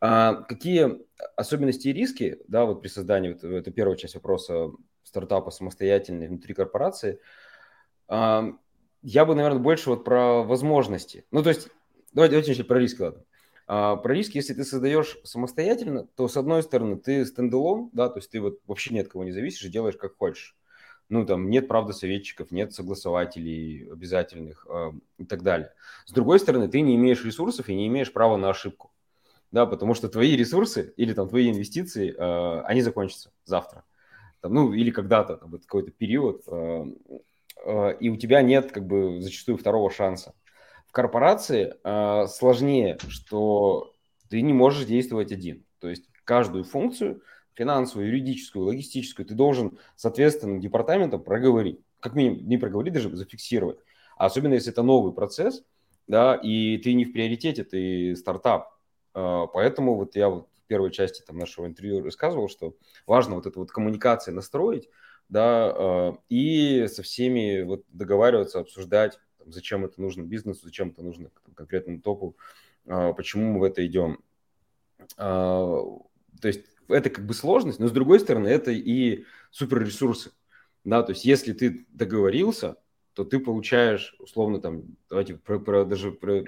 А 0.00 0.34
какие 0.42 1.00
особенности 1.36 1.88
и 1.88 1.92
риски, 1.92 2.38
да, 2.48 2.64
вот 2.64 2.82
при 2.82 2.88
создании, 2.88 3.32
вот, 3.32 3.44
это 3.44 3.70
первая 3.70 3.96
часть 3.96 4.14
вопроса 4.14 4.70
стартапа 5.02 5.50
самостоятельный 5.50 6.28
внутри 6.28 6.54
корпорации, 6.54 7.20
а, 8.06 8.52
я 9.02 9.24
бы, 9.24 9.34
наверное, 9.34 9.60
больше 9.60 9.90
вот 9.90 10.04
про 10.04 10.42
возможности. 10.42 11.24
Ну, 11.30 11.42
то 11.42 11.50
есть, 11.50 11.68
давайте, 12.12 12.32
давайте 12.32 12.50
начнем 12.50 12.66
про 12.66 12.78
риски, 12.78 13.02
ладно. 13.02 13.24
А, 13.66 13.96
про 13.96 14.14
риски, 14.14 14.36
если 14.36 14.54
ты 14.54 14.64
создаешь 14.64 15.18
самостоятельно, 15.24 16.06
то, 16.16 16.28
с 16.28 16.36
одной 16.36 16.62
стороны, 16.62 16.96
ты 16.96 17.24
стендалон, 17.26 17.90
да, 17.92 18.08
то 18.08 18.18
есть 18.18 18.30
ты 18.30 18.40
вот 18.40 18.60
вообще 18.66 18.94
ни 18.94 18.98
от 18.98 19.08
кого 19.08 19.24
не 19.24 19.32
зависишь 19.32 19.64
и 19.64 19.70
делаешь 19.70 19.96
как 19.96 20.16
хочешь. 20.16 20.56
Ну, 21.08 21.24
там 21.24 21.48
нет, 21.48 21.68
правда, 21.68 21.92
советчиков, 21.92 22.50
нет 22.50 22.74
согласователей 22.74 23.90
обязательных 23.90 24.66
э, 24.68 24.92
и 25.18 25.24
так 25.24 25.42
далее. 25.42 25.72
С 26.04 26.12
другой 26.12 26.38
стороны, 26.38 26.68
ты 26.68 26.82
не 26.82 26.96
имеешь 26.96 27.24
ресурсов 27.24 27.68
и 27.68 27.74
не 27.74 27.86
имеешь 27.86 28.12
права 28.12 28.36
на 28.36 28.50
ошибку 28.50 28.92
да, 29.50 29.66
потому 29.66 29.94
что 29.94 30.08
твои 30.08 30.36
ресурсы 30.36 30.92
или 30.96 31.12
там 31.12 31.28
твои 31.28 31.50
инвестиции, 31.50 32.14
э, 32.16 32.60
они 32.62 32.82
закончатся 32.82 33.30
завтра, 33.44 33.84
там, 34.40 34.54
ну 34.54 34.72
или 34.72 34.90
когда-то, 34.90 35.36
там, 35.36 35.50
какой-то 35.50 35.90
период, 35.90 36.42
э, 36.46 36.84
э, 37.64 37.96
и 38.00 38.08
у 38.08 38.16
тебя 38.16 38.42
нет 38.42 38.72
как 38.72 38.86
бы 38.86 39.20
зачастую 39.20 39.58
второго 39.58 39.90
шанса. 39.90 40.34
В 40.86 40.92
корпорации 40.92 41.74
э, 41.82 42.26
сложнее, 42.28 42.98
что 43.08 43.92
ты 44.28 44.40
не 44.42 44.52
можешь 44.52 44.86
действовать 44.86 45.32
один, 45.32 45.64
то 45.80 45.88
есть 45.88 46.08
каждую 46.24 46.64
функцию 46.64 47.22
финансовую, 47.58 48.06
юридическую, 48.08 48.66
логистическую, 48.66 49.26
ты 49.26 49.34
должен 49.34 49.78
соответственным 49.96 50.60
департаментам 50.60 51.20
проговорить. 51.22 51.80
Как 51.98 52.14
минимум, 52.14 52.48
не 52.48 52.56
проговорить, 52.56 52.94
даже 52.94 53.14
зафиксировать. 53.14 53.78
А 54.16 54.26
особенно, 54.26 54.54
если 54.54 54.70
это 54.70 54.84
новый 54.84 55.12
процесс, 55.12 55.64
да, 56.06 56.36
и 56.36 56.78
ты 56.78 56.94
не 56.94 57.04
в 57.04 57.12
приоритете, 57.12 57.64
ты 57.64 58.14
стартап, 58.14 58.77
поэтому 59.52 59.96
вот 59.96 60.16
я 60.16 60.28
вот 60.28 60.48
в 60.54 60.66
первой 60.66 60.90
части 60.90 61.22
там, 61.26 61.38
нашего 61.38 61.66
интервью 61.66 62.04
рассказывал, 62.04 62.48
что 62.48 62.76
важно 63.06 63.34
вот 63.36 63.46
эту 63.46 63.60
вот 63.60 63.70
коммуникацию 63.70 64.34
настроить, 64.34 64.88
да, 65.28 65.72
а, 65.74 66.18
и 66.28 66.86
со 66.88 67.02
всеми 67.02 67.62
вот 67.62 67.84
договариваться, 67.88 68.60
обсуждать, 68.60 69.18
зачем 69.46 69.84
это 69.84 70.00
нужно 70.00 70.22
бизнесу, 70.22 70.60
зачем 70.64 70.90
это 70.90 71.02
нужно 71.02 71.30
конкретному 71.54 72.00
топу, 72.00 72.36
а, 72.86 73.12
почему 73.12 73.52
мы 73.52 73.60
в 73.60 73.64
это 73.64 73.84
идем. 73.86 74.22
То 75.16 76.00
есть 76.42 76.64
это 76.88 77.10
как 77.10 77.26
бы 77.26 77.34
сложность, 77.34 77.78
но 77.78 77.88
с 77.88 77.92
другой 77.92 78.20
стороны 78.20 78.48
это 78.48 78.70
и 78.70 79.24
суперресурсы. 79.50 80.32
Да, 80.84 81.02
то 81.02 81.12
есть 81.12 81.24
если 81.24 81.52
ты 81.52 81.86
договорился, 81.90 82.76
то 83.18 83.24
ты 83.24 83.40
получаешь 83.40 84.14
условно 84.20 84.60
там, 84.60 84.84
давайте 85.10 85.34
про, 85.34 85.58
про, 85.58 85.84
даже 85.84 86.12
про 86.12 86.40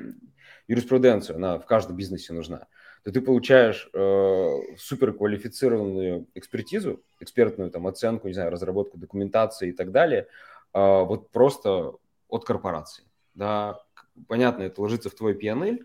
юриспруденцию, 0.69 1.35
она 1.35 1.59
в 1.59 1.67
каждом 1.67 1.97
бизнесе 1.97 2.33
нужна, 2.33 2.69
то 3.03 3.11
ты 3.11 3.21
получаешь 3.21 3.91
э, 3.93 4.77
суперквалифицированную 4.79 6.29
экспертизу, 6.35 7.03
экспертную 7.19 7.73
там 7.73 7.89
оценку, 7.89 8.29
не 8.29 8.35
знаю, 8.35 8.53
разработку 8.53 8.99
документации 8.99 9.71
и 9.71 9.73
так 9.73 9.91
далее, 9.91 10.29
э, 10.73 11.03
вот 11.03 11.33
просто 11.33 11.95
от 12.29 12.45
корпорации. 12.45 13.03
Да, 13.35 13.83
понятно, 14.29 14.63
это 14.63 14.81
ложится 14.81 15.11
в 15.11 15.17
твой 15.17 15.35
PNL, 15.35 15.85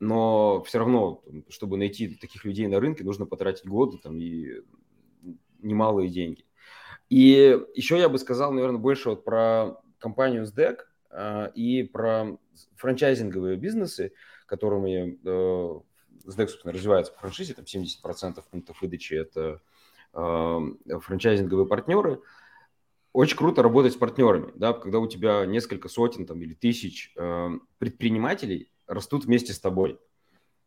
но 0.00 0.62
все 0.62 0.78
равно, 0.78 1.22
чтобы 1.50 1.76
найти 1.76 2.14
таких 2.14 2.46
людей 2.46 2.68
на 2.68 2.80
рынке, 2.80 3.04
нужно 3.04 3.26
потратить 3.26 3.66
годы 3.66 3.98
там, 3.98 4.16
и 4.16 4.62
немалые 5.60 6.08
деньги. 6.08 6.46
И 7.10 7.60
еще 7.74 7.98
я 7.98 8.08
бы 8.08 8.16
сказал, 8.16 8.50
наверное, 8.50 8.78
больше 8.78 9.10
вот 9.10 9.24
про 9.24 9.76
компанию 10.02 10.44
SDEC, 10.44 10.78
а, 11.10 11.46
и 11.54 11.82
про 11.84 12.36
франчайзинговые 12.76 13.56
бизнесы, 13.56 14.12
которыми 14.46 15.18
SDEC, 15.24 16.48
собственно, 16.48 16.74
развивается 16.74 17.12
по 17.12 17.20
франшизе, 17.20 17.54
там 17.54 17.64
70% 17.64 18.42
пунктов 18.50 18.82
выдачи– 18.82 19.14
это 19.14 19.60
э, 20.12 20.98
франчайзинговые 21.00 21.66
партнеры. 21.66 22.20
очень 23.12 23.36
круто 23.36 23.62
работать 23.62 23.94
с 23.94 23.96
партнерами, 23.96 24.52
да, 24.54 24.72
когда 24.72 24.98
у 24.98 25.06
тебя 25.06 25.46
несколько 25.46 25.88
сотен 25.88 26.26
там, 26.26 26.40
или 26.42 26.54
тысяч 26.54 27.12
э, 27.16 27.50
предпринимателей 27.78 28.70
растут 28.86 29.24
вместе 29.24 29.52
с 29.52 29.60
тобой. 29.60 29.98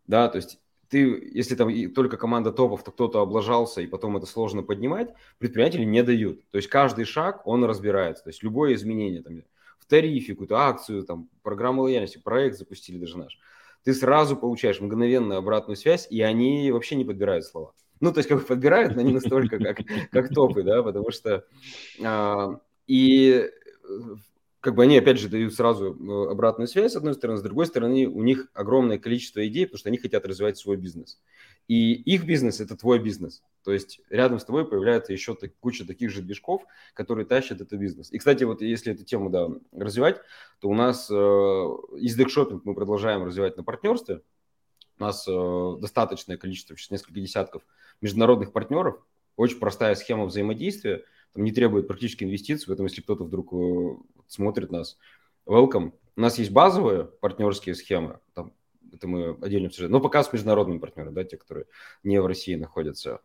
Да, 0.08 0.28
то 0.30 0.38
есть 0.38 0.60
ты, 0.90 1.32
если 1.34 1.56
там 1.56 1.94
только 1.94 2.18
команда 2.18 2.52
топов, 2.52 2.84
то 2.84 2.92
кто-то 2.92 3.22
облажался, 3.22 3.82
и 3.82 3.88
потом 3.88 4.18
это 4.18 4.26
сложно 4.26 4.64
поднимать, 4.64 5.14
предприниматели 5.40 5.84
не 5.84 6.04
дают. 6.04 6.42
То 6.52 6.58
есть 6.58 6.70
каждый 6.70 7.06
шаг, 7.06 7.46
он 7.46 7.64
разбирается. 7.64 8.24
То 8.24 8.30
есть 8.30 8.44
любое 8.44 8.76
изменение 8.76 9.22
там, 9.22 9.44
в 9.80 9.86
тарифе, 9.86 10.34
какую-то 10.34 10.58
акцию, 10.58 11.04
там, 11.04 11.30
программу 11.44 11.84
лояльности, 11.84 12.18
проект 12.18 12.58
запустили 12.58 12.98
даже 12.98 13.18
наш, 13.18 13.40
ты 13.84 13.94
сразу 13.94 14.36
получаешь 14.36 14.82
мгновенную 14.82 15.38
обратную 15.38 15.76
связь, 15.76 16.08
и 16.10 16.22
они 16.22 16.72
вообще 16.72 16.96
не 16.96 17.06
подбирают 17.06 17.46
слова. 17.46 17.74
Ну, 18.00 18.12
то 18.12 18.20
есть 18.20 18.28
как 18.28 18.40
бы 18.40 18.46
подбирают, 18.46 18.96
но 18.96 19.02
не 19.02 19.14
настолько, 19.14 19.58
как, 19.60 19.78
как 20.12 20.30
топы, 20.34 20.64
да, 20.64 20.84
потому 20.84 21.12
что... 21.12 21.46
А, 22.04 22.60
и 22.88 23.50
как 24.66 24.74
бы 24.74 24.82
они, 24.82 24.98
опять 24.98 25.20
же, 25.20 25.30
дают 25.30 25.54
сразу 25.54 25.94
э, 25.94 26.32
обратную 26.32 26.68
связь, 26.68 26.94
с 26.94 26.96
одной 26.96 27.14
стороны, 27.14 27.38
с 27.38 27.44
другой 27.44 27.68
стороны, 27.68 28.08
у 28.08 28.24
них 28.24 28.48
огромное 28.56 28.98
количество 28.98 29.46
идей, 29.48 29.68
потому 29.68 29.78
что 29.78 29.90
они 29.90 30.00
хотят 30.00 30.26
развивать 30.26 30.58
свой 30.58 30.76
бизнес. 30.76 31.22
И 31.68 31.94
их 31.94 32.26
бизнес– 32.26 32.60
это 32.62 32.76
твой 32.76 32.98
бизнес. 32.98 33.44
То 33.64 33.72
есть 33.72 34.02
рядом 34.10 34.40
с 34.40 34.44
тобой 34.44 34.68
появляется 34.68 35.14
еще 35.14 35.36
так, 35.36 35.52
куча 35.60 35.86
таких 35.86 36.10
же 36.10 36.24
движков, 36.24 36.66
которые 36.96 37.28
тащат 37.28 37.62
этот 37.62 37.80
бизнес. 37.80 38.12
И, 38.12 38.18
кстати, 38.18 38.44
вот 38.44 38.64
если 38.64 38.92
эту 38.92 39.04
тему 39.04 39.30
да, 39.30 39.50
развивать, 39.72 40.20
то 40.60 40.68
у 40.68 40.74
нас 40.74 41.12
э, 41.12 41.14
издек 41.14 42.32
шопинг 42.32 42.66
мы 42.66 42.74
продолжаем 42.74 43.24
развивать 43.24 43.58
на 43.58 43.64
партнерстве. 43.64 44.24
У 44.98 45.04
нас 45.04 45.28
э, 45.28 45.78
достаточное 45.80 46.38
количество, 46.38 46.76
сейчас 46.76 46.90
несколько 46.90 47.20
десятков 47.20 47.62
международных 48.02 48.52
партнеров. 48.52 48.98
Очень 49.36 49.60
простая 49.60 49.94
схема 49.94 50.26
взаимодействия– 50.26 51.04
там 51.36 51.44
не 51.44 51.52
требует 51.52 51.88
практически 51.88 52.24
инвестиций, 52.24 52.68
поэтому 52.68 52.88
если 52.88 53.02
кто-то 53.02 53.26
вдруг 53.26 53.54
э, 53.54 53.98
смотрит 54.28 54.72
нас, 54.72 54.98
welcome. 55.46 55.92
У 56.16 56.22
нас 56.22 56.40
есть 56.40 56.52
базовые 56.52 57.04
партнерские 57.04 57.76
схемы, 57.76 58.20
там, 58.34 58.54
это 58.94 59.06
мы 59.06 59.38
отдельно 59.42 59.68
обсуждаем, 59.68 59.92
но 59.92 60.00
пока 60.00 60.24
с 60.24 60.32
международными 60.32 60.80
партнерами, 60.80 61.14
да, 61.14 61.26
те, 61.26 61.36
которые 61.36 61.66
не 62.04 62.22
в 62.22 62.26
России 62.26 62.56
находятся. 62.56 63.20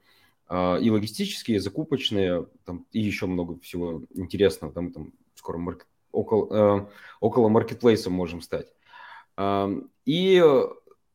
А, 0.49 0.77
и 0.77 0.91
логистические, 0.91 1.59
и 1.59 1.61
закупочные, 1.61 2.49
там, 2.65 2.85
и 2.91 2.99
еще 2.99 3.27
много 3.27 3.61
всего 3.61 4.03
интересного. 4.13 4.73
Там, 4.73 4.93
там 4.93 5.13
скоро 5.37 5.59
марк... 5.59 5.87
около, 6.11 6.81
э, 6.81 6.87
около 7.21 7.49
маркетплейса 7.49 8.11
можем 8.11 8.41
стать. 8.41 8.73
А, 9.37 9.71
и 10.05 10.43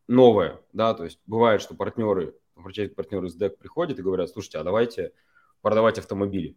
новое, 0.07 0.61
да, 0.71 0.93
то 0.93 1.03
есть 1.03 1.19
бывает, 1.25 1.61
что 1.61 1.75
партнеры, 1.75 2.35
партнеры 2.55 3.27
из 3.27 3.37
DEC 3.37 3.57
приходят 3.57 3.99
и 3.99 4.01
говорят, 4.01 4.29
слушайте, 4.29 4.59
а 4.59 4.63
давайте 4.63 5.11
продавать 5.61 5.99
автомобили. 5.99 6.55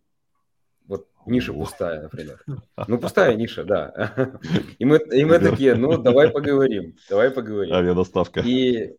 Вот 0.88 1.06
ниша 1.26 1.52
пустая, 1.52 2.02
например. 2.02 2.42
Ну, 2.88 2.98
пустая 2.98 3.36
ниша, 3.36 3.64
да. 3.64 4.14
И 4.78 4.84
мы, 4.84 4.96
и 4.96 5.24
мы 5.24 5.38
такие, 5.38 5.74
ну, 5.74 5.98
давай 5.98 6.30
поговорим, 6.32 6.96
давай 7.08 7.30
поговорим. 7.30 7.74
Авиадоставка. 7.74 8.40
И, 8.40 8.96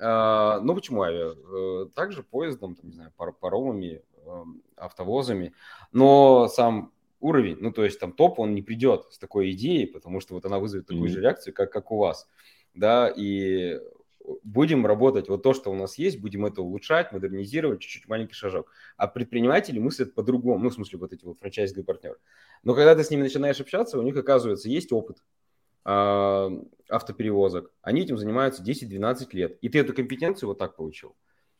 а, 0.00 0.60
ну, 0.60 0.74
почему 0.74 1.02
авиа? 1.02 1.34
Э, 1.34 1.86
также 1.94 2.22
поездом, 2.22 2.76
там, 2.76 2.88
не 2.88 2.94
знаю, 2.94 3.12
пар 3.16 3.32
паромами, 3.32 4.02
эм, 4.24 4.62
автовозами. 4.76 5.52
Но 5.92 6.48
сам 6.48 6.92
уровень, 7.20 7.56
ну, 7.60 7.72
то 7.72 7.84
есть 7.84 7.98
там 7.98 8.12
топ, 8.12 8.38
он 8.38 8.54
не 8.54 8.62
придет 8.62 9.06
с 9.10 9.18
такой 9.18 9.50
идеей, 9.50 9.86
потому 9.86 10.20
что 10.20 10.34
вот 10.34 10.44
она 10.44 10.58
вызовет 10.58 10.86
такую 10.86 11.04
mm-hmm. 11.04 11.12
же 11.12 11.20
реакцию, 11.20 11.54
как, 11.54 11.72
как 11.72 11.90
у 11.90 11.98
вас. 11.98 12.28
Да, 12.74 13.12
и 13.14 13.80
будем 14.42 14.86
работать, 14.86 15.28
вот 15.28 15.42
то, 15.42 15.54
что 15.54 15.70
у 15.70 15.74
нас 15.74 15.98
есть, 15.98 16.20
будем 16.20 16.46
это 16.46 16.62
улучшать, 16.62 17.12
модернизировать, 17.12 17.80
чуть-чуть 17.80 18.08
маленький 18.08 18.34
шажок. 18.34 18.70
А 18.96 19.06
предприниматели 19.06 19.78
мыслят 19.78 20.14
по-другому, 20.14 20.64
ну, 20.64 20.70
в 20.70 20.74
смысле, 20.74 20.98
вот 20.98 21.12
эти 21.12 21.24
вот 21.24 21.38
франчайзинговые 21.40 21.84
партнеры. 21.84 22.16
Но 22.62 22.74
когда 22.74 22.94
ты 22.94 23.04
с 23.04 23.10
ними 23.10 23.22
начинаешь 23.22 23.60
общаться, 23.60 23.98
у 23.98 24.02
них, 24.02 24.16
оказывается, 24.16 24.68
есть 24.68 24.92
опыт 24.92 25.18
э, 25.84 26.50
автоперевозок. 26.88 27.72
Они 27.82 28.02
этим 28.02 28.18
занимаются 28.18 28.62
10-12 28.62 29.28
лет. 29.32 29.58
И 29.60 29.68
ты 29.68 29.80
эту 29.80 29.94
компетенцию 29.94 30.48
вот 30.48 30.58
так 30.58 30.76
получил. 30.76 31.16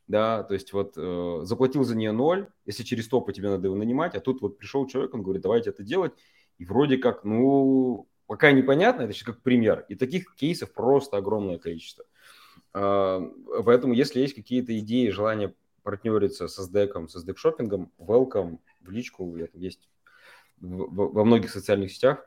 Да, 0.08 0.42
то 0.42 0.54
есть 0.54 0.72
вот 0.72 0.94
э, 0.96 1.40
заплатил 1.44 1.84
за 1.84 1.96
нее 1.96 2.12
ноль, 2.12 2.48
если 2.66 2.82
через 2.82 3.08
топы 3.08 3.32
тебе 3.32 3.48
надо 3.48 3.68
его 3.68 3.76
нанимать, 3.76 4.14
а 4.14 4.20
тут 4.20 4.42
вот 4.42 4.58
пришел 4.58 4.86
человек, 4.86 5.14
он 5.14 5.22
говорит, 5.22 5.42
давайте 5.42 5.70
это 5.70 5.84
делать, 5.84 6.12
и 6.58 6.64
вроде 6.64 6.98
как, 6.98 7.24
ну, 7.24 8.08
пока 8.26 8.50
непонятно, 8.50 9.02
это 9.02 9.12
еще 9.12 9.24
как 9.24 9.42
пример. 9.42 9.86
И 9.88 9.94
таких 9.94 10.34
кейсов 10.34 10.72
просто 10.72 11.16
огромное 11.16 11.58
количество. 11.58 12.04
А, 12.74 13.20
поэтому, 13.64 13.92
если 13.92 14.20
есть 14.20 14.34
какие-то 14.34 14.78
идеи, 14.78 15.08
желание 15.10 15.54
партнериться 15.82 16.48
со 16.48 16.62
SDEC, 16.62 17.08
со 17.08 17.18
SDEC 17.18 17.36
шопингом, 17.36 17.92
welcome 17.98 18.58
в 18.80 18.90
личку, 18.90 19.36
это 19.36 19.58
есть 19.58 19.88
во 20.60 21.24
многих 21.24 21.50
социальных 21.50 21.92
сетях. 21.92 22.24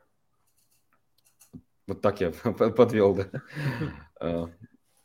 Вот 1.86 2.00
так 2.00 2.20
я 2.20 2.30
подвел, 2.52 3.14
да, 3.14 3.30
а, 4.20 4.50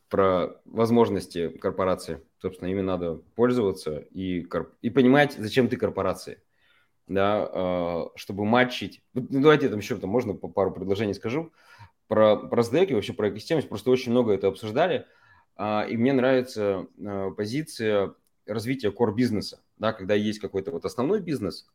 про 0.10 0.62
возможности 0.66 1.50
корпорации. 1.50 2.22
Собственно, 2.40 2.70
ими 2.70 2.82
надо 2.82 3.16
пользоваться 3.36 4.00
и, 4.00 4.46
и 4.82 4.90
понимать, 4.90 5.36
зачем 5.38 5.70
ты 5.70 5.78
корпорации, 5.78 6.42
да, 7.08 7.50
а, 7.52 8.12
чтобы 8.16 8.46
матчить. 8.46 9.04
Ну, 9.14 9.28
давайте 9.30 9.70
там 9.70 9.80
еще 9.80 9.98
там 9.98 10.10
можно 10.10 10.34
пару 10.34 10.72
предложений 10.72 11.14
скажу 11.14 11.54
про, 12.08 12.36
про 12.36 12.62
SDEC 12.62 12.88
и 12.88 12.94
вообще 12.94 13.14
про 13.14 13.30
экосистему. 13.30 13.62
Просто 13.62 13.92
очень 13.92 14.12
много 14.12 14.34
это 14.34 14.48
обсуждали. 14.48 15.06
И 15.88 15.96
мне 15.96 16.12
нравится 16.12 16.88
а, 17.06 17.30
позиция 17.32 18.16
развития 18.48 18.90
core 18.90 19.14
бизнеса, 19.14 19.62
да, 19.78 19.94
когда 19.94 20.16
есть 20.16 20.40
какой-то 20.40 20.72
вот 20.72 20.86
основной 20.86 21.22
бизнес, 21.22 21.68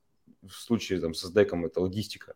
в 0.43 0.55
случае 0.55 1.01
там, 1.01 1.15
с 1.15 1.25
SDEC 1.25 1.67
это 1.67 1.81
логистика, 1.81 2.35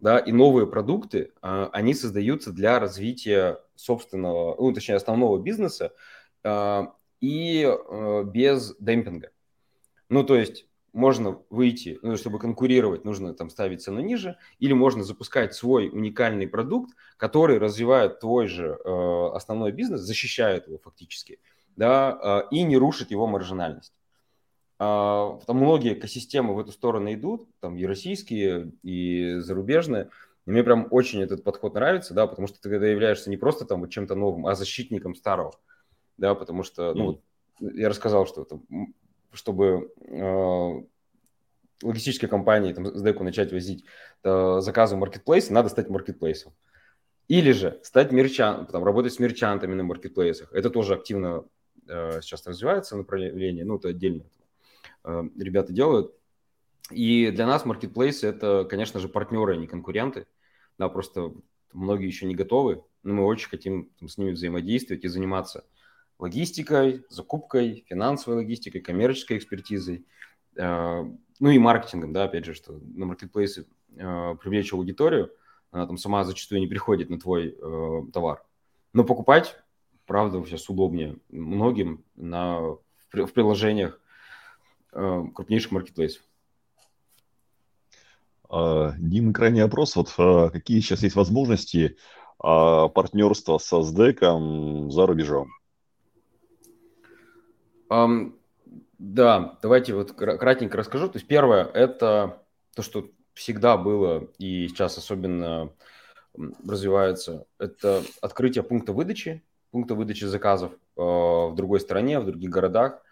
да, 0.00 0.18
и 0.18 0.32
новые 0.32 0.66
продукты, 0.66 1.32
а, 1.42 1.68
они 1.72 1.92
создаются 1.92 2.50
для 2.50 2.78
развития 2.78 3.60
собственного, 3.74 4.56
ну, 4.58 4.72
точнее, 4.72 4.94
основного 4.94 5.38
бизнеса 5.38 5.92
и 7.20 7.76
без 8.26 8.76
демпинга. 8.78 9.32
Ну, 10.08 10.22
то 10.22 10.36
есть 10.36 10.66
можно 10.96 11.42
выйти, 11.50 11.98
ну, 12.00 12.16
чтобы 12.16 12.38
конкурировать, 12.38 13.04
нужно 13.04 13.34
там 13.34 13.50
ставить 13.50 13.82
цену 13.82 14.00
ниже, 14.00 14.38
или 14.58 14.72
можно 14.72 15.04
запускать 15.04 15.54
свой 15.54 15.88
уникальный 15.88 16.48
продукт, 16.48 16.96
который 17.18 17.58
развивает 17.58 18.20
твой 18.20 18.46
же 18.46 18.78
э, 18.82 19.30
основной 19.34 19.72
бизнес, 19.72 20.00
защищает 20.00 20.66
его 20.68 20.78
фактически, 20.78 21.38
да, 21.76 22.46
э, 22.50 22.54
и 22.54 22.62
не 22.62 22.78
рушит 22.78 23.10
его 23.10 23.26
маржинальность. 23.26 23.92
Э, 24.78 25.38
там 25.46 25.56
многие 25.58 25.92
экосистемы 25.92 26.54
в 26.54 26.58
эту 26.60 26.72
сторону 26.72 27.12
идут, 27.12 27.46
там 27.60 27.76
и 27.76 27.84
российские, 27.84 28.72
и 28.82 29.34
зарубежные. 29.40 30.08
И 30.46 30.50
мне 30.50 30.64
прям 30.64 30.88
очень 30.90 31.20
этот 31.20 31.44
подход 31.44 31.74
нравится, 31.74 32.14
да, 32.14 32.26
потому 32.26 32.48
что 32.48 32.58
ты 32.58 32.70
когда 32.70 32.86
являешься 32.86 33.28
не 33.28 33.36
просто 33.36 33.66
там 33.66 33.80
вот 33.80 33.90
чем-то 33.90 34.14
новым, 34.14 34.46
а 34.46 34.54
защитником 34.54 35.14
старого, 35.14 35.52
да, 36.16 36.34
потому 36.34 36.62
что, 36.62 36.94
ну, 36.94 37.20
mm. 37.60 37.72
я 37.74 37.90
рассказал, 37.90 38.26
что 38.26 38.44
там, 38.44 38.62
чтобы 39.36 39.92
э, 39.98 40.82
логистической 41.82 42.28
компании, 42.28 42.72
там, 42.72 42.86
с 42.86 43.02
деку 43.02 43.24
начать 43.24 43.52
возить 43.52 43.84
э, 44.24 44.60
заказы 44.60 44.96
в 44.96 44.98
маркетплейсе, 44.98 45.52
надо 45.52 45.68
стать 45.68 45.88
маркетплейсом. 45.88 46.52
Или 47.28 47.52
же 47.52 47.80
стать 47.82 48.12
мерчантом, 48.12 48.84
работать 48.84 49.12
с 49.12 49.18
мерчантами 49.18 49.74
на 49.74 49.82
маркетплейсах. 49.82 50.52
Это 50.52 50.70
тоже 50.70 50.94
активно 50.94 51.44
э, 51.88 52.20
сейчас 52.22 52.46
развивается 52.46 52.96
направление, 52.96 53.64
ну, 53.64 53.76
это 53.76 53.88
отдельно 53.88 54.24
э, 55.04 55.22
ребята 55.38 55.72
делают. 55.72 56.14
И 56.90 57.30
для 57.32 57.46
нас 57.46 57.64
маркетплейсы– 57.64 58.26
это, 58.28 58.64
конечно 58.64 59.00
же, 59.00 59.08
партнеры, 59.08 59.54
а 59.54 59.56
не 59.56 59.66
конкуренты. 59.66 60.26
Да, 60.78 60.88
просто 60.88 61.32
многие 61.72 62.06
еще 62.06 62.26
не 62.26 62.34
готовы, 62.34 62.84
но 63.02 63.14
мы 63.14 63.24
очень 63.24 63.48
хотим 63.48 63.90
там, 63.98 64.08
с 64.08 64.18
ними 64.18 64.30
взаимодействовать 64.30 65.04
и 65.04 65.08
заниматься 65.08 65.64
логистикой, 66.18 67.04
закупкой, 67.08 67.84
финансовой 67.88 68.38
логистикой, 68.38 68.80
коммерческой 68.80 69.38
экспертизой, 69.38 70.06
э, 70.56 71.04
ну 71.40 71.50
и 71.50 71.58
маркетингом, 71.58 72.12
да, 72.12 72.24
опять 72.24 72.44
же, 72.44 72.54
что 72.54 72.80
на 72.94 73.06
маркетплейсе 73.06 73.66
э, 73.96 74.36
привлечь 74.40 74.72
аудиторию, 74.72 75.32
она 75.70 75.86
там 75.86 75.98
сама 75.98 76.24
зачастую 76.24 76.60
не 76.60 76.66
приходит 76.66 77.10
на 77.10 77.18
твой 77.18 77.56
э, 77.58 78.02
товар. 78.12 78.44
Но 78.92 79.04
покупать, 79.04 79.56
правда, 80.06 80.42
сейчас 80.46 80.68
удобнее 80.70 81.18
многим 81.28 82.04
на, 82.14 82.60
в, 82.60 83.32
приложениях 83.34 84.00
крупнейших 84.92 85.72
маркетплейсов. 85.72 86.22
А, 88.48 88.92
Дим, 88.98 89.32
крайний 89.32 89.62
вопрос. 89.62 89.96
Вот 89.96 90.14
а, 90.18 90.50
какие 90.50 90.80
сейчас 90.80 91.02
есть 91.02 91.16
возможности 91.16 91.96
а, 92.38 92.88
партнерства 92.88 93.58
со 93.58 93.80
SDEC 93.80 94.90
за 94.90 95.06
рубежом? 95.06 95.50
Um, 97.90 98.34
да, 98.98 99.58
давайте 99.62 99.94
вот 99.94 100.12
кратенько 100.12 100.78
расскажу. 100.78 101.08
То 101.08 101.16
есть 101.16 101.28
первое– 101.28 101.64
это 101.74 102.42
то, 102.74 102.82
что 102.82 103.10
всегда 103.34 103.76
было 103.76 104.28
и 104.38 104.68
сейчас 104.68 104.96
особенно 104.96 105.70
развивается, 106.66 107.46
это 107.58 108.02
открытие 108.20 108.62
пункта 108.62 108.92
выдачи, 108.92 109.42
пункта 109.70 109.94
выдачи 109.94 110.24
заказов 110.24 110.72
э, 110.72 111.00
в 111.00 111.54
другой 111.54 111.80
стране, 111.80 112.20
в 112.20 112.26
других 112.26 112.50
городах. 112.50 113.02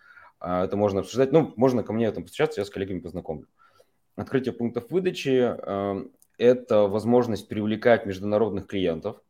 Э, 0.40 0.64
это 0.64 0.76
можно 0.76 1.00
обсуждать. 1.00 1.32
Ну, 1.32 1.52
можно 1.56 1.82
ко 1.82 1.92
мне 1.92 2.10
там 2.10 2.24
постучаться, 2.24 2.60
я 2.60 2.64
с 2.64 2.70
коллегами 2.70 3.00
познакомлю. 3.00 3.46
открытие 4.16 4.52
пунктов 4.54 4.90
выдачи– 4.90 5.54
это 6.38 6.82
возможность 6.82 7.48
привлекать 7.48 8.06
международных 8.06 8.66
клиентов. 8.66 9.20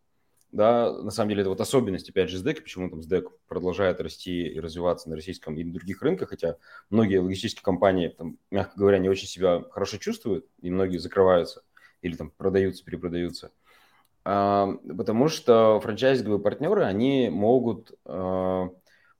Да, 0.55 0.93
на 1.03 1.11
самом 1.11 1.31
деле 1.31 1.41
это 1.41 1.51
вот 1.51 1.61
особенность, 1.61 2.09
опять 2.09 2.31
же, 2.31 2.41
SDEC, 2.41 2.61
почему 2.63 2.89
там 2.89 3.01
SDEC 3.01 3.25
продолжает 3.49 4.01
расти 4.01 4.47
и 4.47 4.61
развиваться 4.61 5.11
на 5.11 5.17
российском 5.17 5.59
и 5.59 5.65
на 5.65 5.73
других 5.73 6.01
рынках, 6.01 6.29
хотя 6.29 6.59
многие 6.91 7.17
логистические 7.17 7.65
компании, 7.65 8.15
там, 8.17 8.39
мягко 8.53 8.79
говоря, 8.79 8.99
не 8.99 9.09
очень 9.09 9.27
себя 9.27 9.65
хорошо 9.73 9.97
чувствуют, 9.97 10.47
и 10.63 10.71
многие 10.71 10.99
закрываются 10.99 11.65
или 12.03 12.15
там 12.15 12.31
продаются, 12.31 12.85
перепродаются. 12.85 13.51
Потому 14.23 15.27
что 15.27 15.81
франчайзинговые 15.81 16.41
партнеры, 16.41 16.85
они 16.85 17.31
могут 17.31 17.93
а, 18.05 18.69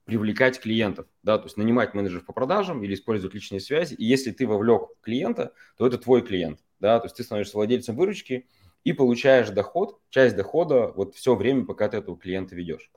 привлекать 0.05 0.61
клиентов, 0.61 1.05
да, 1.21 1.37
то 1.37 1.47
есть 1.47 1.57
нанимать 1.57 1.93
менеджеров 1.93 2.25
по 2.25 2.31
продажам 2.31 2.81
или 2.81 2.93
использовать 2.93 3.33
личные 3.33 3.59
связи. 3.59 3.93
И 3.95 4.05
если 4.05 4.31
ты 4.31 4.47
вовлек 4.47 4.91
клиента, 5.01 5.51
то 5.77 5.85
это 5.85 5.97
твой 5.97 6.21
клиент, 6.21 6.61
да, 6.79 6.97
то 6.99 7.07
есть 7.07 7.17
ты 7.17 7.23
становишься 7.23 7.57
владельцем 7.57 7.97
выручки 7.97 8.47
и 8.85 8.93
получаешь 8.93 9.49
доход, 9.49 9.99
часть 10.09 10.37
дохода 10.37 10.93
вот 10.95 11.15
все 11.15 11.35
время, 11.35 11.65
пока 11.65 11.89
ты 11.89 11.97
этого 11.97 12.17
клиента 12.17 12.55
ведешь. 12.55 12.89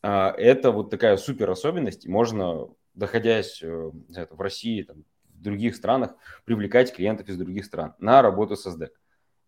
А, 0.00 0.32
это 0.38 0.70
вот 0.70 0.88
такая 0.88 1.18
супер 1.18 1.50
особенность, 1.50 2.06
можно, 2.06 2.68
доходясь 2.94 3.62
э, 3.62 3.90
в 4.30 4.40
России, 4.40 4.82
там, 4.82 5.04
в 5.28 5.42
других 5.42 5.76
странах, 5.76 6.14
привлекать 6.46 6.94
клиентов 6.94 7.28
из 7.28 7.36
других 7.36 7.66
стран 7.66 7.94
на 7.98 8.22
работу 8.22 8.56
с 8.56 8.66
SDEC. 8.66 8.90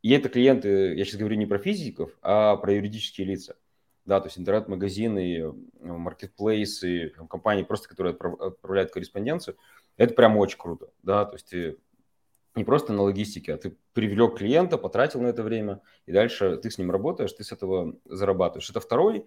И 0.03 0.13
это 0.13 0.29
клиенты, 0.29 0.95
я 0.95 1.05
сейчас 1.07 1.19
говорю 1.19 1.37
не 1.37 1.47
про 1.47 1.59
физиков, 1.59 2.11
а 2.21 2.57
про 2.57 2.75
юридические 2.75 3.27
лица 3.29 3.57
да, 4.11 4.21
то 4.21 4.27
есть 4.27 4.39
интернет-магазины, 4.39 5.39
э, 5.39 5.53
маркетплейсы, 5.83 7.13
компании 7.29 7.63
просто, 7.63 7.89
которые 7.89 8.15
отправляют 8.15 8.91
корреспонденцию, 8.91 9.57
это 9.97 10.15
прям 10.15 10.37
очень 10.37 10.59
круто, 10.59 10.91
да, 11.03 11.25
то 11.25 11.35
есть 11.35 11.49
ты 11.51 11.77
не 12.55 12.65
просто 12.65 12.93
на 12.93 13.03
логистике, 13.03 13.55
а 13.55 13.57
ты 13.57 13.77
привлек 13.93 14.39
клиента, 14.39 14.79
потратил 14.79 15.21
на 15.21 15.29
это 15.29 15.43
время, 15.43 15.81
и 16.07 16.13
дальше 16.13 16.57
ты 16.57 16.71
с 16.71 16.79
ним 16.79 16.91
работаешь, 16.91 17.33
ты 17.33 17.45
с 17.45 17.53
этого 17.53 17.97
зарабатываешь. 18.05 18.71
Это 18.71 18.81
второй, 18.81 19.27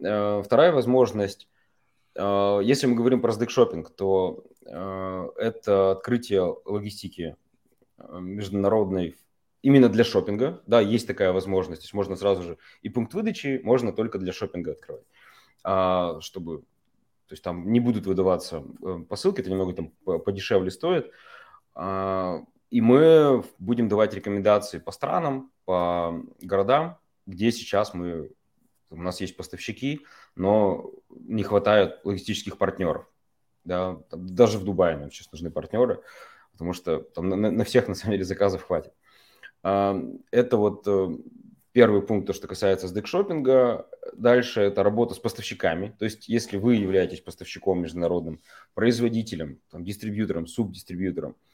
э, 0.00 0.42
вторая 0.44 0.72
возможность. 0.72 1.48
Э, 2.14 2.60
если 2.62 2.86
мы 2.86 2.96
говорим 2.96 3.20
про 3.20 3.32
SDK 3.32 3.84
то 3.96 4.44
это 4.66 5.92
открытие 5.92 6.56
логистики 6.64 7.36
международной 7.98 9.16
именно 9.66 9.88
для 9.88 10.04
шопинга. 10.04 10.62
Да, 10.68 10.80
есть 10.80 11.08
такая 11.08 11.32
возможность. 11.32 11.82
То 11.82 11.86
есть 11.86 11.94
можно 11.94 12.14
сразу 12.14 12.42
же 12.42 12.58
и 12.82 12.88
пункт 12.88 13.14
выдачи 13.14 13.60
можно 13.64 13.92
только 13.92 14.18
для 14.18 14.32
шопинга 14.32 14.72
открывать. 14.72 15.02
А, 15.64 16.20
чтобы, 16.20 16.60
то 16.60 17.32
есть 17.32 17.42
там 17.42 17.72
не 17.72 17.80
будут 17.80 18.06
выдаваться 18.06 18.62
э, 18.80 18.98
посылки, 19.08 19.40
это 19.40 19.50
немного 19.50 19.72
там 19.72 19.90
подешевле 20.20 20.70
стоит. 20.70 21.10
А, 22.66 22.74
и 22.74 22.80
мы 22.80 23.44
будем 23.58 23.88
давать 23.88 24.14
рекомендации 24.14 24.78
по 24.78 24.92
странам, 24.92 25.50
по 25.64 26.22
городам, 26.40 26.98
где 27.26 27.52
сейчас 27.52 27.94
мы, 27.94 28.30
у 28.90 28.96
нас 28.96 29.20
есть 29.20 29.36
поставщики, 29.36 30.04
но 30.34 30.90
не 31.10 31.42
хватает 31.42 32.00
логистических 32.04 32.58
партнеров. 32.58 33.06
Да, 33.64 33.98
даже 34.12 34.58
в 34.58 34.64
Дубае 34.64 34.96
нам 34.96 35.10
сейчас 35.10 35.32
нужны 35.32 35.50
партнеры, 35.50 36.00
потому 36.52 36.72
что 36.72 37.00
там 37.00 37.28
на, 37.28 37.50
на 37.50 37.64
всех, 37.64 37.88
на 37.88 37.94
самом 37.94 38.12
деле, 38.12 38.24
заказов 38.24 38.62
хватит. 38.62 38.92
Это 39.62 40.56
вот 40.56 40.86
э, 40.86 41.08
первый 41.72 42.00
пункт, 42.00 42.28
то, 42.28 42.32
что 42.32 42.46
касается 42.46 42.86
сдэк-шоппинга. 42.86 43.86
Дальше 44.14 44.60
это 44.60 44.84
работа 44.84 45.14
с 45.14 45.18
поставщиками. 45.18 45.96
То 45.98 46.04
есть, 46.04 46.28
если 46.28 46.56
вы 46.58 46.76
являетесь 46.76 47.20
поставщиком 47.20 47.82
международным, 47.82 48.40
производителем, 48.74 49.58
там, 49.70 49.82
дистрибьютором, 49.82 50.46
субдистрибьютором, 50.46 51.32
а, 51.32 51.45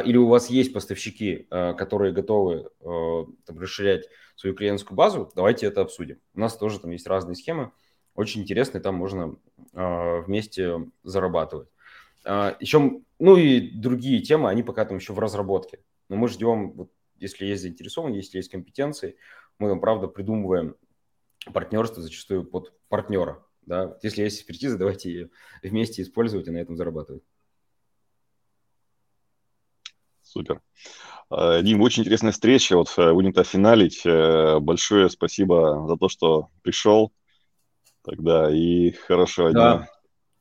или 0.00 0.16
у 0.16 0.26
вас 0.26 0.50
есть 0.50 0.72
поставщики, 0.72 1.46
а, 1.50 1.74
которые 1.74 2.12
готовы 2.12 2.70
э, 2.80 3.24
там, 3.44 3.58
расширять 3.58 4.08
свою 4.34 4.54
клиентскую 4.54 4.96
базу, 4.96 5.30
давайте 5.34 5.66
это 5.66 5.82
обсудим. 5.82 6.18
У 6.34 6.40
нас 6.40 6.56
тоже 6.56 6.80
там 6.80 6.90
есть 6.90 7.06
разные 7.06 7.36
схемы, 7.36 7.72
очень 8.14 8.42
интересные, 8.42 8.80
там 8.80 8.96
можно 8.96 9.36
а, 9.74 10.22
вместе 10.22 10.90
зарабатывать. 11.02 11.68
Еще, 12.24 13.00
ну 13.20 13.36
и 13.36 13.60
другие 13.70 14.20
темы, 14.20 14.50
они 14.50 14.64
пока 14.64 14.84
там 14.84 14.96
еще 14.96 15.12
в 15.12 15.18
разработке. 15.20 15.78
Но 16.08 16.16
мы 16.16 16.26
ждем 16.26 16.72
вот 16.72 16.90
если 17.18 17.46
есть 17.46 17.62
заинтересованность, 17.62 18.24
если 18.24 18.38
есть 18.38 18.50
компетенции, 18.50 19.16
мы 19.58 19.68
там, 19.68 19.80
правда, 19.80 20.08
придумываем 20.08 20.76
партнерство 21.52 22.02
зачастую 22.02 22.44
под 22.44 22.72
партнера. 22.88 23.44
Да? 23.62 23.96
Если 24.02 24.22
есть 24.22 24.38
экспертиза, 24.38 24.78
давайте 24.78 25.10
ее 25.10 25.30
вместе 25.62 26.02
использовать 26.02 26.48
и 26.48 26.50
на 26.50 26.58
этом 26.58 26.76
зарабатывать. 26.76 27.22
Супер. 30.36 30.60
А, 31.30 31.62
Дим, 31.62 31.80
очень 31.80 32.02
интересная 32.02 32.32
встреча. 32.32 32.76
Вот 32.76 32.92
э, 32.98 33.12
будем-то 33.12 33.42
финалить. 33.42 34.04
Э, 34.04 34.58
большое 34.58 35.08
спасибо 35.08 35.86
за 35.88 35.96
то, 35.96 36.10
что 36.10 36.50
пришел. 36.62 37.10
Тогда 38.02 38.54
и 38.54 38.90
хорошего 38.90 39.50
да. 39.50 39.76
дня. 39.78 39.88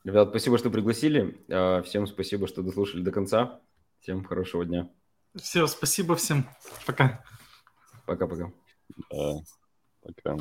Ребят, 0.04 0.30
спасибо, 0.30 0.58
что 0.58 0.70
пригласили. 0.70 1.38
Всем 1.86 2.08
спасибо, 2.08 2.48
что 2.48 2.62
дослушали 2.62 3.04
до 3.04 3.12
конца. 3.12 3.62
Всем 4.02 4.26
хорошего 4.26 4.66
дня. 4.66 4.89
Все, 5.34 5.66
спасибо 5.66 6.18
всем. 6.18 6.46
Пока. 6.86 7.24
Пока-пока. 8.06 8.52
Да, 9.10 9.36
пока. 10.02 10.38